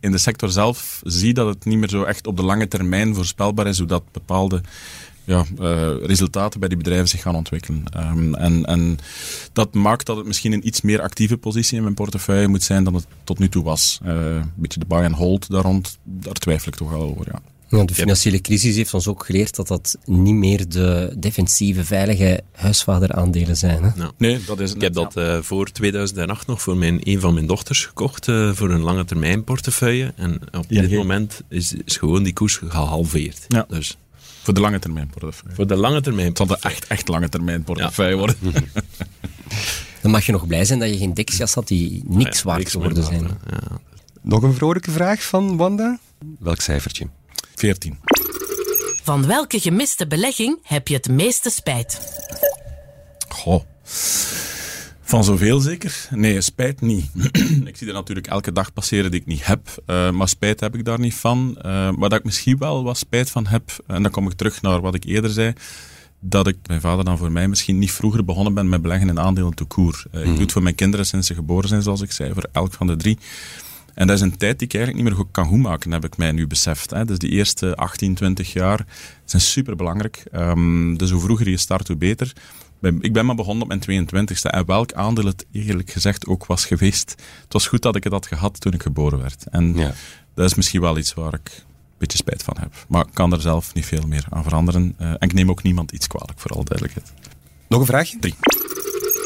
in 0.00 0.10
de 0.10 0.18
sector 0.18 0.50
zelf 0.50 1.00
zie 1.04 1.34
dat 1.34 1.46
het 1.46 1.64
niet 1.64 1.78
meer 1.78 1.88
zo 1.88 2.02
echt 2.02 2.26
op 2.26 2.36
de 2.36 2.42
lange 2.42 2.68
termijn 2.68 3.14
voorspelbaar 3.14 3.66
is 3.66 3.78
hoe 3.78 3.86
dat 3.86 4.12
bepaalde 4.12 4.62
ja, 5.28 5.44
uh, 5.60 6.06
resultaten 6.06 6.60
bij 6.60 6.68
die 6.68 6.78
bedrijven 6.78 7.08
zich 7.08 7.22
gaan 7.22 7.34
ontwikkelen. 7.34 7.84
Um, 7.96 8.34
en, 8.34 8.64
en 8.64 8.98
dat 9.52 9.74
maakt 9.74 10.06
dat 10.06 10.16
het 10.16 10.26
misschien 10.26 10.52
een 10.52 10.66
iets 10.66 10.80
meer 10.80 11.00
actieve 11.00 11.36
positie 11.36 11.76
in 11.76 11.82
mijn 11.82 11.94
portefeuille 11.94 12.48
moet 12.48 12.62
zijn 12.62 12.84
dan 12.84 12.94
het 12.94 13.06
tot 13.24 13.38
nu 13.38 13.48
toe 13.48 13.64
was. 13.64 14.00
een 14.02 14.52
beetje 14.54 14.80
de 14.80 14.86
buy 14.86 15.04
and 15.04 15.14
hold 15.14 15.50
daar 15.50 15.62
rond, 15.62 15.98
daar 16.04 16.34
twijfel 16.34 16.68
ik 16.68 16.78
toch 16.78 16.90
wel 16.90 17.00
over, 17.00 17.26
ja. 17.32 17.40
Ja, 17.70 17.84
de 17.84 17.94
financiële 17.94 18.40
crisis 18.40 18.76
heeft 18.76 18.94
ons 18.94 19.08
ook 19.08 19.24
geleerd 19.24 19.56
dat 19.56 19.68
dat 19.68 19.98
niet 20.04 20.34
meer 20.34 20.68
de 20.68 21.14
defensieve, 21.18 21.84
veilige 21.84 22.40
huisvaderaandelen 22.52 23.56
zijn. 23.56 23.82
Hè? 23.82 23.90
Nou, 23.96 24.12
nee, 24.16 24.40
dat 24.46 24.60
is 24.60 24.74
Ik 24.74 24.80
heb 24.80 24.92
dat 24.92 25.16
uh, 25.16 25.38
voor 25.40 25.70
2008 25.72 26.46
nog 26.46 26.62
voor 26.62 26.76
mijn, 26.76 27.00
een 27.02 27.20
van 27.20 27.34
mijn 27.34 27.46
dochters 27.46 27.86
gekocht, 27.86 28.26
uh, 28.26 28.52
voor 28.52 28.70
een 28.70 28.80
lange 28.80 29.04
termijn 29.04 29.44
portefeuille. 29.44 30.12
En 30.16 30.40
op 30.52 30.64
ja, 30.68 30.80
dit 30.80 30.92
moment 30.92 31.42
is, 31.48 31.74
is 31.84 31.96
gewoon 31.96 32.22
die 32.22 32.32
koers 32.32 32.56
gehalveerd. 32.56 33.44
Ja. 33.48 33.66
Dus, 33.68 33.96
voor 34.42 34.54
de 34.54 34.60
lange 34.60 34.78
termijn 34.78 35.08
portefeuille. 35.08 35.56
Voor 35.56 35.66
de 35.66 35.76
lange 35.76 36.00
termijn 36.00 36.28
Het 36.28 36.36
zal 36.36 36.46
de 36.46 36.58
echt, 36.60 36.86
echt 36.86 37.08
lange 37.08 37.28
termijn 37.28 37.62
portefeuille 37.62 38.16
ja. 38.16 38.18
worden. 38.18 38.36
Dan 40.02 40.10
mag 40.10 40.26
je 40.26 40.32
nog 40.32 40.46
blij 40.46 40.64
zijn 40.64 40.78
dat 40.78 40.88
je 40.88 40.96
geen 40.96 41.14
Dexias 41.14 41.54
had 41.54 41.68
die 41.68 42.02
niks 42.06 42.38
ja, 42.38 42.44
waard 42.44 42.70
geworden 42.70 43.04
zijn. 43.04 43.22
Ja. 43.50 43.80
Nog 44.22 44.42
een 44.42 44.54
vrolijke 44.54 44.90
vraag 44.90 45.22
van 45.22 45.56
Wanda. 45.56 45.98
Welk 46.38 46.60
cijfertje? 46.60 47.08
14. 47.54 47.98
Van 49.02 49.26
welke 49.26 49.60
gemiste 49.60 50.06
belegging 50.06 50.58
heb 50.62 50.88
je 50.88 50.94
het 50.94 51.08
meeste 51.08 51.50
spijt? 51.50 52.00
Goh. 53.28 53.62
Van 55.08 55.24
zoveel 55.24 55.60
zeker? 55.60 56.08
Nee, 56.10 56.40
spijt 56.40 56.80
niet. 56.80 57.10
ik 57.64 57.76
zie 57.76 57.86
er 57.86 57.92
natuurlijk 57.92 58.26
elke 58.26 58.52
dag 58.52 58.72
passeren 58.72 59.10
die 59.10 59.20
ik 59.20 59.26
niet 59.26 59.46
heb. 59.46 59.82
Uh, 59.86 60.10
maar 60.10 60.28
spijt 60.28 60.60
heb 60.60 60.74
ik 60.74 60.84
daar 60.84 61.00
niet 61.00 61.14
van. 61.14 61.54
Uh, 61.56 61.62
waar 61.96 62.08
dat 62.08 62.18
ik 62.18 62.24
misschien 62.24 62.58
wel 62.58 62.82
wat 62.82 62.98
spijt 62.98 63.30
van 63.30 63.46
heb, 63.46 63.76
en 63.86 64.02
dan 64.02 64.10
kom 64.10 64.26
ik 64.26 64.32
terug 64.32 64.62
naar 64.62 64.80
wat 64.80 64.94
ik 64.94 65.04
eerder 65.04 65.30
zei, 65.30 65.52
dat 66.20 66.46
ik, 66.46 66.56
mijn 66.66 66.80
vader 66.80 67.04
dan 67.04 67.18
voor 67.18 67.32
mij, 67.32 67.48
misschien 67.48 67.78
niet 67.78 67.92
vroeger 67.92 68.24
begonnen 68.24 68.54
ben 68.54 68.68
met 68.68 68.82
beleggen 68.82 69.08
in 69.08 69.20
aandelen 69.20 69.54
te 69.54 69.64
koer. 69.64 70.04
Uh, 70.12 70.20
mm. 70.20 70.20
Ik 70.20 70.32
doe 70.32 70.42
het 70.42 70.52
voor 70.52 70.62
mijn 70.62 70.74
kinderen 70.74 71.06
sinds 71.06 71.26
ze 71.26 71.34
geboren 71.34 71.68
zijn, 71.68 71.82
zoals 71.82 72.00
ik 72.00 72.12
zei, 72.12 72.32
voor 72.32 72.48
elk 72.52 72.72
van 72.72 72.86
de 72.86 72.96
drie. 72.96 73.18
En 73.94 74.06
dat 74.06 74.16
is 74.16 74.22
een 74.22 74.36
tijd 74.36 74.58
die 74.58 74.68
ik 74.68 74.74
eigenlijk 74.74 75.04
niet 75.04 75.12
meer 75.12 75.24
goed 75.24 75.32
kan 75.32 75.46
goedmaken, 75.46 75.92
heb 75.92 76.04
ik 76.04 76.16
mij 76.16 76.32
nu 76.32 76.46
beseft. 76.46 76.90
Hè. 76.90 77.04
Dus 77.04 77.18
die 77.18 77.30
eerste 77.30 77.76
18, 77.76 78.14
20 78.14 78.52
jaar 78.52 78.86
zijn 79.24 79.42
super 79.42 79.76
belangrijk. 79.76 80.22
Um, 80.32 80.96
dus 80.98 81.10
hoe 81.10 81.20
vroeger 81.20 81.48
je 81.48 81.56
start, 81.56 81.88
hoe 81.88 81.96
beter. 81.96 82.32
Ik 82.80 83.12
ben 83.12 83.26
maar 83.26 83.34
begonnen 83.34 83.62
op 83.62 83.86
mijn 83.86 84.08
22e 84.08 84.40
en 84.42 84.66
welk 84.66 84.92
aandeel 84.92 85.24
het 85.24 85.46
eerlijk 85.52 85.90
gezegd 85.90 86.26
ook 86.26 86.46
was 86.46 86.64
geweest. 86.64 87.10
Het 87.42 87.52
was 87.52 87.66
goed 87.66 87.82
dat 87.82 87.96
ik 87.96 88.04
het 88.04 88.12
had 88.12 88.26
gehad 88.26 88.60
toen 88.60 88.72
ik 88.72 88.82
geboren 88.82 89.18
werd. 89.18 89.44
En 89.50 89.74
ja. 89.76 89.94
dat 90.34 90.44
is 90.44 90.54
misschien 90.54 90.80
wel 90.80 90.98
iets 90.98 91.14
waar 91.14 91.34
ik 91.34 91.50
een 91.54 91.94
beetje 91.98 92.18
spijt 92.18 92.42
van 92.42 92.56
heb. 92.60 92.86
Maar 92.88 93.06
ik 93.06 93.14
kan 93.14 93.32
er 93.32 93.40
zelf 93.40 93.74
niet 93.74 93.86
veel 93.86 94.06
meer 94.06 94.24
aan 94.30 94.42
veranderen. 94.42 94.96
Uh, 95.00 95.08
en 95.08 95.16
ik 95.18 95.32
neem 95.32 95.50
ook 95.50 95.62
niemand 95.62 95.90
iets 95.90 96.06
kwalijk, 96.06 96.40
voor 96.40 96.50
alle 96.50 96.64
duidelijkheid. 96.64 97.12
Nog 97.68 97.80
een 97.80 97.86
vraagje? 97.86 98.18
Drie. 98.18 98.34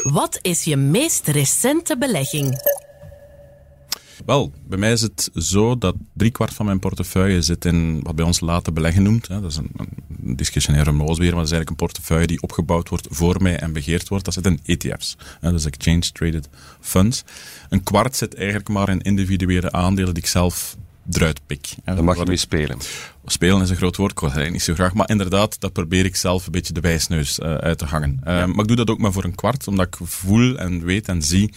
Wat 0.03 0.39
is 0.41 0.63
je 0.63 0.75
meest 0.75 1.27
recente 1.27 1.97
belegging? 1.97 2.61
Wel, 4.25 4.53
bij 4.67 4.77
mij 4.77 4.91
is 4.91 5.01
het 5.01 5.29
zo 5.33 5.77
dat 5.77 5.95
driekwart 6.13 6.53
van 6.53 6.65
mijn 6.65 6.79
portefeuille 6.79 7.41
zit 7.41 7.65
in 7.65 8.01
wat 8.03 8.15
bij 8.15 8.25
ons 8.25 8.39
laten 8.39 8.73
beleggen 8.73 9.03
noemt. 9.03 9.27
Hè. 9.27 9.41
Dat 9.41 9.51
is 9.51 9.57
een, 9.57 9.71
een 9.77 10.35
discretionaire 10.35 10.91
weer, 10.91 11.01
maar 11.03 11.15
dat 11.17 11.23
is 11.23 11.35
eigenlijk 11.51 11.69
een 11.69 11.75
portefeuille 11.75 12.27
die 12.27 12.41
opgebouwd 12.41 12.89
wordt 12.89 13.07
voor 13.09 13.41
mij 13.41 13.59
en 13.59 13.73
begeerd 13.73 14.09
wordt. 14.09 14.25
Dat 14.25 14.33
zit 14.33 14.45
in 14.45 14.59
ETF's, 14.65 15.17
hè, 15.39 15.51
dus 15.51 15.65
Exchange 15.65 16.11
Traded 16.11 16.49
Funds. 16.79 17.23
Een 17.69 17.83
kwart 17.83 18.15
zit 18.15 18.35
eigenlijk 18.35 18.69
maar 18.69 18.89
in 18.89 19.01
individuele 19.01 19.71
aandelen 19.71 20.13
die 20.13 20.23
ik 20.23 20.29
zelf 20.29 20.77
eruit 21.11 21.39
pik. 21.45 21.75
Hè. 21.83 21.95
Daar 21.95 22.03
mag 22.03 22.17
je 22.17 22.25
mee 22.25 22.37
spelen. 22.37 22.77
Spelen 23.25 23.61
is 23.61 23.69
een 23.69 23.75
groot 23.75 23.95
woord, 23.95 24.11
ik 24.11 24.19
wil 24.19 24.31
het 24.31 24.51
niet 24.51 24.61
zo 24.61 24.73
graag. 24.73 24.93
Maar 24.93 25.09
inderdaad, 25.09 25.59
dat 25.59 25.73
probeer 25.73 26.05
ik 26.05 26.15
zelf 26.15 26.45
een 26.45 26.51
beetje 26.51 26.73
de 26.73 26.79
wijsneus 26.79 27.39
uh, 27.39 27.55
uit 27.55 27.77
te 27.77 27.85
hangen. 27.85 28.21
Uh, 28.27 28.33
ja. 28.33 28.47
Maar 28.47 28.59
ik 28.59 28.67
doe 28.67 28.75
dat 28.75 28.89
ook 28.89 28.99
maar 28.99 29.11
voor 29.11 29.23
een 29.23 29.35
kwart, 29.35 29.67
omdat 29.67 29.87
ik 29.87 29.95
voel 30.01 30.57
en 30.57 30.85
weet 30.85 31.07
en 31.07 31.21
zie 31.21 31.53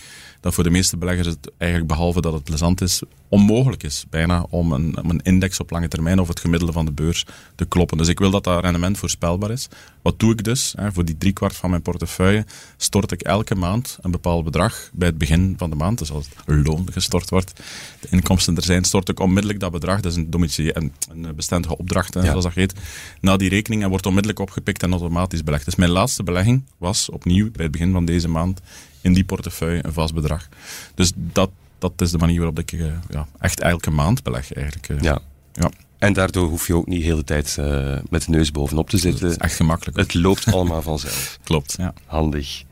dat 0.47 0.55
voor 0.55 0.65
de 0.65 0.71
meeste 0.71 0.97
beleggers 0.97 1.27
het 1.27 1.51
eigenlijk, 1.59 1.91
behalve 1.91 2.21
dat 2.21 2.33
het 2.33 2.45
plezant 2.45 2.81
is, 2.81 3.03
onmogelijk 3.29 3.83
is 3.83 4.05
bijna 4.11 4.47
om 4.51 4.73
een, 4.73 4.99
om 5.03 5.11
een 5.11 5.21
index 5.23 5.61
op 5.61 5.71
lange 5.71 5.89
termijn 5.89 6.19
of 6.21 6.29
het 6.29 6.41
gemiddelde 6.41 6.73
van 6.73 6.85
de 6.85 6.93
beurs 6.93 7.27
te 7.55 7.65
kloppen. 7.65 7.99
Dus 7.99 8.09
ik 8.09 8.19
wil 8.19 8.31
dat 8.31 8.45
dat 8.45 8.63
rendement 8.63 8.99
voorspelbaar 8.99 9.51
is. 9.51 9.69
Wat 10.03 10.19
doe 10.19 10.33
ik 10.33 10.45
dus? 10.45 10.75
Hè, 10.77 10.93
voor 10.93 11.05
die 11.05 11.19
driekwart 11.19 11.57
van 11.57 11.71
mijn 11.71 11.83
portefeuille 11.83 12.47
stort 12.77 13.13
ik 13.13 13.23
elke 13.23 13.55
maand 13.55 13.99
een 14.01 14.11
bepaald 14.11 14.45
bedrag 14.45 14.91
bij 14.93 15.09
het 15.09 15.19
begin 15.19 15.55
van 15.59 15.71
de 15.71 15.77
maand. 15.77 15.99
Dus 15.99 16.11
als 16.11 16.29
het 16.45 16.67
loon 16.67 16.89
gestort 16.93 17.31
wordt, 17.31 17.53
de 18.01 18.09
inkomsten 18.11 18.57
er 18.57 18.63
zijn, 18.63 18.85
stort 18.85 19.09
ik 19.09 19.21
onmiddellijk 19.21 19.61
dat 19.61 19.73
bedrag. 19.73 20.01
Dat 20.01 20.13
is 20.13 20.19
een, 20.19 20.31
domicilie, 20.31 20.77
een, 20.77 20.93
een 21.09 21.35
bestendige 21.57 21.83
opdracht, 21.83 22.15
hè, 22.15 22.21
ja. 22.21 22.27
zoals 22.27 22.45
dat 22.45 22.55
heet, 22.55 22.75
naar 23.21 23.39
die 23.39 23.49
rekening 23.49 23.83
en 23.83 23.89
wordt 23.89 24.07
onmiddellijk 24.07 24.41
opgepikt 24.41 24.83
en 24.83 24.91
automatisch 24.91 25.45
belegd. 25.45 25.65
Dus 25.65 25.75
mijn 25.75 25.91
laatste 25.91 26.23
belegging 26.23 26.65
was 26.79 27.11
opnieuw 27.11 27.51
bij 27.51 27.63
het 27.63 27.73
begin 27.73 27.93
van 27.93 28.05
deze 28.05 28.29
maand 28.29 28.61
in 29.01 29.13
die 29.13 29.25
portefeuille 29.25 29.85
een 29.85 29.93
vast 29.93 30.15
bedrag. 30.15 30.49
Dus 30.95 31.13
dat, 31.15 31.51
dat 31.79 31.93
is 31.97 32.11
de 32.11 32.19
manier 32.19 32.37
waarop 32.37 32.59
ik 32.59 32.73
uh, 32.73 32.87
ja, 33.09 33.27
echt 33.39 33.61
elke 33.61 33.91
maand 33.91 34.23
beleg 34.23 34.53
eigenlijk. 34.53 34.89
Uh, 34.89 35.01
ja. 35.01 35.19
ja. 35.53 35.71
En 35.99 36.13
daardoor 36.13 36.49
hoef 36.49 36.67
je 36.67 36.75
ook 36.75 36.87
niet 36.87 37.01
de 37.01 37.07
hele 37.07 37.25
tijd 37.25 37.57
uh, 37.61 37.99
met 38.11 38.25
de 38.25 38.31
neus 38.31 38.51
bovenop 38.51 38.91
te 38.91 38.99
zitten. 38.99 39.25
Het 39.27 39.37
is 39.37 39.43
echt 39.43 39.55
gemakkelijk. 39.55 39.97
Het 39.97 40.15
loopt 40.15 40.47
allemaal 40.53 40.83
vanzelf. 40.83 41.39
Klopt, 41.45 41.75
ja. 41.79 41.95
Handig. 42.07 42.63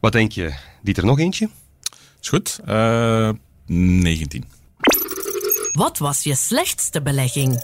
Wat 0.00 0.12
denk 0.12 0.32
je? 0.32 0.54
Dieter, 0.82 1.04
nog 1.04 1.18
eentje? 1.18 1.48
Is 2.20 2.28
goed. 2.28 2.60
19. 3.66 4.44
Wat 5.72 5.98
was 5.98 6.22
je 6.22 6.34
slechtste 6.34 7.02
belegging? 7.02 7.60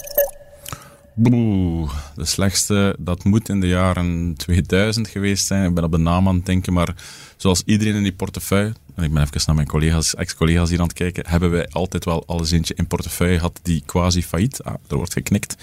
Boe, 1.15 1.89
de 2.15 2.25
slechtste, 2.25 2.97
dat 2.99 3.25
moet 3.25 3.49
in 3.49 3.61
de 3.61 3.69
jaren 3.69 4.35
2000 4.37 5.09
geweest 5.09 5.47
zijn. 5.47 5.69
Ik 5.69 5.75
ben 5.75 5.85
op 5.85 5.93
de 5.93 5.99
naam 5.99 6.29
aan 6.29 6.35
het 6.35 6.47
denken, 6.47 6.73
maar 6.73 6.95
zoals 7.37 7.63
iedereen 7.65 7.95
in 7.95 8.03
die 8.03 8.13
portefeuille, 8.13 8.73
ik 8.97 9.13
ben 9.13 9.23
even 9.23 9.41
naar 9.47 9.55
mijn 9.55 9.67
collega's, 9.67 10.15
ex-collega's 10.15 10.71
hier 10.71 10.79
aan 10.79 10.87
het 10.87 10.93
kijken, 10.93 11.25
hebben 11.29 11.51
wij 11.51 11.69
altijd 11.69 12.05
wel 12.05 12.27
alles 12.27 12.51
eentje 12.51 12.75
in 12.75 12.87
portefeuille 12.87 13.37
gehad 13.37 13.61
die 13.63 13.83
quasi 13.87 14.23
failliet. 14.23 14.63
Ah, 14.63 14.75
er 14.89 14.97
wordt 14.97 15.13
geknikt. 15.13 15.57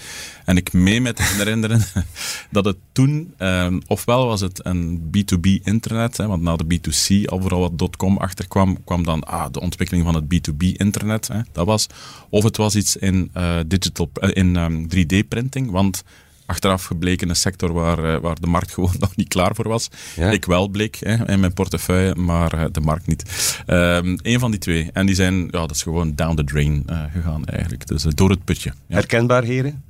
En 0.44 0.56
ik 0.56 0.72
meen 0.72 1.02
me 1.02 1.12
te 1.12 1.22
herinneren 1.22 1.82
dat 2.50 2.64
het 2.64 2.76
toen, 2.92 3.34
um, 3.38 3.82
ofwel 3.86 4.26
was 4.26 4.40
het 4.40 4.64
een 4.64 5.10
B2B 5.16 5.62
internet, 5.62 6.16
hè, 6.16 6.26
want 6.26 6.42
na 6.42 6.56
de 6.56 6.64
B2C 6.64 7.24
overal 7.24 7.60
wat 7.60 7.96
.com 7.96 8.16
achterkwam, 8.16 8.84
kwam 8.84 9.04
dan 9.04 9.24
ah, 9.24 9.52
de 9.52 9.60
ontwikkeling 9.60 10.04
van 10.04 10.14
het 10.14 10.24
B2B 10.24 10.76
internet. 10.76 11.28
Hè, 11.28 11.40
dat 11.52 11.66
was. 11.66 11.86
Of 12.28 12.44
het 12.44 12.56
was 12.56 12.76
iets 12.76 12.96
in, 12.96 13.30
uh, 13.36 13.58
digital, 13.66 14.10
uh, 14.20 14.30
in 14.32 14.56
um, 14.56 14.86
3D 14.94 15.28
printing, 15.28 15.70
want 15.70 16.02
achteraf 16.50 16.84
gebleken 16.84 17.28
een 17.28 17.36
sector 17.36 17.72
waar, 17.72 18.20
waar 18.20 18.40
de 18.40 18.46
markt 18.46 18.72
gewoon 18.74 18.94
nog 18.98 19.16
niet 19.16 19.28
klaar 19.28 19.54
voor 19.54 19.68
was. 19.68 19.90
Ja. 20.16 20.30
Ik 20.30 20.44
wel 20.44 20.68
bleek 20.68 20.96
hè, 21.00 21.28
in 21.28 21.40
mijn 21.40 21.52
portefeuille, 21.52 22.14
maar 22.14 22.72
de 22.72 22.80
markt 22.80 23.06
niet. 23.06 23.22
Um, 23.66 24.18
een 24.22 24.38
van 24.38 24.50
die 24.50 24.60
twee. 24.60 24.90
En 24.92 25.06
die 25.06 25.14
zijn, 25.14 25.34
ja, 25.34 25.48
dat 25.50 25.70
is 25.70 25.82
gewoon 25.82 26.14
down 26.14 26.34
the 26.34 26.44
drain 26.44 26.82
uh, 26.90 27.02
gegaan 27.12 27.44
eigenlijk. 27.44 27.86
Dus 27.86 28.04
uh, 28.04 28.12
door 28.14 28.30
het 28.30 28.44
putje. 28.44 28.72
Ja. 28.86 28.94
Herkenbaar, 28.94 29.42
heren? 29.42 29.89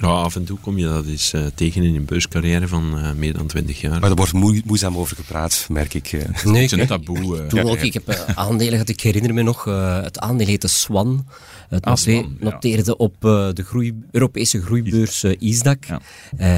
Ja, 0.00 0.06
af 0.08 0.36
en 0.36 0.44
toe 0.44 0.58
kom 0.58 0.78
je 0.78 0.84
dat 0.84 1.06
eens 1.06 1.32
uh, 1.34 1.46
tegen 1.54 1.82
in 1.82 1.94
een 1.94 2.04
beurscarrière 2.04 2.68
van 2.68 2.98
uh, 2.98 3.12
meer 3.12 3.32
dan 3.32 3.46
20 3.46 3.80
jaar. 3.80 4.00
Maar 4.00 4.10
er 4.10 4.16
wordt 4.16 4.32
moe, 4.32 4.62
moeizaam 4.64 4.96
over 4.96 5.16
gepraat, 5.16 5.66
merk 5.68 5.94
ik. 5.94 6.12
Uh. 6.12 6.22
Nee, 6.44 6.62
Het 6.62 6.72
is 6.72 6.78
een 6.78 6.86
taboe. 6.86 7.46
Toen 7.46 7.60
ook, 7.60 7.78
ik 7.78 7.92
heb 7.94 8.08
aandelen 8.34 8.72
gehad, 8.72 8.88
ik 8.88 9.00
herinner 9.00 9.34
me 9.34 9.42
nog, 9.42 9.64
het 9.64 10.18
aandeel 10.18 10.46
heette 10.46 10.68
Swan. 10.68 11.26
Het 11.68 11.84
Ah, 11.84 11.96
Swan, 11.96 12.36
ja. 12.40 12.50
noteerde 12.50 12.96
op 12.96 13.20
de 13.20 13.62
groei, 13.66 14.02
Europese 14.10 14.62
groeibeurs 14.62 15.24
ISDAC. 15.24 15.84
Ja. 15.84 16.00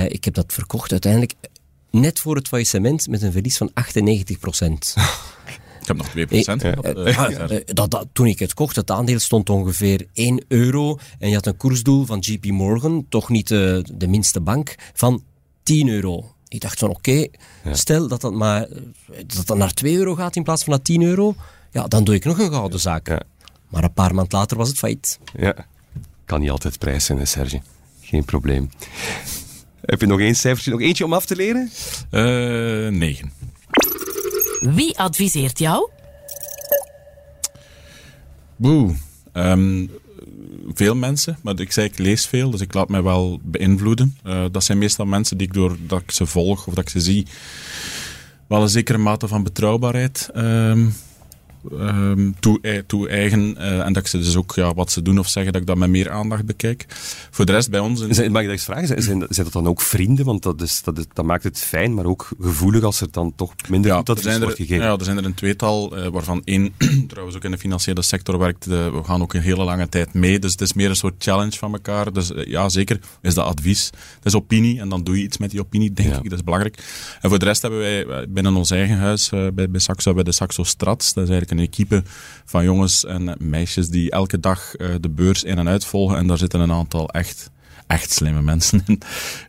ik 0.09 0.25
heb 0.25 0.35
dat 0.35 0.53
verkocht 0.53 0.91
uiteindelijk 0.91 1.35
net 1.91 2.21
voor 2.21 2.37
het 2.37 2.49
faillissement 2.49 3.09
met 3.09 3.23
een 3.23 3.33
verlies 3.33 3.57
van 3.57 3.71
98 3.75 4.39
procent. 4.39 4.95
Ik 5.81 5.87
heb 5.87 5.97
nog 5.97 6.09
2%. 6.09 6.13
Eh, 6.63 7.61
dat, 7.65 7.91
dat, 7.91 8.07
toen 8.13 8.27
ik 8.27 8.39
het 8.39 8.55
kocht, 8.55 8.77
het 8.77 8.91
aandeel 8.91 9.19
stond 9.19 9.51
ongeveer 9.51 10.07
1 10.13 10.45
euro. 10.49 10.99
En 11.19 11.29
je 11.29 11.35
had 11.35 11.47
een 11.47 11.57
koersdoel 11.57 12.07
van 12.07 12.19
JP 12.19 12.45
Morgan, 12.45 13.07
toch 13.09 13.29
niet 13.29 13.49
de, 13.49 13.85
de 13.93 14.09
minste 14.09 14.41
bank, 14.41 14.75
van 14.95 15.23
10 15.63 15.89
euro. 15.89 16.35
Ik 16.49 16.61
dacht 16.61 16.79
van 16.79 16.89
oké, 16.89 17.27
stel 17.73 18.09
dat 18.09 18.21
dat, 18.21 18.33
maar, 18.33 18.69
dat 19.27 19.47
dat 19.47 19.57
naar 19.57 19.75
2 19.75 19.97
euro 19.97 20.15
gaat 20.15 20.37
in 20.37 20.43
plaats 20.43 20.65
van 20.65 20.73
naar 20.73 20.83
10 20.83 21.03
euro, 21.03 21.35
ja, 21.71 21.87
dan 21.89 22.05
doe 22.05 22.15
ik 22.15 22.25
nog 22.25 22.39
een 22.39 22.51
gouden 22.51 22.81
zaak. 22.81 23.09
Ja. 23.09 23.23
Maar 23.69 23.85
een 23.85 23.93
paar 23.93 24.15
maanden 24.15 24.39
later 24.39 24.57
was 24.57 24.69
het 24.69 24.79
failliet. 24.79 25.19
Ja, 25.37 25.55
kan 26.25 26.41
niet 26.41 26.51
altijd 26.51 26.79
prijs 26.79 27.05
zijn, 27.05 27.19
hè, 27.19 27.25
Serge. 27.25 27.61
Geen 28.01 28.25
probleem. 28.25 28.71
Heb 29.81 30.01
je 30.01 30.07
nog 30.07 30.21
één 30.21 30.35
cijfertje, 30.35 30.71
nog 30.71 30.81
eentje 30.81 31.05
om 31.05 31.13
af 31.13 31.27
te 31.27 31.37
leren? 31.37 31.71
Uh, 32.11 32.99
9. 32.99 33.33
Wie 34.61 34.99
adviseert 34.99 35.59
jou? 35.59 35.91
Boe. 38.57 38.95
Um, 39.33 39.91
veel 40.75 40.95
mensen, 40.95 41.39
maar 41.43 41.61
ik 41.61 41.73
zei 41.73 41.87
ik 41.87 41.99
lees 41.99 42.27
veel, 42.27 42.51
dus 42.51 42.61
ik 42.61 42.75
laat 42.75 42.89
mij 42.89 43.03
wel 43.03 43.41
beïnvloeden. 43.43 44.19
Uh, 44.27 44.45
dat 44.51 44.65
zijn 44.65 44.79
meestal 44.79 45.07
mensen 45.07 45.39
die 45.39 45.47
ik 45.47 45.53
doordat 45.53 46.01
ik 46.01 46.11
ze 46.11 46.27
volg 46.27 46.67
of 46.67 46.75
dat 46.75 46.85
ik 46.85 46.91
ze 46.91 47.01
zie, 47.01 47.27
wel 48.47 48.63
een 48.63 48.69
zekere 48.69 48.99
mate 48.99 49.29
van 49.29 49.43
betrouwbaarheid 49.43 50.31
um, 50.37 50.95
um, 51.73 52.35
toe-eigen. 52.87 53.55
Uh, 53.59 53.87
en 53.87 53.93
dat 53.93 54.03
ik 54.03 54.09
ze 54.09 54.19
dus 54.19 54.37
ook 54.37 54.53
ja, 54.55 54.75
wat 54.75 54.93
ze 54.93 55.03
doen 55.03 55.19
of 55.19 55.29
zeggen, 55.29 55.53
dat 55.53 55.61
ik 55.61 55.67
dat 55.67 55.77
met 55.77 55.91
meer 55.91 56.11
aandacht 56.11 56.45
bekijk. 56.45 56.85
Voor 57.31 57.47
de 57.47 57.53
rest 57.53 57.71
bij 57.71 57.81
ons... 57.81 58.01
In... 58.01 58.15
Zijn, 58.15 58.33
mag 58.33 58.41
ik 58.41 58.47
dat 58.47 58.57
eens 58.57 58.65
vragen? 58.65 58.87
Zijn, 58.87 59.03
zijn, 59.03 59.27
zijn 59.29 59.45
dat 59.45 59.53
dan 59.53 59.67
ook 59.67 59.81
vrienden? 59.81 60.25
Want 60.25 60.43
dat, 60.43 60.63
is, 60.63 60.83
dat, 60.83 60.99
is, 60.99 61.05
dat 61.13 61.25
maakt 61.25 61.45
het 61.45 61.59
fijn, 61.59 61.95
maar 61.95 62.05
ook 62.05 62.29
gevoelig 62.41 62.83
als 62.83 63.01
er 63.01 63.11
dan 63.11 63.33
toch 63.37 63.55
minder 63.69 63.91
ja, 63.91 63.97
er, 63.97 64.41
wordt 64.41 64.57
gegeven. 64.57 64.85
Ja, 64.85 64.97
er 64.97 65.05
zijn 65.05 65.17
er 65.17 65.25
een 65.25 65.35
tweetal, 65.35 65.99
uh, 65.99 66.07
waarvan 66.07 66.43
één 66.45 66.73
trouwens 67.09 67.37
ook 67.37 67.45
in 67.45 67.51
de 67.51 67.59
financiële 67.59 68.03
sector 68.03 68.39
werkt. 68.39 68.65
We 68.67 69.01
gaan 69.05 69.23
ook 69.23 69.35
een 69.35 69.41
hele 69.41 69.65
lange 69.65 69.89
tijd 69.89 70.15
mee, 70.15 70.39
dus 70.39 70.53
het 70.53 70.61
is 70.61 70.73
meer 70.73 70.89
een 70.89 70.97
soort 70.97 71.15
challenge 71.19 71.57
van 71.57 71.73
elkaar. 71.73 72.13
Dus 72.13 72.31
uh, 72.31 72.47
ja, 72.47 72.69
zeker 72.69 73.01
is 73.23 73.35
dat 73.35 73.45
advies. 73.45 73.91
Het 74.15 74.25
is 74.25 74.35
opinie 74.35 74.81
en 74.81 74.89
dan 74.89 75.05
doe 75.05 75.17
je 75.19 75.23
iets 75.23 75.39
met 75.39 75.51
die 75.51 75.61
opinie, 75.61 75.93
denk 75.93 76.09
ja. 76.09 76.17
ik. 76.17 76.23
Dat 76.23 76.39
is 76.39 76.45
belangrijk. 76.45 76.77
En 77.21 77.29
voor 77.29 77.39
de 77.39 77.45
rest 77.45 77.63
hebben 77.63 77.81
wij 77.81 78.27
binnen 78.29 78.55
ons 78.55 78.71
eigen 78.71 78.97
huis, 78.97 79.29
bij, 79.29 79.71
bij 79.71 79.81
Saxo, 79.81 80.15
bij 80.15 80.23
de 80.23 80.33
Saxo 80.33 80.63
Strats, 80.63 81.15
dat 81.15 81.25
is 81.25 81.31
eigenlijk 81.31 81.50
een 81.51 81.59
equipe 81.59 82.03
van 82.45 82.65
jongens 82.65 83.05
en 83.05 83.37
meisjes 83.39 83.89
die 83.89 84.11
elke 84.11 84.41
dag 84.41 84.79
uh, 84.79 84.95
de 85.01 85.09
beurs 85.09 85.45
in 85.45 85.59
en 85.59 85.69
uit 85.69 85.85
volgen. 85.85 86.17
En 86.17 86.27
daar 86.27 86.39
zitten 86.39 86.61
een 86.61 86.73
aantal 86.73 87.09
echt, 87.09 87.51
echt 87.87 88.11
slimme 88.13 88.43
mensen 88.43 88.83
in. 88.87 89.03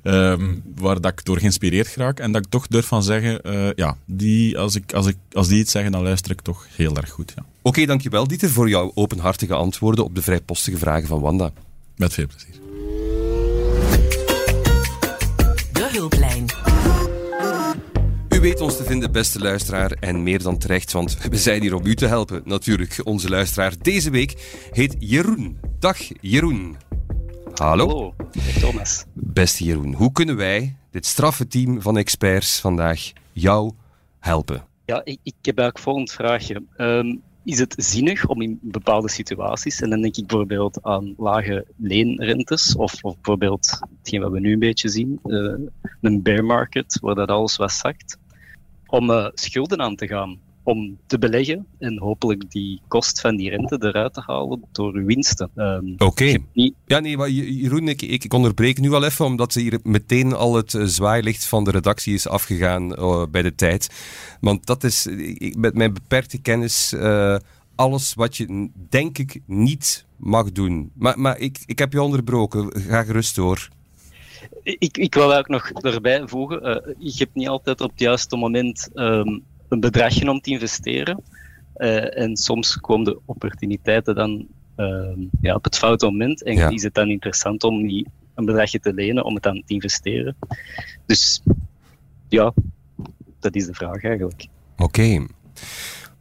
Um, 0.04 0.64
waar 0.76 1.02
dat 1.02 1.12
ik 1.12 1.26
door 1.26 1.38
geïnspireerd 1.38 1.96
raak. 1.96 2.20
En 2.20 2.32
dat 2.32 2.46
ik 2.46 2.52
toch 2.52 2.68
durf 2.68 2.86
van 2.86 3.04
zeggen, 3.04 3.40
uh, 3.44 3.70
ja, 3.76 3.98
die, 4.06 4.58
als, 4.58 4.76
ik, 4.76 4.94
als, 4.94 5.06
ik, 5.06 5.18
als 5.32 5.48
die 5.48 5.60
iets 5.60 5.72
zeggen, 5.72 5.92
dan 5.92 6.04
luister 6.04 6.32
ik 6.32 6.42
toch 6.42 6.68
heel 6.76 6.96
erg 6.96 7.10
goed. 7.10 7.34
Ja. 7.36 7.42
Oké, 7.42 7.50
okay, 7.62 7.86
dankjewel 7.86 8.28
Dieter 8.28 8.50
voor 8.50 8.70
jouw 8.70 8.92
openhartige 8.94 9.54
antwoorden 9.54 10.06
op 10.06 10.16
de 10.16 10.22
vrijpostige 10.22 10.78
vragen 10.78 11.08
van 11.08 11.20
Wanda. 11.20 11.52
Met 11.96 12.14
veel 12.14 12.28
plezier. 12.28 12.71
Weet 18.42 18.62
ons 18.62 18.78
te 18.78 18.84
vinden, 18.84 19.12
beste 19.12 19.40
luisteraar, 19.40 19.92
en 19.92 20.24
meer 20.24 20.42
dan 20.44 20.58
terecht, 20.58 20.92
want 20.92 21.18
we 21.30 21.38
zijn 21.38 21.62
hier 21.62 21.76
om 21.76 21.86
u 21.86 21.96
te 21.96 22.06
helpen. 22.06 22.42
Natuurlijk, 22.46 23.02
onze 23.04 23.30
luisteraar 23.30 23.74
deze 23.82 24.10
week 24.10 24.60
heet 24.72 24.96
Jeroen. 25.00 25.60
Dag 25.80 25.98
Jeroen. 26.22 26.76
Hallo. 27.54 27.88
Hallo, 27.88 28.14
Thomas. 28.60 29.06
Beste 29.14 29.64
Jeroen, 29.64 29.94
hoe 29.94 30.12
kunnen 30.12 30.36
wij, 30.36 30.76
dit 30.92 31.06
straffe 31.06 31.48
team 31.48 31.82
van 31.82 31.98
experts 31.98 32.60
vandaag, 32.60 33.12
jou 33.32 33.72
helpen? 34.20 34.64
Ja, 34.86 35.02
ik, 35.04 35.20
ik 35.24 35.34
heb 35.42 35.58
eigenlijk 35.58 35.80
volgend 35.80 36.12
vraagje. 36.12 36.64
Um, 36.78 37.22
is 37.44 37.60
het 37.60 37.74
zinnig 37.78 38.28
om 38.28 38.42
in 38.42 38.60
bepaalde 38.62 39.10
situaties, 39.10 39.82
en 39.82 39.90
dan 39.90 40.02
denk 40.02 40.16
ik 40.16 40.28
bijvoorbeeld 40.28 40.84
aan 40.84 41.14
lage 41.18 41.66
leenrentes, 41.78 42.76
of, 42.76 42.94
of 43.02 43.16
bijvoorbeeld 43.16 43.80
hetgeen 44.00 44.22
wat 44.22 44.32
we 44.32 44.40
nu 44.40 44.54
een 44.54 44.60
beetje 44.60 44.90
zien, 44.90 45.20
uh, 45.26 45.54
een 46.02 46.22
bear 46.22 46.46
market, 46.46 46.98
waar 47.02 47.16
dat 47.16 47.30
alles 47.30 47.58
wat 47.58 47.72
zakt, 47.72 48.18
om 48.92 49.10
uh, 49.10 49.28
schulden 49.34 49.82
aan 49.82 49.96
te 49.96 50.08
gaan, 50.08 50.40
om 50.64 50.98
te 51.06 51.18
beleggen 51.18 51.66
en 51.80 52.00
hopelijk 52.00 52.52
die 52.52 52.82
kost 52.88 53.22
van 53.22 53.36
die 53.36 53.50
rente 53.50 53.78
eruit 53.80 54.14
te 54.14 54.22
halen 54.26 54.64
door 54.72 55.06
winsten. 55.06 55.50
Um, 55.56 55.94
Oké. 55.94 56.06
Okay. 56.06 56.44
Niet... 56.54 56.74
Ja, 56.86 57.00
nee, 57.00 57.18
maar 57.18 57.30
Jeroen, 57.30 57.88
ik, 57.88 58.02
ik 58.02 58.34
onderbreek 58.34 58.80
nu 58.80 58.92
al 58.92 59.04
even, 59.04 59.26
omdat 59.26 59.54
hier 59.54 59.80
meteen 59.84 60.34
al 60.34 60.56
het 60.56 60.74
uh, 60.74 60.84
zwaailicht 60.86 61.46
van 61.46 61.64
de 61.64 61.72
redactie 61.72 62.14
is 62.14 62.28
afgegaan 62.28 63.00
uh, 63.00 63.26
bij 63.32 63.42
de 63.42 63.56
tijd. 63.56 63.90
Want 64.40 64.66
dat 64.66 64.84
is, 64.84 65.08
ik, 65.08 65.56
met 65.56 65.74
mijn 65.74 65.94
beperkte 65.94 66.42
kennis, 66.42 66.94
uh, 66.94 67.38
alles 67.76 68.14
wat 68.14 68.38
je, 68.38 68.70
denk 68.90 69.18
ik, 69.18 69.42
niet 69.46 70.06
mag 70.18 70.52
doen. 70.52 70.92
Maar, 70.94 71.20
maar 71.20 71.40
ik, 71.40 71.60
ik 71.66 71.80
heb 71.80 71.94
je 71.94 72.02
onderbroken, 72.02 72.82
ga 72.82 73.04
gerust 73.04 73.36
door. 73.36 73.70
Ik, 74.64 74.98
ik 74.98 75.14
wil 75.14 75.36
ook 75.36 75.48
nog 75.48 75.70
erbij 75.70 76.28
voegen, 76.28 76.68
uh, 76.68 76.94
je 76.98 77.14
hebt 77.18 77.36
niet 77.36 77.48
altijd 77.48 77.82
op 77.82 77.90
het 77.90 78.00
juiste 78.00 78.36
moment 78.36 78.90
um, 78.94 79.44
een 79.68 79.80
bedragje 79.80 80.30
om 80.30 80.42
te 80.42 80.50
investeren. 80.50 81.24
Uh, 81.78 82.18
en 82.18 82.38
soms 82.38 82.78
komen 82.78 83.06
de 83.06 83.20
opportuniteiten 83.26 84.16
dan 84.16 84.48
uh, 84.78 85.18
ja, 85.42 85.56
op 85.56 85.64
het 85.64 85.78
foute 85.78 86.06
moment. 86.06 86.44
En 86.44 86.56
ja. 86.56 86.70
is 86.70 86.84
het 86.84 86.94
dan 86.94 87.10
interessant 87.10 87.64
om 87.64 87.88
die, 87.88 88.08
een 88.36 88.46
bedragje 88.46 88.80
te 88.80 88.94
lenen 88.94 89.26
om 89.26 89.34
het 89.34 89.44
dan 89.44 89.64
te 89.66 89.74
investeren. 89.74 90.36
Dus 91.06 91.44
ja, 92.30 92.54
dat 93.40 93.56
is 93.56 93.66
de 93.66 93.74
vraag 93.74 94.04
eigenlijk. 94.04 94.48
Oké. 94.78 94.84
Okay. 94.84 95.28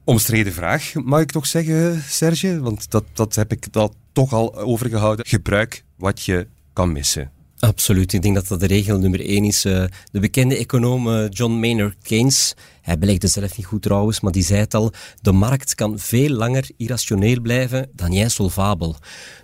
Omstreden 0.05 0.53
vraag, 0.53 0.94
mag 0.94 1.20
ik 1.20 1.31
toch 1.31 1.46
zeggen, 1.46 2.03
Serge? 2.03 2.61
Want 2.61 2.90
dat, 2.90 3.05
dat 3.12 3.35
heb 3.35 3.53
ik 3.53 3.72
dat 3.72 3.94
toch 4.12 4.33
al 4.33 4.57
overgehouden. 4.57 5.26
Gebruik 5.26 5.85
wat 5.96 6.22
je 6.24 6.46
kan 6.72 6.92
missen. 6.92 7.31
Absoluut. 7.61 8.12
Ik 8.12 8.23
denk 8.23 8.35
dat 8.35 8.49
dat 8.49 8.61
de 8.61 8.66
regel 8.66 8.99
nummer 8.99 9.25
één 9.25 9.44
is. 9.44 9.64
Uh, 9.64 9.85
de 10.12 10.20
bekende 10.20 10.57
econoom 10.57 11.09
uh, 11.09 11.27
John 11.29 11.53
Maynard 11.53 11.96
Keynes, 12.03 12.55
hij 12.83 12.99
belegde 12.99 13.27
zelf 13.27 13.57
niet 13.57 13.66
goed 13.66 13.83
trouwens, 13.83 14.20
maar 14.20 14.33
die 14.33 14.42
zei 14.42 14.61
het 14.61 14.75
al, 14.75 14.92
de 15.20 15.33
markt 15.33 15.75
kan 15.75 15.99
veel 15.99 16.31
langer 16.31 16.68
irrationeel 16.77 17.40
blijven 17.40 17.90
dan 17.94 18.12
jij 18.12 18.29
solvabel. 18.29 18.96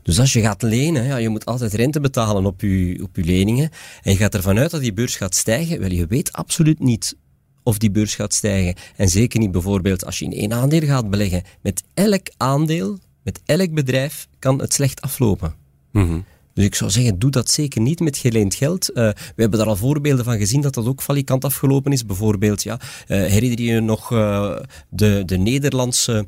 Dus 0.02 0.18
als 0.18 0.32
je 0.32 0.40
gaat 0.40 0.62
lenen, 0.62 1.04
ja, 1.04 1.16
je 1.16 1.28
moet 1.28 1.44
altijd 1.44 1.74
rente 1.74 2.00
betalen 2.00 2.46
op 2.46 2.60
je, 2.60 3.00
op 3.02 3.16
je 3.16 3.24
leningen 3.24 3.70
en 4.02 4.12
je 4.12 4.18
gaat 4.18 4.34
ervan 4.34 4.58
uit 4.58 4.70
dat 4.70 4.80
die 4.80 4.92
beurs 4.92 5.16
gaat 5.16 5.34
stijgen, 5.34 5.80
wel, 5.80 5.90
je 5.90 6.06
weet 6.06 6.32
absoluut 6.32 6.78
niet 6.78 7.16
of 7.62 7.78
die 7.78 7.90
beurs 7.90 8.14
gaat 8.14 8.34
stijgen. 8.34 8.74
En 8.96 9.08
zeker 9.08 9.40
niet 9.40 9.50
bijvoorbeeld 9.50 10.04
als 10.04 10.18
je 10.18 10.24
in 10.24 10.32
één 10.32 10.52
aandeel 10.52 10.80
gaat 10.80 11.10
beleggen. 11.10 11.42
Met 11.62 11.82
elk 11.94 12.26
aandeel, 12.36 12.98
met 13.22 13.40
elk 13.44 13.74
bedrijf 13.74 14.28
kan 14.38 14.60
het 14.60 14.72
slecht 14.72 15.00
aflopen. 15.00 15.54
Mm-hmm. 15.92 16.24
Dus 16.56 16.64
ik 16.64 16.74
zou 16.74 16.90
zeggen, 16.90 17.18
doe 17.18 17.30
dat 17.30 17.50
zeker 17.50 17.80
niet 17.80 18.00
met 18.00 18.16
geleend 18.16 18.54
geld. 18.54 18.90
Uh, 18.90 18.94
we 18.94 19.40
hebben 19.42 19.58
daar 19.58 19.68
al 19.68 19.76
voorbeelden 19.76 20.24
van 20.24 20.38
gezien 20.38 20.60
dat 20.60 20.74
dat 20.74 20.86
ook 20.86 21.02
valikant 21.02 21.44
afgelopen 21.44 21.92
is. 21.92 22.06
Bijvoorbeeld, 22.06 22.62
ja, 22.62 22.80
uh, 22.80 22.80
herinner 23.06 23.60
je 23.60 23.72
je 23.72 23.80
nog 23.80 24.10
uh, 24.10 24.56
de, 24.88 25.22
de 25.26 25.36
Nederlandse 25.36 26.26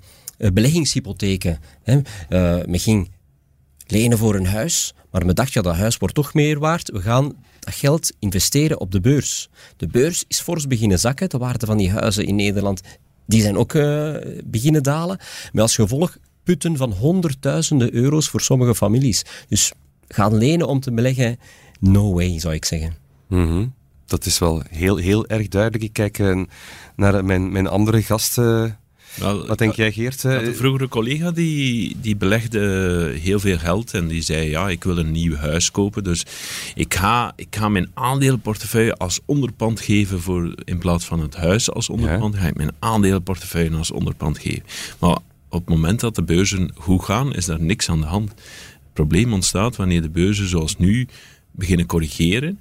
beleggingshypotheken? 0.53 1.59
Hè? 1.83 2.01
men 2.67 2.81
ging 2.81 3.11
lenen 3.87 4.19
voor 4.19 4.35
een 4.35 4.47
huis, 4.47 4.95
maar 5.11 5.27
men 5.27 5.35
dacht, 5.35 5.53
ja, 5.53 5.63
dat 5.63 5.75
huis 5.75 5.97
wordt 5.97 6.15
toch 6.15 6.35
meer 6.35 6.59
waard. 6.59 6.91
We 6.91 7.01
gaan 7.01 7.33
dat 7.61 7.75
geld 7.75 8.13
investeren 8.19 8.81
op 8.81 8.93
de 8.93 9.01
beurs. 9.01 9.49
De 9.77 9.87
beurs 9.87 10.25
is 10.29 10.41
fors 10.41 10.67
beginnen 10.67 10.99
zakken. 10.99 11.29
De 11.29 11.39
waarde 11.39 11.67
van 11.67 11.77
die 11.77 11.91
huizen 11.91 12.27
in 12.27 12.35
Nederland 12.35 12.81
die 13.27 13.43
zijn 13.43 13.57
ook 13.57 13.73
beginnen 14.45 14.83
dalen. 14.83 15.19
Met 15.53 15.63
als 15.63 15.75
gevolg 15.75 16.17
putten 16.43 16.77
van 16.77 16.93
honderdduizenden 16.93 17.95
euro's 17.95 18.29
voor 18.29 18.41
sommige 18.41 18.75
families. 18.75 19.25
Dus 19.49 19.73
gaan 20.09 20.37
lenen 20.37 20.67
om 20.67 20.81
te 20.81 20.93
beleggen, 20.93 21.39
no 21.81 22.13
way, 22.13 22.39
zou 22.39 22.55
ik 22.55 22.65
zeggen. 22.65 22.97
Mm-hmm. 23.29 23.73
Dat 24.07 24.27
is 24.27 24.39
wel 24.39 24.63
heel, 24.69 24.97
heel 24.97 25.27
erg 25.27 25.49
duidelijk. 25.49 25.85
Ik 25.85 25.93
kijk 25.93 26.19
uh, 26.19 26.43
naar 26.97 27.25
mijn, 27.25 27.53
mijn 27.53 27.67
andere 27.67 28.03
gasten. 28.03 28.79
Nou, 29.21 29.47
Wat 29.47 29.59
denk 29.59 29.73
jij, 29.73 29.93
Geert? 29.93 30.25
Een 30.25 30.55
vroegere 30.55 30.89
collega 30.89 31.31
die, 31.31 31.97
die 32.01 32.17
belegde 32.17 32.61
heel 33.21 33.41
veel 33.41 33.59
geld 33.59 33.95
en 33.95 34.07
die 34.07 34.23
zei: 34.23 34.51
Ja, 34.51 34.69
ik 34.69 34.85
wil 34.85 34.99
een 34.99 35.11
nieuw 35.11 35.35
huis 35.35 35.71
kopen. 35.71 36.05
Dus 36.05 36.27
ik 36.75 36.95
ga, 36.95 37.33
ik 37.37 37.57
ga 37.57 37.69
mijn 37.69 37.91
aandelenportefeuille 37.95 38.95
als 38.95 39.21
onderpand 39.25 39.81
geven 39.81 40.21
voor, 40.21 40.55
in 40.65 40.79
plaats 40.79 41.05
van 41.05 41.21
het 41.21 41.37
huis 41.37 41.71
als 41.71 41.89
onderpand. 41.89 42.35
Ja. 42.35 42.41
Ga 42.41 42.47
ik 42.47 42.57
mijn 42.57 42.75
aandelenportefeuille 42.79 43.77
als 43.77 43.91
onderpand 43.91 44.39
geven. 44.39 44.63
Maar 44.99 45.19
op 45.49 45.61
het 45.61 45.69
moment 45.69 46.01
dat 46.01 46.15
de 46.15 46.23
beurzen 46.23 46.71
goed 46.75 47.05
gaan, 47.05 47.35
is 47.35 47.45
daar 47.45 47.61
niks 47.61 47.89
aan 47.89 48.01
de 48.01 48.07
hand 48.07 48.35
probleem 48.99 49.33
ontstaat 49.33 49.77
wanneer 49.77 50.03
de 50.03 50.11
beurzen 50.11 50.49
zoals 50.49 50.79
nu 50.79 51.07
beginnen 51.51 51.87
corrigeren. 51.87 52.59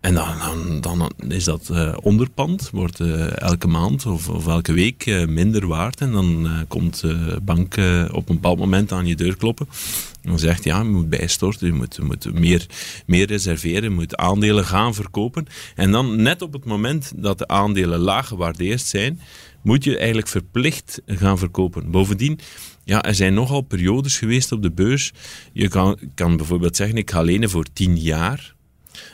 En 0.00 0.14
dan, 0.14 0.80
dan, 0.80 1.12
is 1.28 1.44
dat 1.44 1.68
uh, 1.72 1.96
onderpand, 2.02 2.70
wordt 2.72 3.00
uh, 3.00 3.40
elke 3.40 3.66
maand 3.66 4.06
of, 4.06 4.28
of 4.28 4.46
elke 4.46 4.72
week 4.72 5.06
uh, 5.06 5.26
minder 5.26 5.66
waard. 5.66 6.00
En 6.00 6.12
dan 6.12 6.48
komt 6.68 7.00
de 7.00 7.38
bank 7.42 7.76
op 8.12 8.28
een 8.28 8.34
bepaald 8.34 8.58
moment 8.58 8.92
aan 8.92 9.06
je 9.06 9.16
deur 9.16 9.36
kloppen. 9.36 9.68
En 10.22 10.38
zegt 10.38 10.64
ja, 10.64 10.78
je 10.78 10.88
moet 10.88 11.08
bijstorten, 11.08 11.66
je 11.66 11.72
moet, 11.72 11.96
je 11.96 12.02
moet 12.02 12.32
meer, 12.32 12.66
meer 13.06 13.26
reserveren, 13.26 13.82
je 13.82 13.90
moet 13.90 14.16
aandelen 14.16 14.64
gaan 14.64 14.94
verkopen. 14.94 15.46
En 15.74 15.90
dan 15.90 16.22
net 16.22 16.42
op 16.42 16.52
het 16.52 16.64
moment 16.64 17.12
dat 17.16 17.38
de 17.38 17.48
aandelen 17.48 17.98
laag 17.98 18.28
gewaardeerd 18.28 18.82
zijn, 18.82 19.20
moet 19.62 19.84
je 19.84 19.96
eigenlijk 19.96 20.28
verplicht 20.28 21.02
gaan 21.06 21.38
verkopen. 21.38 21.90
Bovendien, 21.90 22.38
ja, 22.84 23.02
er 23.02 23.14
zijn 23.14 23.34
nogal 23.34 23.60
periodes 23.60 24.18
geweest 24.18 24.52
op 24.52 24.62
de 24.62 24.70
beurs. 24.70 25.12
Je 25.52 25.68
kan, 25.68 25.98
kan 26.14 26.36
bijvoorbeeld 26.36 26.76
zeggen, 26.76 26.96
ik 26.96 27.10
ga 27.10 27.22
lenen 27.22 27.50
voor 27.50 27.64
10 27.72 27.98
jaar. 27.98 28.56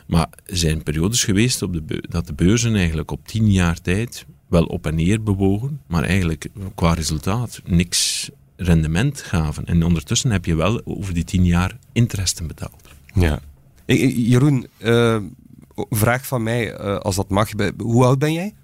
Maar 0.06 0.28
er 0.46 0.56
zijn 0.56 0.82
periodes 0.82 1.24
geweest 1.24 1.62
op 1.62 1.72
de 1.72 2.04
dat 2.08 2.26
de 2.26 2.34
beurzen 2.34 2.74
eigenlijk 2.74 3.10
op 3.10 3.26
10 3.26 3.52
jaar 3.52 3.80
tijd 3.80 4.26
wel 4.48 4.64
op 4.64 4.86
en 4.86 4.94
neer 4.94 5.22
bewogen, 5.22 5.80
maar 5.86 6.02
eigenlijk 6.02 6.48
qua 6.74 6.92
resultaat 6.92 7.60
niks 7.64 8.30
rendement 8.56 9.20
gaven. 9.20 9.64
En 9.64 9.84
ondertussen 9.84 10.30
heb 10.30 10.44
je 10.44 10.54
wel 10.54 10.80
over 10.84 11.14
die 11.14 11.24
10 11.24 11.44
jaar 11.44 11.78
interesten 11.92 12.46
betaald. 12.46 12.88
Ja. 13.14 13.40
Jeroen, 13.86 14.66
uh, 14.78 15.16
vraag 15.74 16.26
van 16.26 16.42
mij, 16.42 16.80
uh, 16.80 16.96
als 16.96 17.16
dat 17.16 17.28
mag. 17.28 17.50
Hoe 17.76 18.04
oud 18.04 18.18
ben 18.18 18.32
jij? 18.32 18.54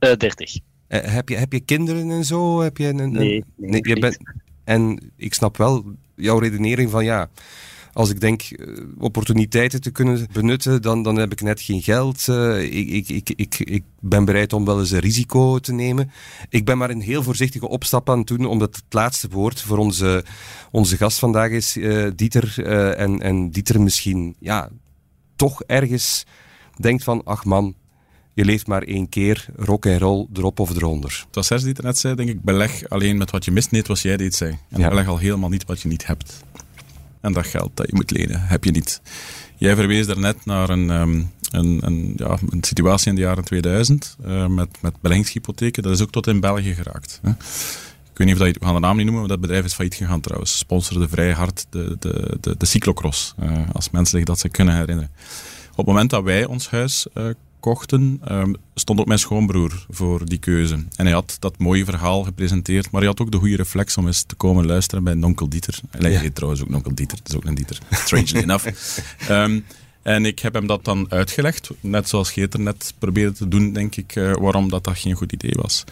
Uh, 0.00 0.12
30. 0.12 0.54
Uh, 0.54 0.60
heb, 0.88 1.28
je, 1.28 1.36
heb 1.36 1.52
je 1.52 1.60
kinderen 1.60 2.10
en 2.10 2.24
zo? 2.24 2.60
Heb 2.60 2.76
je 2.76 2.86
een, 2.86 2.98
een, 2.98 3.12
nee, 3.12 3.44
nee, 3.56 3.70
nee 3.70 3.88
je 3.88 3.98
bent, 3.98 4.18
En 4.64 5.12
ik 5.16 5.34
snap 5.34 5.56
wel 5.56 5.84
jouw 6.14 6.38
redenering 6.38 6.90
van 6.90 7.04
ja, 7.04 7.30
als 7.98 8.10
ik 8.10 8.20
denk 8.20 8.42
uh, 8.50 8.78
opportuniteiten 8.98 9.80
te 9.80 9.90
kunnen 9.90 10.26
benutten, 10.32 10.82
dan, 10.82 11.02
dan 11.02 11.16
heb 11.16 11.32
ik 11.32 11.40
net 11.40 11.60
geen 11.60 11.82
geld. 11.82 12.26
Uh, 12.30 12.62
ik, 12.62 12.88
ik, 12.88 13.08
ik, 13.08 13.30
ik, 13.36 13.58
ik 13.58 13.84
ben 14.00 14.24
bereid 14.24 14.52
om 14.52 14.64
wel 14.64 14.78
eens 14.78 14.90
een 14.90 14.98
risico 14.98 15.58
te 15.58 15.72
nemen. 15.72 16.10
Ik 16.48 16.64
ben 16.64 16.78
maar 16.78 16.90
een 16.90 17.00
heel 17.00 17.22
voorzichtige 17.22 17.68
opstap 17.68 18.10
aan 18.10 18.18
het 18.18 18.26
doen, 18.26 18.46
omdat 18.46 18.76
het 18.76 18.94
laatste 18.94 19.28
woord 19.28 19.62
voor 19.62 19.78
onze, 19.78 20.24
onze 20.70 20.96
gast 20.96 21.18
vandaag 21.18 21.50
is 21.50 21.76
uh, 21.76 22.10
Dieter. 22.14 22.64
en, 22.96 23.22
en 23.22 23.50
Dieter 23.50 23.80
misschien 23.80 24.36
ja, 24.40 24.70
toch 25.36 25.62
ergens 25.62 26.24
denkt 26.76 27.04
van, 27.04 27.24
ach 27.24 27.44
man, 27.44 27.74
je 28.38 28.44
leeft 28.44 28.66
maar 28.66 28.82
één 28.82 29.08
keer, 29.08 29.46
rock 29.56 29.86
en 29.86 29.98
roll, 29.98 30.26
erop 30.32 30.60
of 30.60 30.76
eronder. 30.76 31.24
Het 31.26 31.34
was 31.34 31.46
Serge 31.46 31.64
die 31.64 31.72
het 31.72 31.82
net 31.82 31.98
zei, 31.98 32.14
denk 32.14 32.28
ik, 32.28 32.42
beleg 32.42 32.88
alleen 32.88 33.16
met 33.16 33.30
wat 33.30 33.44
je 33.44 33.50
mist, 33.50 33.70
niet 33.70 33.86
wat 33.86 34.00
jij 34.00 34.16
deed 34.16 34.34
zei. 34.34 34.58
En 34.70 34.80
ja. 34.80 34.88
beleg 34.88 35.08
al 35.08 35.18
helemaal 35.18 35.48
niet 35.48 35.64
wat 35.64 35.80
je 35.80 35.88
niet 35.88 36.06
hebt. 36.06 36.44
En 37.20 37.32
dat 37.32 37.46
geld 37.46 37.70
dat 37.74 37.86
je 37.86 37.94
moet 37.94 38.10
lenen, 38.10 38.40
heb 38.40 38.64
je 38.64 38.70
niet. 38.70 39.00
Jij 39.56 39.74
verwees 39.74 40.06
daarnet 40.06 40.44
naar 40.44 40.68
een, 40.68 40.90
um, 40.90 41.30
een, 41.50 41.80
een, 41.84 42.12
ja, 42.16 42.38
een 42.50 42.64
situatie 42.64 43.08
in 43.08 43.14
de 43.14 43.20
jaren 43.20 43.44
2000 43.44 44.16
uh, 44.26 44.46
met, 44.46 44.68
met 44.80 45.00
beleggingshypotheken. 45.00 45.82
Dat 45.82 45.92
is 45.92 46.02
ook 46.02 46.10
tot 46.10 46.26
in 46.26 46.40
België 46.40 46.74
geraakt. 46.74 47.20
Hè. 47.22 47.30
Ik 48.10 48.26
weet 48.26 48.34
niet 48.34 48.42
of 48.42 48.46
dat 48.46 48.58
we 48.58 48.64
gaan 48.64 48.74
de 48.74 48.86
naam 48.86 48.96
niet 48.96 49.04
noemen, 49.04 49.20
maar 49.20 49.36
dat 49.36 49.40
bedrijf 49.40 49.64
is 49.64 49.74
failliet 49.74 49.94
gegaan 49.94 50.20
trouwens. 50.20 50.58
Sponsorde 50.58 51.08
vrij 51.08 51.32
hard 51.32 51.66
de, 51.70 51.96
de, 51.98 52.36
de, 52.40 52.54
de 52.58 52.66
cyclocross, 52.66 53.34
uh, 53.42 53.58
als 53.72 53.90
mensen 53.90 54.18
zich 54.18 54.26
dat 54.26 54.38
ze 54.38 54.48
kunnen 54.48 54.76
herinneren. 54.76 55.10
Op 55.70 55.76
het 55.76 55.86
moment 55.86 56.10
dat 56.10 56.22
wij 56.22 56.44
ons 56.44 56.70
huis 56.70 57.06
uh, 57.14 57.24
kochten, 57.68 58.20
um, 58.30 58.56
stond 58.74 59.00
ook 59.00 59.06
mijn 59.06 59.18
schoonbroer 59.18 59.86
voor 59.90 60.26
die 60.26 60.38
keuze. 60.38 60.74
En 60.74 61.04
hij 61.04 61.12
had 61.12 61.36
dat 61.38 61.58
mooie 61.58 61.84
verhaal 61.84 62.22
gepresenteerd, 62.22 62.90
maar 62.90 63.00
hij 63.00 63.10
had 63.10 63.20
ook 63.20 63.30
de 63.30 63.38
goede 63.38 63.56
reflex 63.56 63.96
om 63.96 64.06
eens 64.06 64.22
te 64.22 64.34
komen 64.34 64.66
luisteren 64.66 65.04
bij 65.04 65.14
Nonkel 65.14 65.48
Dieter. 65.48 65.78
En 65.90 66.02
hij 66.02 66.10
ja. 66.10 66.20
heet 66.20 66.34
trouwens 66.34 66.62
ook 66.62 66.68
Nonkel 66.68 66.94
Dieter, 66.94 67.18
het 67.18 67.28
is 67.28 67.36
ook 67.36 67.44
een 67.44 67.54
Dieter, 67.54 67.78
strangely 67.90 68.42
enough. 68.42 68.66
Um, 69.30 69.64
en 70.02 70.24
ik 70.24 70.38
heb 70.38 70.54
hem 70.54 70.66
dat 70.66 70.84
dan 70.84 71.06
uitgelegd, 71.10 71.70
net 71.80 72.08
zoals 72.08 72.30
Geert 72.30 72.54
er 72.54 72.60
net 72.60 72.94
probeerde 72.98 73.32
te 73.32 73.48
doen, 73.48 73.72
denk 73.72 73.96
ik, 73.96 74.16
uh, 74.16 74.32
waarom 74.32 74.68
dat, 74.68 74.84
dat 74.84 74.98
geen 74.98 75.14
goed 75.14 75.32
idee 75.32 75.54
was. 75.62 75.84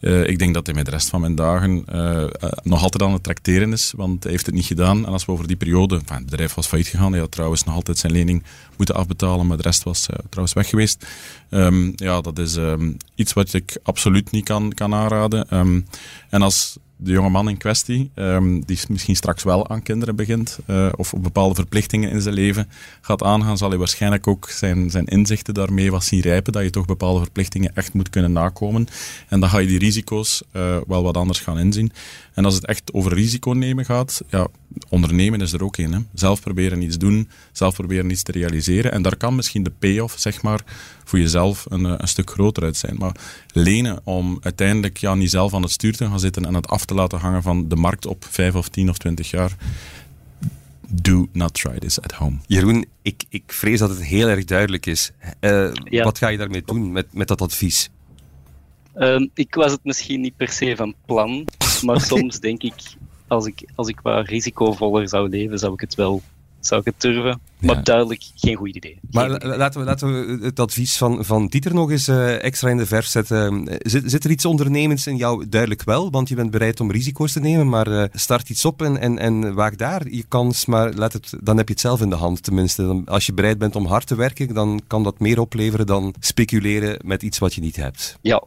Uh, 0.00 0.28
ik 0.28 0.38
denk 0.38 0.54
dat 0.54 0.66
hij 0.66 0.74
met 0.74 0.84
de 0.84 0.90
rest 0.90 1.08
van 1.08 1.20
mijn 1.20 1.34
dagen 1.34 1.84
uh, 1.92 2.24
nog 2.62 2.82
altijd 2.82 3.02
aan 3.02 3.12
het 3.12 3.22
tracteren 3.22 3.72
is, 3.72 3.92
want 3.96 4.22
hij 4.22 4.32
heeft 4.32 4.46
het 4.46 4.54
niet 4.54 4.64
gedaan. 4.66 5.06
En 5.06 5.12
als 5.12 5.24
we 5.24 5.32
over 5.32 5.46
die 5.46 5.56
periode, 5.56 6.00
het 6.06 6.24
bedrijf 6.24 6.54
was 6.54 6.66
failliet 6.66 6.88
gegaan, 6.88 7.12
hij 7.12 7.20
had 7.20 7.30
trouwens 7.30 7.64
nog 7.64 7.74
altijd 7.74 7.98
zijn 7.98 8.12
lening 8.12 8.42
moeten 8.76 8.94
afbetalen, 8.94 9.46
maar 9.46 9.56
de 9.56 9.62
rest 9.62 9.82
was 9.82 10.06
trouwens 10.28 10.54
weg 10.54 10.68
geweest. 10.68 11.06
Um, 11.50 11.92
ja, 11.96 12.20
dat 12.20 12.38
is 12.38 12.56
um, 12.56 12.96
iets 13.14 13.32
wat 13.32 13.52
ik 13.52 13.78
absoluut 13.82 14.30
niet 14.30 14.44
kan, 14.44 14.72
kan 14.74 14.94
aanraden. 14.94 15.58
Um, 15.58 15.86
en 16.30 16.42
als 16.42 16.78
de 17.02 17.12
jonge 17.12 17.28
man 17.28 17.48
in 17.48 17.56
kwestie, 17.56 18.10
um, 18.14 18.64
die 18.64 18.78
misschien 18.88 19.16
straks 19.16 19.42
wel 19.42 19.68
aan 19.68 19.82
kinderen 19.82 20.16
begint, 20.16 20.58
uh, 20.66 20.88
of 20.96 21.14
op 21.14 21.22
bepaalde 21.22 21.54
verplichtingen 21.54 22.10
in 22.10 22.20
zijn 22.20 22.34
leven 22.34 22.68
gaat 23.00 23.22
aangaan, 23.22 23.58
zal 23.58 23.68
hij 23.68 23.78
waarschijnlijk 23.78 24.26
ook 24.26 24.50
zijn, 24.50 24.90
zijn 24.90 25.04
inzichten 25.04 25.54
daarmee 25.54 25.90
wat 25.90 26.04
zien 26.04 26.20
rijpen, 26.20 26.52
dat 26.52 26.62
je 26.62 26.70
toch 26.70 26.86
bepaalde 26.86 27.20
verplichtingen 27.20 27.74
echt 27.74 27.92
moet 27.92 28.10
kunnen 28.10 28.32
nakomen. 28.32 28.86
En 29.28 29.40
dan 29.40 29.48
ga 29.48 29.58
je 29.58 29.66
die 29.66 29.78
risico's 29.78 30.42
uh, 30.52 30.76
wel 30.86 31.02
wat 31.02 31.16
anders 31.16 31.38
gaan 31.38 31.58
inzien. 31.58 31.92
En 32.40 32.46
als 32.46 32.54
het 32.54 32.66
echt 32.66 32.92
over 32.92 33.14
risico 33.14 33.50
nemen 33.50 33.84
gaat, 33.84 34.22
ja, 34.28 34.48
ondernemen 34.88 35.40
is 35.40 35.52
er 35.52 35.64
ook 35.64 35.76
een. 35.76 35.92
Hè. 35.92 35.98
Zelf 36.14 36.40
proberen 36.40 36.82
iets 36.82 36.98
doen, 36.98 37.28
zelf 37.52 37.74
proberen 37.74 38.10
iets 38.10 38.22
te 38.22 38.32
realiseren. 38.32 38.92
En 38.92 39.02
daar 39.02 39.16
kan 39.16 39.34
misschien 39.34 39.62
de 39.62 39.72
payoff, 39.78 40.18
zeg 40.18 40.42
maar, 40.42 40.60
voor 41.04 41.18
jezelf 41.18 41.66
een, 41.68 41.84
een 41.84 42.08
stuk 42.08 42.30
groter 42.30 42.62
uit 42.62 42.76
zijn. 42.76 42.96
Maar 42.98 43.14
lenen 43.52 44.00
om 44.04 44.38
uiteindelijk 44.40 44.96
ja, 44.96 45.14
niet 45.14 45.30
zelf 45.30 45.54
aan 45.54 45.62
het 45.62 45.70
stuur 45.70 45.96
te 45.96 46.06
gaan 46.06 46.20
zitten 46.20 46.44
en 46.44 46.54
het 46.54 46.68
af 46.68 46.84
te 46.84 46.94
laten 46.94 47.18
hangen 47.18 47.42
van 47.42 47.68
de 47.68 47.76
markt 47.76 48.06
op 48.06 48.26
5 48.30 48.54
of 48.54 48.68
10 48.68 48.88
of 48.88 48.98
20 48.98 49.30
jaar. 49.30 49.56
Do 50.88 51.28
not 51.32 51.54
try 51.54 51.78
this 51.78 52.00
at 52.00 52.12
home. 52.12 52.36
Jeroen, 52.46 52.86
ik, 53.02 53.24
ik 53.28 53.42
vrees 53.46 53.78
dat 53.78 53.90
het 53.90 54.02
heel 54.02 54.28
erg 54.28 54.44
duidelijk 54.44 54.86
is. 54.86 55.10
Uh, 55.40 55.70
ja. 55.84 56.04
Wat 56.04 56.18
ga 56.18 56.28
je 56.28 56.38
daarmee 56.38 56.62
doen 56.64 56.92
met, 56.92 57.06
met 57.10 57.28
dat 57.28 57.40
advies? 57.40 57.90
Um, 58.94 59.30
ik 59.34 59.54
was 59.54 59.72
het 59.72 59.80
misschien 59.84 60.20
niet 60.20 60.36
per 60.36 60.48
se 60.48 60.76
van 60.76 60.94
plan, 61.06 61.44
maar 61.86 62.00
soms 62.00 62.40
denk 62.40 62.62
ik, 62.62 62.74
als 63.28 63.46
ik, 63.46 63.64
als 63.74 63.88
ik 63.88 64.00
wat 64.00 64.26
risicovoller 64.26 65.08
zou 65.08 65.28
leven, 65.28 65.58
zou 65.58 65.72
ik 65.72 65.80
het 65.80 65.94
wel 65.94 66.22
zou 66.60 66.80
ik 66.80 66.86
het 66.86 67.00
durven. 67.00 67.40
Maar 67.58 67.76
ja. 67.76 67.82
duidelijk 67.82 68.22
geen 68.34 68.56
goed 68.56 68.74
idee. 68.76 68.98
maar 69.10 69.28
laten 69.28 69.80
we, 69.80 69.86
laten 69.86 70.38
we 70.38 70.44
het 70.44 70.60
advies 70.60 70.96
van, 70.96 71.24
van 71.24 71.46
Dieter 71.46 71.74
nog 71.74 71.90
eens 71.90 72.08
uh, 72.08 72.42
extra 72.44 72.68
in 72.68 72.76
de 72.76 72.86
verf 72.86 73.06
zetten. 73.06 73.68
Zit, 73.78 74.10
zit 74.10 74.24
er 74.24 74.30
iets 74.30 74.44
ondernemends 74.44 75.06
in 75.06 75.16
jou? 75.16 75.48
Duidelijk 75.48 75.82
wel, 75.82 76.10
want 76.10 76.28
je 76.28 76.34
bent 76.34 76.50
bereid 76.50 76.80
om 76.80 76.90
risico's 76.90 77.32
te 77.32 77.40
nemen. 77.40 77.68
Maar 77.68 77.88
uh, 77.88 78.04
start 78.12 78.50
iets 78.50 78.64
op 78.64 78.82
en, 78.82 78.98
en, 78.98 79.18
en 79.18 79.54
waag 79.54 79.76
daar 79.76 80.10
je 80.10 80.24
kans. 80.28 80.66
Maar 80.66 80.94
laat 80.94 81.12
het, 81.12 81.32
dan 81.42 81.56
heb 81.56 81.66
je 81.66 81.72
het 81.72 81.82
zelf 81.82 82.00
in 82.00 82.10
de 82.10 82.16
hand 82.16 82.42
tenminste. 82.42 82.82
Dan, 82.82 83.04
als 83.04 83.26
je 83.26 83.32
bereid 83.32 83.58
bent 83.58 83.76
om 83.76 83.86
hard 83.86 84.06
te 84.06 84.14
werken, 84.14 84.54
dan 84.54 84.80
kan 84.86 85.02
dat 85.02 85.18
meer 85.18 85.40
opleveren 85.40 85.86
dan 85.86 86.14
speculeren 86.20 86.98
met 87.04 87.22
iets 87.22 87.38
wat 87.38 87.54
je 87.54 87.60
niet 87.60 87.76
hebt. 87.76 88.18
Ja, 88.20 88.44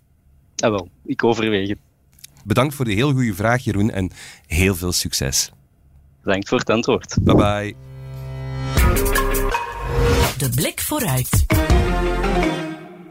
ja 0.55 0.71
wel. 0.71 0.89
Ik 1.05 1.23
overweeg 1.23 1.69
het. 1.69 1.77
Bedankt 2.43 2.75
voor 2.75 2.85
de 2.85 2.93
heel 2.93 3.11
goede 3.11 3.33
vraag, 3.33 3.63
Jeroen, 3.63 3.91
en 3.91 4.11
heel 4.47 4.75
veel 4.75 4.91
succes. 4.91 5.51
Bedankt 6.23 6.49
voor 6.49 6.57
het 6.57 6.69
antwoord. 6.69 7.17
Bye 7.21 7.35
bye. 7.35 7.75
De 10.37 10.49
blik 10.55 10.81
vooruit. 10.81 11.45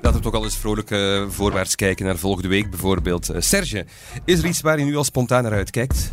Laten 0.03 0.21
we 0.21 0.21
toch 0.21 0.35
al 0.35 0.45
eens 0.45 0.57
vrolijk 0.57 0.91
uh, 0.91 1.29
voorwaarts 1.29 1.75
kijken 1.75 2.07
naar 2.07 2.17
volgende 2.17 2.49
week 2.49 2.71
bijvoorbeeld. 2.71 3.31
Uh, 3.31 3.41
Serge, 3.41 3.87
is 4.25 4.39
er 4.39 4.47
iets 4.47 4.61
waar 4.61 4.79
je 4.79 4.85
nu 4.85 4.97
al 4.97 5.05
spontaan 5.05 5.43
naar 5.43 5.53
uitkijkt? 5.53 6.13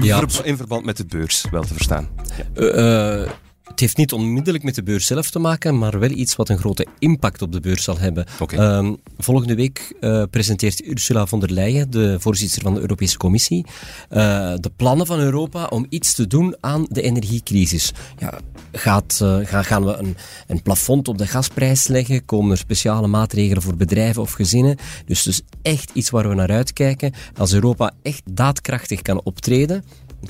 Ja, 0.00 0.24
in 0.42 0.56
verband 0.56 0.84
met 0.84 0.96
de 0.96 1.06
beurs, 1.06 1.44
wel 1.50 1.62
te 1.62 1.74
verstaan. 1.74 2.08
Ja. 2.54 3.22
Uh, 3.22 3.30
het 3.70 3.80
heeft 3.80 3.96
niet 3.96 4.12
onmiddellijk 4.12 4.64
met 4.64 4.74
de 4.74 4.82
beurs 4.82 5.06
zelf 5.06 5.30
te 5.30 5.38
maken, 5.38 5.78
maar 5.78 5.98
wel 5.98 6.10
iets 6.10 6.36
wat 6.36 6.48
een 6.48 6.58
grote 6.58 6.86
impact 6.98 7.42
op 7.42 7.52
de 7.52 7.60
beurs 7.60 7.84
zal 7.84 7.98
hebben. 7.98 8.26
Okay. 8.38 8.76
Um, 8.76 8.96
volgende 9.18 9.54
week 9.54 9.94
uh, 10.00 10.22
presenteert 10.30 10.86
Ursula 10.86 11.26
von 11.26 11.40
der 11.40 11.50
Leyen, 11.50 11.90
de 11.90 12.16
voorzitter 12.20 12.62
van 12.62 12.74
de 12.74 12.80
Europese 12.80 13.16
Commissie, 13.16 13.64
uh, 13.66 14.54
de 14.56 14.70
plannen 14.76 15.06
van 15.06 15.18
Europa 15.18 15.66
om 15.66 15.86
iets 15.88 16.14
te 16.14 16.26
doen 16.26 16.56
aan 16.60 16.86
de 16.88 17.02
energiecrisis. 17.02 17.92
Ja, 18.18 18.38
gaat, 18.72 19.20
uh, 19.22 19.38
gaan, 19.42 19.64
gaan 19.64 19.84
we 19.84 19.96
een, 19.96 20.16
een 20.46 20.62
plafond 20.62 21.08
op 21.08 21.18
de 21.18 21.26
gasprijs 21.26 21.86
leggen? 21.86 22.24
Komen 22.24 22.50
er 22.50 22.58
speciale 22.58 23.06
maatregelen 23.06 23.62
voor 23.62 23.76
bedrijven 23.76 24.22
of 24.22 24.32
gezinnen? 24.32 24.76
Dus 25.04 25.22
dus 25.22 25.42
echt 25.62 25.90
iets 25.92 26.10
waar 26.10 26.28
we 26.28 26.34
naar 26.34 26.50
uitkijken. 26.50 27.12
Als 27.36 27.52
Europa 27.52 27.92
echt 28.02 28.22
daadkrachtig 28.30 29.02
kan 29.02 29.20
optreden, 29.24 29.84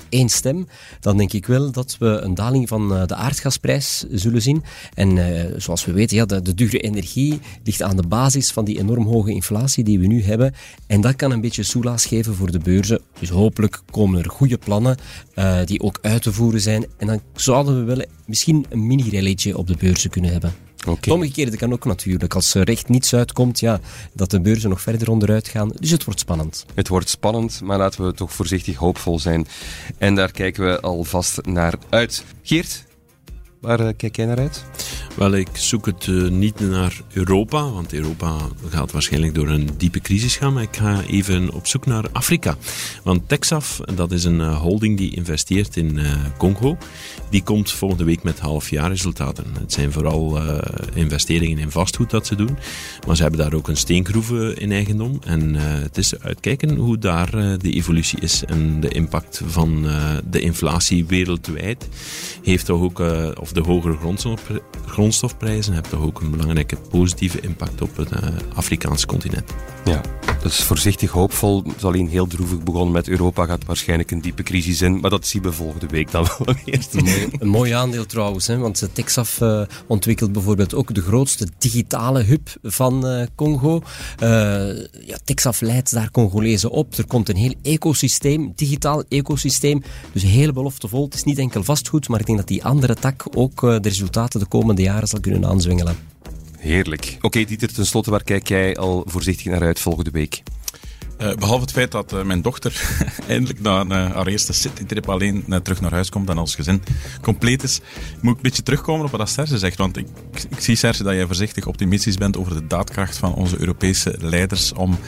één 0.09 0.29
stem, 0.29 0.69
dan 1.01 1.17
denk 1.17 1.33
ik 1.33 1.47
wel 1.47 1.71
dat 1.71 1.97
we 1.99 2.07
een 2.07 2.35
daling 2.35 2.69
van 2.69 2.93
uh, 2.93 3.07
de 3.07 3.15
aardgasprijs 3.15 4.05
zullen 4.11 4.43
zien. 4.43 4.63
En 4.95 5.17
uh, 5.17 5.45
zoals 5.57 5.85
we 5.85 5.93
weten, 5.93 6.17
ja, 6.17 6.25
de, 6.25 6.43
de, 6.43 6.55
dure 6.55 6.79
energie 6.79 7.41
ligt 7.65 7.83
aan 7.83 7.97
de 7.97 8.07
basis 8.07 8.51
van 8.51 8.65
die 8.65 8.79
enorm 8.79 9.07
hoge 9.07 9.33
inflatie 9.33 9.85
die 9.85 9.99
we 9.99 10.07
nu 10.07 10.23
hebben. 10.23 10.55
En 10.87 11.01
dat 11.01 11.17
kan 11.17 11.31
een 11.31 11.41
beetje 11.41 11.63
soelaas 11.63 12.07
geven 12.07 12.35
voor 12.35 12.51
de 12.51 12.59
beurzen. 12.59 13.01
Dus 13.19 13.29
hopelijk 13.29 13.83
komen 13.91 14.19
er 14.19 14.31
goede 14.31 14.59
plannen 14.59 14.97
uh, 15.35 15.59
die 15.65 15.81
ook 15.81 15.99
uit 16.03 16.23
te 16.23 16.33
voeren 16.33 16.61
zijn. 16.61 16.87
En 16.97 17.07
dan 17.07 17.21
zouden 17.35 17.79
we 17.79 17.95
wel 17.95 18.05
misschien 18.27 18.67
een 18.69 18.87
mini-relletje 18.87 19.59
op 19.59 19.67
de 19.67 19.77
beurzen 19.79 20.11
kunnen 20.11 20.33
hebben. 20.33 20.53
Okay. 20.81 20.95
Het 21.01 21.11
omgekeerde 21.11 21.57
kan 21.57 21.73
ook 21.73 21.85
natuurlijk. 21.85 22.35
Als 22.35 22.55
er 22.55 22.65
recht 22.65 22.89
niets 22.89 23.15
uitkomt, 23.15 23.61
ja, 23.61 23.81
dat 24.13 24.31
de 24.31 24.41
beurzen 24.41 24.71
nog 24.71 24.81
verder 24.81 25.11
onderuit 25.11 25.49
gaan. 25.49 25.73
Dus 25.75 25.91
het 25.91 26.05
wordt 26.05 26.21
spannend. 26.21 26.67
Het 26.75 26.89
wordt 26.89 27.09
spannend, 27.09 27.61
maar 27.61 27.79
laten 27.79 28.07
we 28.07 28.15
toch 28.15 28.33
voorzichtig 28.33 28.77
hoopvol 28.77 29.19
zijn. 29.19 29.47
En 29.99 30.15
daar 30.15 30.31
kijken 30.31 30.65
we 30.65 30.81
alvast 30.81 31.41
naar 31.43 31.75
uit. 31.89 32.25
Geert, 32.43 32.85
Waar 33.61 33.95
kijk 33.95 34.17
jij 34.17 34.27
naar 34.27 34.39
uit? 34.39 34.65
Wel, 35.17 35.33
ik 35.33 35.49
zoek 35.53 35.87
het 35.87 36.31
niet 36.31 36.61
naar 36.61 37.01
Europa, 37.13 37.71
want 37.71 37.93
Europa 37.93 38.37
gaat 38.69 38.93
waarschijnlijk 38.93 39.35
door 39.35 39.49
een 39.49 39.71
diepe 39.77 40.01
crisis 40.01 40.37
gaan. 40.37 40.53
Maar 40.53 40.63
ik 40.63 40.77
ga 40.77 41.03
even 41.03 41.53
op 41.53 41.67
zoek 41.67 41.87
naar 41.87 42.05
Afrika. 42.13 42.57
Want 43.03 43.29
Texaf, 43.29 43.81
dat 43.95 44.13
is 44.13 44.25
een 44.25 44.41
holding 44.41 44.97
die 44.97 45.15
investeert 45.15 45.77
in 45.77 45.99
Congo. 46.39 46.77
Die 47.31 47.43
komt 47.43 47.71
volgende 47.71 48.05
week 48.05 48.23
met 48.23 48.39
halfjaarresultaten. 48.39 49.45
Het 49.61 49.73
zijn 49.73 49.93
vooral 49.93 50.39
investeringen 50.95 51.59
in 51.59 51.71
vastgoed 51.71 52.11
dat 52.11 52.27
ze 52.27 52.35
doen. 52.35 52.59
Maar 53.07 53.17
ze 53.17 53.23
hebben 53.23 53.41
daar 53.41 53.55
ook 53.55 53.69
een 53.69 53.77
steengroeve 53.77 54.55
in 54.55 54.73
eigendom. 54.73 55.21
En 55.25 55.55
het 55.55 55.99
is 55.99 56.19
uitkijken 56.21 56.77
hoe 56.77 56.99
daar 56.99 57.31
de 57.59 57.73
evolutie 57.73 58.21
is 58.21 58.45
en 58.45 58.81
de 58.81 58.89
impact 58.89 59.43
van 59.47 59.87
de 60.31 60.41
inflatie 60.41 61.07
wereldwijd. 61.07 61.89
Heeft 62.43 62.67
toch 62.67 62.81
ook, 62.81 63.03
de 63.55 63.61
hogere 63.61 63.97
grondstofprijzen, 64.87 65.73
hebben 65.73 65.91
toch 65.91 66.03
ook 66.03 66.21
een 66.21 66.31
belangrijke 66.31 66.77
positieve 66.91 67.41
impact 67.41 67.83
op 67.83 67.97
het 67.97 68.11
Afrikaanse 68.55 69.07
continent. 69.07 69.55
Ja, 69.85 70.01
dat 70.43 70.53
is 70.53 70.63
voorzichtig 70.63 71.11
hoopvol. 71.11 71.63
Het 71.63 71.77
is 71.77 71.85
alleen 71.85 72.09
heel 72.09 72.27
droevig 72.27 72.63
begonnen 72.63 72.93
met 72.93 73.09
Europa 73.09 73.45
gaat 73.45 73.65
waarschijnlijk 73.65 74.11
een 74.11 74.21
diepe 74.21 74.43
crisis 74.43 74.83
in, 74.83 75.01
maar 75.01 75.11
dat 75.11 75.27
zien 75.27 75.43
we 75.43 75.53
volgende 75.53 75.87
week 75.87 76.11
dan 76.11 76.27
wel 76.39 76.55
weer. 76.65 76.87
Een 77.39 77.49
mooi, 77.49 77.73
aandeel 77.73 78.07
trouwens, 78.07 78.47
hè, 78.47 78.59
want 78.59 78.89
Texaf 78.93 79.41
uh, 79.41 79.63
ontwikkelt 79.87 80.33
bijvoorbeeld 80.33 80.75
ook 80.75 80.95
de 80.95 81.01
grootste 81.01 81.49
digitale 81.59 82.23
hub 82.23 82.49
van 82.63 83.07
uh, 83.07 83.27
Congo. 83.35 83.83
Uh, 84.23 84.29
ja, 85.07 85.19
Texaf 85.25 85.61
leidt 85.61 85.93
daar 85.93 86.11
Congolezen 86.11 86.71
op. 86.71 86.95
Er 86.95 87.07
komt 87.07 87.29
een 87.29 87.37
heel 87.37 87.55
ecosysteem, 87.63 88.53
digitaal 88.57 89.03
ecosysteem, 89.09 89.83
dus 90.13 90.23
heel 90.23 90.53
beloftevol. 90.53 91.05
Het 91.05 91.15
is 91.15 91.25
niet 91.25 91.39
enkel 91.39 91.65
vastgoed, 91.65 92.09
maar 92.09 92.21
ik 92.21 92.27
denk 92.27 92.39
dat 92.39 92.49
die 92.49 92.65
andere 92.65 92.95
tak 92.95 93.27
ook 93.35 93.61
de 93.61 93.81
resultaten 93.83 94.41
de 94.41 94.47
komende 94.47 94.83
jaren 94.83 95.09
zal 95.09 95.21
kunnen 95.21 95.47
aanzwengelen. 95.47 95.97
Heerlijk. 96.61 97.17
Oké, 97.21 97.45
Dieter, 97.45 97.75
tenslotte, 97.75 98.11
waar 98.11 98.23
kijk 98.23 98.49
jij 98.49 98.77
al 98.77 99.03
voorzichtig 99.07 99.45
naar 99.45 99.63
uit 99.63 99.81
volgende 99.81 100.11
week? 100.11 100.43
Uh, 101.21 101.35
behalve 101.35 101.61
het 101.61 101.73
feit 101.73 101.91
dat 101.91 102.13
uh, 102.13 102.23
mijn 102.23 102.43
dochter 102.43 102.83
eindelijk 103.29 103.61
na 103.61 103.85
uh, 103.85 103.91
haar 103.91 104.27
eerste 104.27 104.53
citytrip 104.53 105.09
alleen 105.09 105.45
terug 105.63 105.81
naar 105.81 105.91
huis 105.91 106.09
komt 106.09 106.29
en 106.29 106.39
als 106.39 106.55
gezin 106.55 106.83
compleet 107.23 107.63
is, 107.63 107.81
moet 108.21 108.31
ik 108.31 108.37
een 108.37 108.43
beetje 108.43 108.63
terugkomen 108.63 109.05
op 109.05 109.11
wat 109.11 109.29
Serge 109.29 109.59
zegt. 109.59 109.77
Want 109.77 109.97
ik, 109.97 110.07
ik, 110.51 110.61
zie, 110.61 110.77
Serge, 110.77 111.03
dat 111.03 111.13
jij 111.13 111.27
voorzichtig 111.27 111.67
optimistisch 111.67 112.17
bent 112.17 112.37
over 112.37 112.55
de 112.55 112.67
daadkracht 112.67 113.17
van 113.17 113.35
onze 113.35 113.59
Europese 113.59 114.15
leiders 114.21 114.73
om 114.73 114.99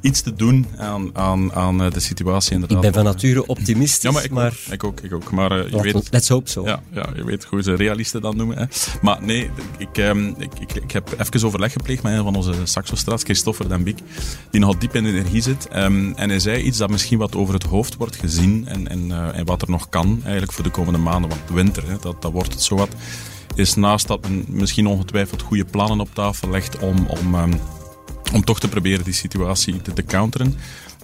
iets 0.00 0.20
te 0.20 0.34
doen 0.34 0.66
aan, 0.76 1.16
aan, 1.16 1.52
aan 1.52 1.78
de 1.78 2.00
situatie. 2.00 2.52
Inderdaad. 2.52 2.84
Ik 2.84 2.92
ben 2.92 3.02
van 3.02 3.12
nature 3.12 3.46
optimistisch. 3.46 4.02
Ja, 4.02 4.10
maar 4.10 4.24
ik, 4.24 4.30
maar... 4.30 4.52
Ook, 4.66 4.72
ik 4.72 4.84
ook. 4.84 5.00
Ik 5.00 5.12
ook. 5.12 5.30
Maar 5.30 5.70
je 5.70 5.80
weet, 5.80 6.08
let's 6.10 6.28
hope 6.28 6.50
so. 6.50 6.64
Ja, 6.64 6.82
ja, 6.92 7.06
je 7.16 7.24
weet 7.24 7.44
hoe 7.44 7.62
ze 7.62 7.74
realisten 7.74 8.20
dan 8.20 8.36
noemen. 8.36 8.58
Hè. 8.58 8.64
Maar 9.00 9.22
nee, 9.22 9.50
ik, 9.78 9.96
um, 9.96 10.34
ik, 10.38 10.52
ik, 10.58 10.74
ik, 10.74 10.90
heb 10.90 11.14
even 11.18 11.46
overleg 11.46 11.72
gepleegd 11.72 12.02
met 12.02 12.12
een 12.12 12.22
van 12.22 12.34
onze 12.34 12.52
Saxostraats, 12.64 13.22
Christopher 13.22 13.68
Dambik, 13.68 13.98
die 14.50 14.60
nogal 14.60 14.78
diep 14.78 14.94
in 14.94 15.06
energie 15.06 15.42
zit. 15.42 15.53
Um, 15.74 16.12
en 16.16 16.28
hij 16.28 16.38
zei 16.38 16.62
iets 16.62 16.78
dat 16.78 16.90
misschien 16.90 17.18
wat 17.18 17.36
over 17.36 17.54
het 17.54 17.62
hoofd 17.62 17.96
wordt 17.96 18.16
gezien 18.16 18.68
en, 18.68 18.88
en, 18.88 19.08
uh, 19.08 19.38
en 19.38 19.44
wat 19.44 19.62
er 19.62 19.70
nog 19.70 19.88
kan 19.88 20.20
eigenlijk 20.22 20.52
voor 20.52 20.64
de 20.64 20.70
komende 20.70 20.98
maanden. 20.98 21.30
Want 21.30 21.42
winter, 21.52 21.88
hè, 21.88 21.96
dat, 22.00 22.22
dat 22.22 22.32
wordt 22.32 22.52
het 22.52 22.62
zo 22.62 22.76
wat. 22.76 22.94
Is 23.54 23.74
naast 23.74 24.06
dat 24.06 24.28
men 24.28 24.44
misschien 24.48 24.86
ongetwijfeld 24.86 25.42
goede 25.42 25.64
plannen 25.64 26.00
op 26.00 26.14
tafel 26.14 26.50
legt 26.50 26.78
om, 26.78 27.06
om, 27.06 27.34
um, 27.34 27.60
om 28.32 28.44
toch 28.44 28.60
te 28.60 28.68
proberen 28.68 29.04
die 29.04 29.14
situatie 29.14 29.82
te, 29.82 29.92
te 29.92 30.04
counteren 30.04 30.54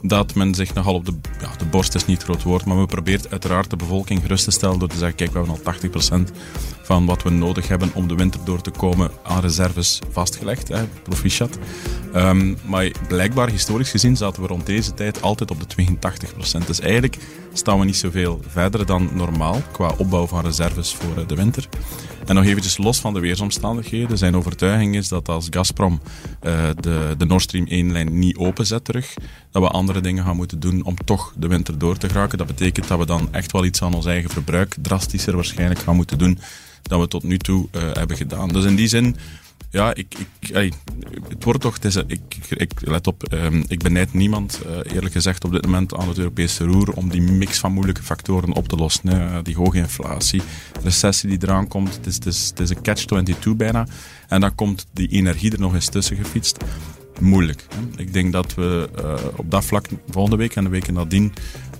dat 0.02 0.34
men 0.34 0.54
zich 0.54 0.74
nogal 0.74 0.94
op 0.94 1.04
de, 1.04 1.14
ja, 1.40 1.50
de 1.58 1.64
borst 1.64 1.94
is 1.94 2.06
niet 2.06 2.22
groot 2.22 2.42
woord, 2.42 2.64
maar 2.64 2.76
men 2.76 2.86
probeert 2.86 3.30
uiteraard 3.30 3.70
de 3.70 3.76
bevolking 3.76 4.20
gerust 4.20 4.44
te 4.44 4.50
stellen 4.50 4.78
door 4.78 4.88
te 4.88 4.96
zeggen, 4.96 5.16
kijk, 5.16 5.32
we 5.32 5.38
hebben 5.38 5.56
al 5.64 6.28
80% 6.28 6.32
van 6.90 7.06
wat 7.06 7.22
we 7.22 7.30
nodig 7.30 7.68
hebben 7.68 7.90
om 7.94 8.08
de 8.08 8.14
winter 8.14 8.40
door 8.44 8.60
te 8.60 8.70
komen 8.70 9.10
aan 9.22 9.40
reserves 9.40 9.98
vastgelegd, 10.10 10.68
hè, 10.68 10.84
proficiat. 11.02 11.58
Um, 12.14 12.56
maar 12.66 12.90
blijkbaar, 13.08 13.50
historisch 13.50 13.90
gezien, 13.90 14.16
zaten 14.16 14.42
we 14.42 14.48
rond 14.48 14.66
deze 14.66 14.94
tijd 14.94 15.22
altijd 15.22 15.50
op 15.50 15.58
de 15.60 15.66
82%. 16.62 16.66
Dus 16.66 16.80
eigenlijk 16.80 17.16
staan 17.52 17.78
we 17.78 17.84
niet 17.84 17.96
zoveel 17.96 18.40
verder 18.48 18.86
dan 18.86 19.10
normaal 19.12 19.62
qua 19.72 19.94
opbouw 19.98 20.26
van 20.26 20.44
reserves 20.44 20.94
voor 20.94 21.16
eh, 21.16 21.26
de 21.26 21.34
winter. 21.34 21.68
En 22.26 22.34
nog 22.34 22.44
eventjes 22.44 22.78
los 22.78 23.00
van 23.00 23.14
de 23.14 23.20
weersomstandigheden. 23.20 24.18
Zijn 24.18 24.36
overtuiging 24.36 24.96
is 24.96 25.08
dat 25.08 25.28
als 25.28 25.46
Gazprom 25.50 26.00
uh, 26.42 26.68
de, 26.80 27.14
de 27.18 27.24
Nord 27.24 27.42
Stream 27.42 27.66
1-lijn 27.66 28.18
niet 28.18 28.36
openzet 28.36 28.84
terug, 28.84 29.14
dat 29.50 29.62
we 29.62 29.68
andere 29.68 30.00
dingen 30.00 30.24
gaan 30.24 30.36
moeten 30.36 30.60
doen 30.60 30.84
om 30.84 30.96
toch 31.04 31.32
de 31.36 31.48
winter 31.48 31.78
door 31.78 31.96
te 31.96 32.08
geraken. 32.08 32.38
Dat 32.38 32.46
betekent 32.46 32.88
dat 32.88 32.98
we 32.98 33.06
dan 33.06 33.28
echt 33.30 33.52
wel 33.52 33.64
iets 33.64 33.82
aan 33.82 33.94
ons 33.94 34.06
eigen 34.06 34.30
verbruik 34.30 34.76
drastischer 34.82 35.34
waarschijnlijk 35.34 35.80
gaan 35.80 35.96
moeten 35.96 36.18
doen 36.18 36.38
dan 36.82 37.00
we 37.00 37.08
tot 37.08 37.22
nu 37.22 37.38
toe 37.38 37.68
uh, 37.72 37.82
hebben 37.92 38.16
gedaan. 38.16 38.48
Dus 38.48 38.64
in 38.64 38.76
die 38.76 38.88
zin 38.88 39.16
ja, 39.70 39.94
ik, 39.94 40.14
ik, 40.38 40.72
het 41.28 41.44
wordt 41.44 41.60
toch, 41.60 41.78
ik, 42.06 42.20
ik, 42.48 42.72
let 42.80 43.06
op, 43.06 43.32
um, 43.32 43.64
ik 43.68 43.82
benijd 43.82 44.12
niemand, 44.12 44.60
uh, 44.66 44.94
eerlijk 44.94 45.12
gezegd, 45.12 45.44
op 45.44 45.52
dit 45.52 45.64
moment 45.64 45.94
aan 45.94 46.08
het 46.08 46.18
Europese 46.18 46.64
roer 46.64 46.92
om 46.92 47.08
die 47.08 47.22
mix 47.22 47.58
van 47.58 47.72
moeilijke 47.72 48.02
factoren 48.02 48.52
op 48.52 48.68
te 48.68 48.76
lossen. 48.76 49.08
Hè. 49.08 49.42
Die 49.42 49.56
hoge 49.56 49.78
inflatie, 49.78 50.42
recessie 50.82 51.28
die 51.28 51.38
eraan 51.42 51.68
komt, 51.68 51.94
het 51.94 52.26
is, 52.26 52.48
het 52.48 52.60
is, 52.60 52.70
een 52.70 52.82
catch-22 52.82 53.56
bijna. 53.56 53.86
En 54.28 54.40
dan 54.40 54.54
komt 54.54 54.86
die 54.92 55.08
energie 55.08 55.52
er 55.52 55.60
nog 55.60 55.74
eens 55.74 55.88
tussen 55.88 56.16
gefietst. 56.16 56.56
Moeilijk. 57.20 57.66
Ik 57.96 58.12
denk 58.12 58.32
dat 58.32 58.54
we 58.54 58.88
op 59.36 59.50
dat 59.50 59.64
vlak 59.64 59.86
volgende 60.08 60.36
week 60.36 60.56
en 60.56 60.64
de 60.64 60.70
weken 60.70 60.94
nadien 60.94 61.32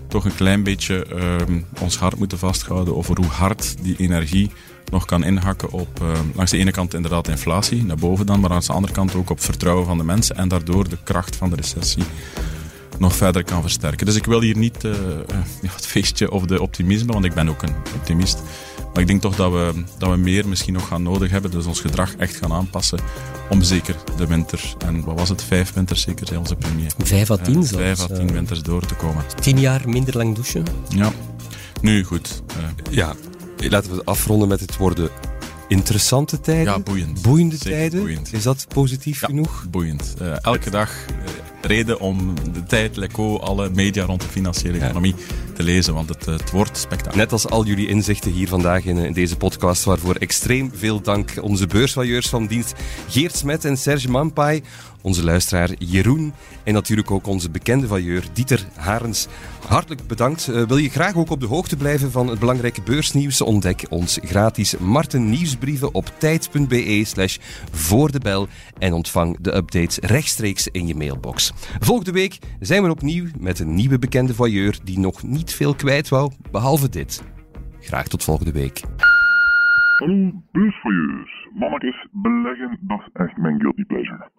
toch 0.08 0.24
een 0.24 0.34
klein 0.34 0.62
beetje 0.62 1.06
uh, 1.14 1.56
ons 1.80 1.96
hart 1.96 2.18
moeten 2.18 2.38
vasthouden 2.38 2.96
over 2.96 3.16
hoe 3.16 3.30
hard 3.30 3.76
die 3.82 3.96
energie 3.96 4.50
nog 4.90 5.04
kan 5.04 5.24
inhakken 5.24 5.70
op 5.70 6.00
uh, 6.02 6.08
langs 6.34 6.50
de 6.50 6.58
ene 6.58 6.70
kant 6.70 6.94
inderdaad 6.94 7.28
inflatie, 7.28 7.84
naar 7.84 7.96
boven 7.96 8.26
dan, 8.26 8.40
maar 8.40 8.50
aan 8.50 8.60
de 8.60 8.72
andere 8.72 8.92
kant 8.92 9.14
ook 9.14 9.30
op 9.30 9.40
vertrouwen 9.40 9.86
van 9.86 9.98
de 9.98 10.04
mensen 10.04 10.36
en 10.36 10.48
daardoor 10.48 10.88
de 10.88 10.98
kracht 11.04 11.36
van 11.36 11.50
de 11.50 11.56
recessie 11.56 12.04
nog 12.98 13.16
verder 13.16 13.44
kan 13.44 13.62
versterken. 13.62 14.06
Dus 14.06 14.14
ik 14.14 14.24
wil 14.24 14.40
hier 14.40 14.56
niet 14.56 14.84
uh, 14.84 14.92
het 15.62 15.86
feestje 15.86 16.30
of 16.30 16.44
de 16.44 16.62
optimisme, 16.62 17.12
want 17.12 17.24
ik 17.24 17.34
ben 17.34 17.48
ook 17.48 17.62
een 17.62 17.74
optimist. 17.94 18.42
Maar 18.92 19.02
ik 19.02 19.06
denk 19.06 19.20
toch 19.20 19.36
dat 19.36 19.52
we, 19.52 19.84
dat 19.98 20.10
we 20.10 20.16
meer 20.16 20.48
misschien 20.48 20.72
nog 20.72 20.88
gaan 20.88 21.02
nodig 21.02 21.30
hebben, 21.30 21.50
dus 21.50 21.66
ons 21.66 21.80
gedrag 21.80 22.16
echt 22.16 22.36
gaan 22.36 22.52
aanpassen 22.52 22.98
om 23.50 23.62
zeker 23.62 23.96
de 24.16 24.26
winter, 24.26 24.74
en 24.78 25.04
wat 25.04 25.18
was 25.18 25.28
het, 25.28 25.42
vijf 25.42 25.72
winters 25.72 26.00
zeker, 26.02 26.26
zei 26.26 26.38
onze 26.38 26.56
premier. 26.56 26.92
Vijf 26.98 27.30
à 27.30 27.36
tien 27.36 27.62
uh, 27.62 27.68
Vijf 27.68 28.00
à 28.00 28.06
tien 28.06 28.32
winters 28.32 28.62
door 28.62 28.86
te 28.86 28.94
komen. 28.94 29.24
Tien 29.40 29.60
jaar 29.60 29.88
minder 29.88 30.16
lang 30.16 30.34
douchen? 30.34 30.64
Ja. 30.88 31.12
Nu 31.80 32.04
goed. 32.04 32.42
ja, 32.90 33.14
laten 33.68 33.96
we 33.96 34.04
afronden 34.04 34.48
met 34.48 34.60
het 34.60 34.76
woorden 34.76 35.10
interessante 35.68 36.40
tijden. 36.40 36.72
Ja, 36.72 36.78
boeiend. 36.78 37.22
Boeiende 37.22 37.58
tijden. 37.58 38.24
Is 38.30 38.42
dat 38.42 38.66
positief 38.68 39.20
ja, 39.20 39.26
genoeg? 39.26 39.66
Boeiend. 39.70 40.14
Uh, 40.22 40.44
elke 40.44 40.70
dag 40.70 40.90
uh, 40.90 41.59
reden 41.60 42.00
om 42.00 42.34
de 42.52 42.62
tijd, 42.62 42.96
Leco, 42.96 43.36
alle 43.36 43.70
media 43.70 44.04
rond 44.04 44.20
de 44.20 44.28
financiële 44.28 44.78
ja. 44.78 44.84
economie 44.84 45.14
te 45.54 45.62
lezen, 45.62 45.94
want 45.94 46.08
het, 46.08 46.26
het 46.26 46.50
wordt 46.50 46.78
spektakel. 46.78 47.18
Net 47.18 47.32
als 47.32 47.46
al 47.46 47.64
jullie 47.64 47.88
inzichten 47.88 48.32
hier 48.32 48.48
vandaag 48.48 48.84
in, 48.84 48.98
in 48.98 49.12
deze 49.12 49.36
podcast, 49.36 49.84
waarvoor 49.84 50.14
extreem 50.14 50.70
veel 50.74 51.00
dank 51.00 51.30
onze 51.40 51.66
beursvailleurs 51.66 52.28
van 52.28 52.46
dienst 52.46 52.74
Geert 53.08 53.36
Smet 53.36 53.64
en 53.64 53.76
Serge 53.76 54.10
Mampai 54.10 54.62
onze 55.02 55.24
luisteraar 55.24 55.70
Jeroen 55.78 56.32
en 56.64 56.72
natuurlijk 56.72 57.10
ook 57.10 57.26
onze 57.26 57.50
bekende 57.50 57.86
vailleur 57.86 58.24
Dieter 58.32 58.66
Harens. 58.74 59.26
Hartelijk 59.66 60.06
bedankt. 60.06 60.46
Uh, 60.46 60.62
wil 60.62 60.76
je 60.76 60.88
graag 60.88 61.14
ook 61.14 61.30
op 61.30 61.40
de 61.40 61.46
hoogte 61.46 61.76
blijven 61.76 62.10
van 62.10 62.28
het 62.28 62.38
belangrijke 62.38 62.82
beursnieuws? 62.82 63.40
Ontdek 63.40 63.86
ons 63.88 64.18
gratis 64.22 64.76
Marten 64.78 65.30
nieuwsbrieven 65.30 65.94
op 65.94 66.12
tijd.be 66.18 67.02
slash 67.06 67.38
voor 67.72 68.10
de 68.10 68.18
bel 68.18 68.48
en 68.78 68.92
ontvang 68.92 69.36
de 69.40 69.54
updates 69.54 69.98
rechtstreeks 69.98 70.68
in 70.68 70.86
je 70.86 70.94
mailbox. 70.94 71.49
Volgende 71.80 72.12
week 72.12 72.38
zijn 72.60 72.82
we 72.82 72.90
opnieuw 72.90 73.26
met 73.38 73.58
een 73.60 73.74
nieuwe 73.74 73.98
bekende 73.98 74.34
voyeur 74.34 74.78
die 74.84 74.98
nog 74.98 75.22
niet 75.22 75.54
veel 75.54 75.74
kwijt 75.74 76.08
wou, 76.08 76.32
behalve 76.50 76.88
dit. 76.88 77.24
Graag 77.80 78.08
tot 78.08 78.24
volgende 78.24 78.52
week. 78.52 78.80
Hallo 79.98 80.32
beursvoyeurs. 80.52 81.48
Mannetjes, 81.54 82.06
beleggen, 82.10 82.78
dat 82.80 83.00
is 83.00 83.08
echt 83.12 83.36
mijn 83.36 83.60
guilty 83.60 83.84
pleasure. 83.84 84.30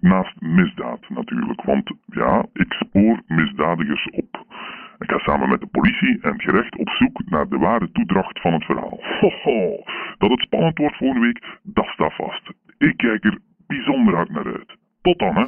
Naast 0.00 0.40
misdaad 0.40 1.00
natuurlijk, 1.08 1.62
want 1.62 1.92
ja, 2.06 2.46
ik 2.52 2.72
spoor 2.72 3.22
misdadigers 3.26 4.08
op. 4.10 4.46
Ik 4.98 5.10
ga 5.10 5.18
samen 5.18 5.48
met 5.48 5.60
de 5.60 5.66
politie 5.66 6.18
en 6.20 6.32
het 6.32 6.42
gerecht 6.42 6.76
op 6.76 6.88
zoek 6.88 7.22
naar 7.24 7.48
de 7.48 7.58
ware 7.58 7.90
toedracht 7.92 8.40
van 8.40 8.52
het 8.52 8.64
verhaal. 8.64 9.00
Hoho, 9.20 9.82
dat 10.18 10.30
het 10.30 10.40
spannend 10.40 10.78
wordt 10.78 10.96
volgende 10.96 11.26
week, 11.26 11.44
dat 11.62 11.86
staat 11.86 12.14
vast. 12.14 12.50
Ik 12.78 12.96
kijk 12.96 13.24
er 13.24 13.38
bijzonder 13.66 14.14
hard 14.14 14.30
naar 14.30 14.46
uit. 14.46 14.76
Tot 15.02 15.18
dan, 15.18 15.34
hè. 15.34 15.46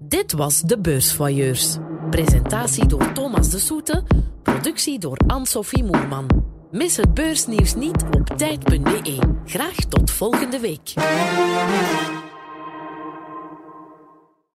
Dit 0.00 0.32
was 0.32 0.60
de 0.60 0.78
Beursvoyeurs. 0.78 1.76
Presentatie 2.10 2.86
door 2.86 3.12
Thomas 3.12 3.50
de 3.50 3.58
Soete, 3.58 4.04
productie 4.42 4.98
door 4.98 5.16
Anne-Sophie 5.26 5.84
Moerman. 5.84 6.26
Mis 6.70 6.96
het 6.96 7.14
beursnieuws 7.14 7.74
niet 7.74 8.04
op 8.10 8.36
tijd.be. 8.36 9.18
Graag 9.44 9.74
tot 9.74 10.10
volgende 10.10 10.58
week. 10.60 10.92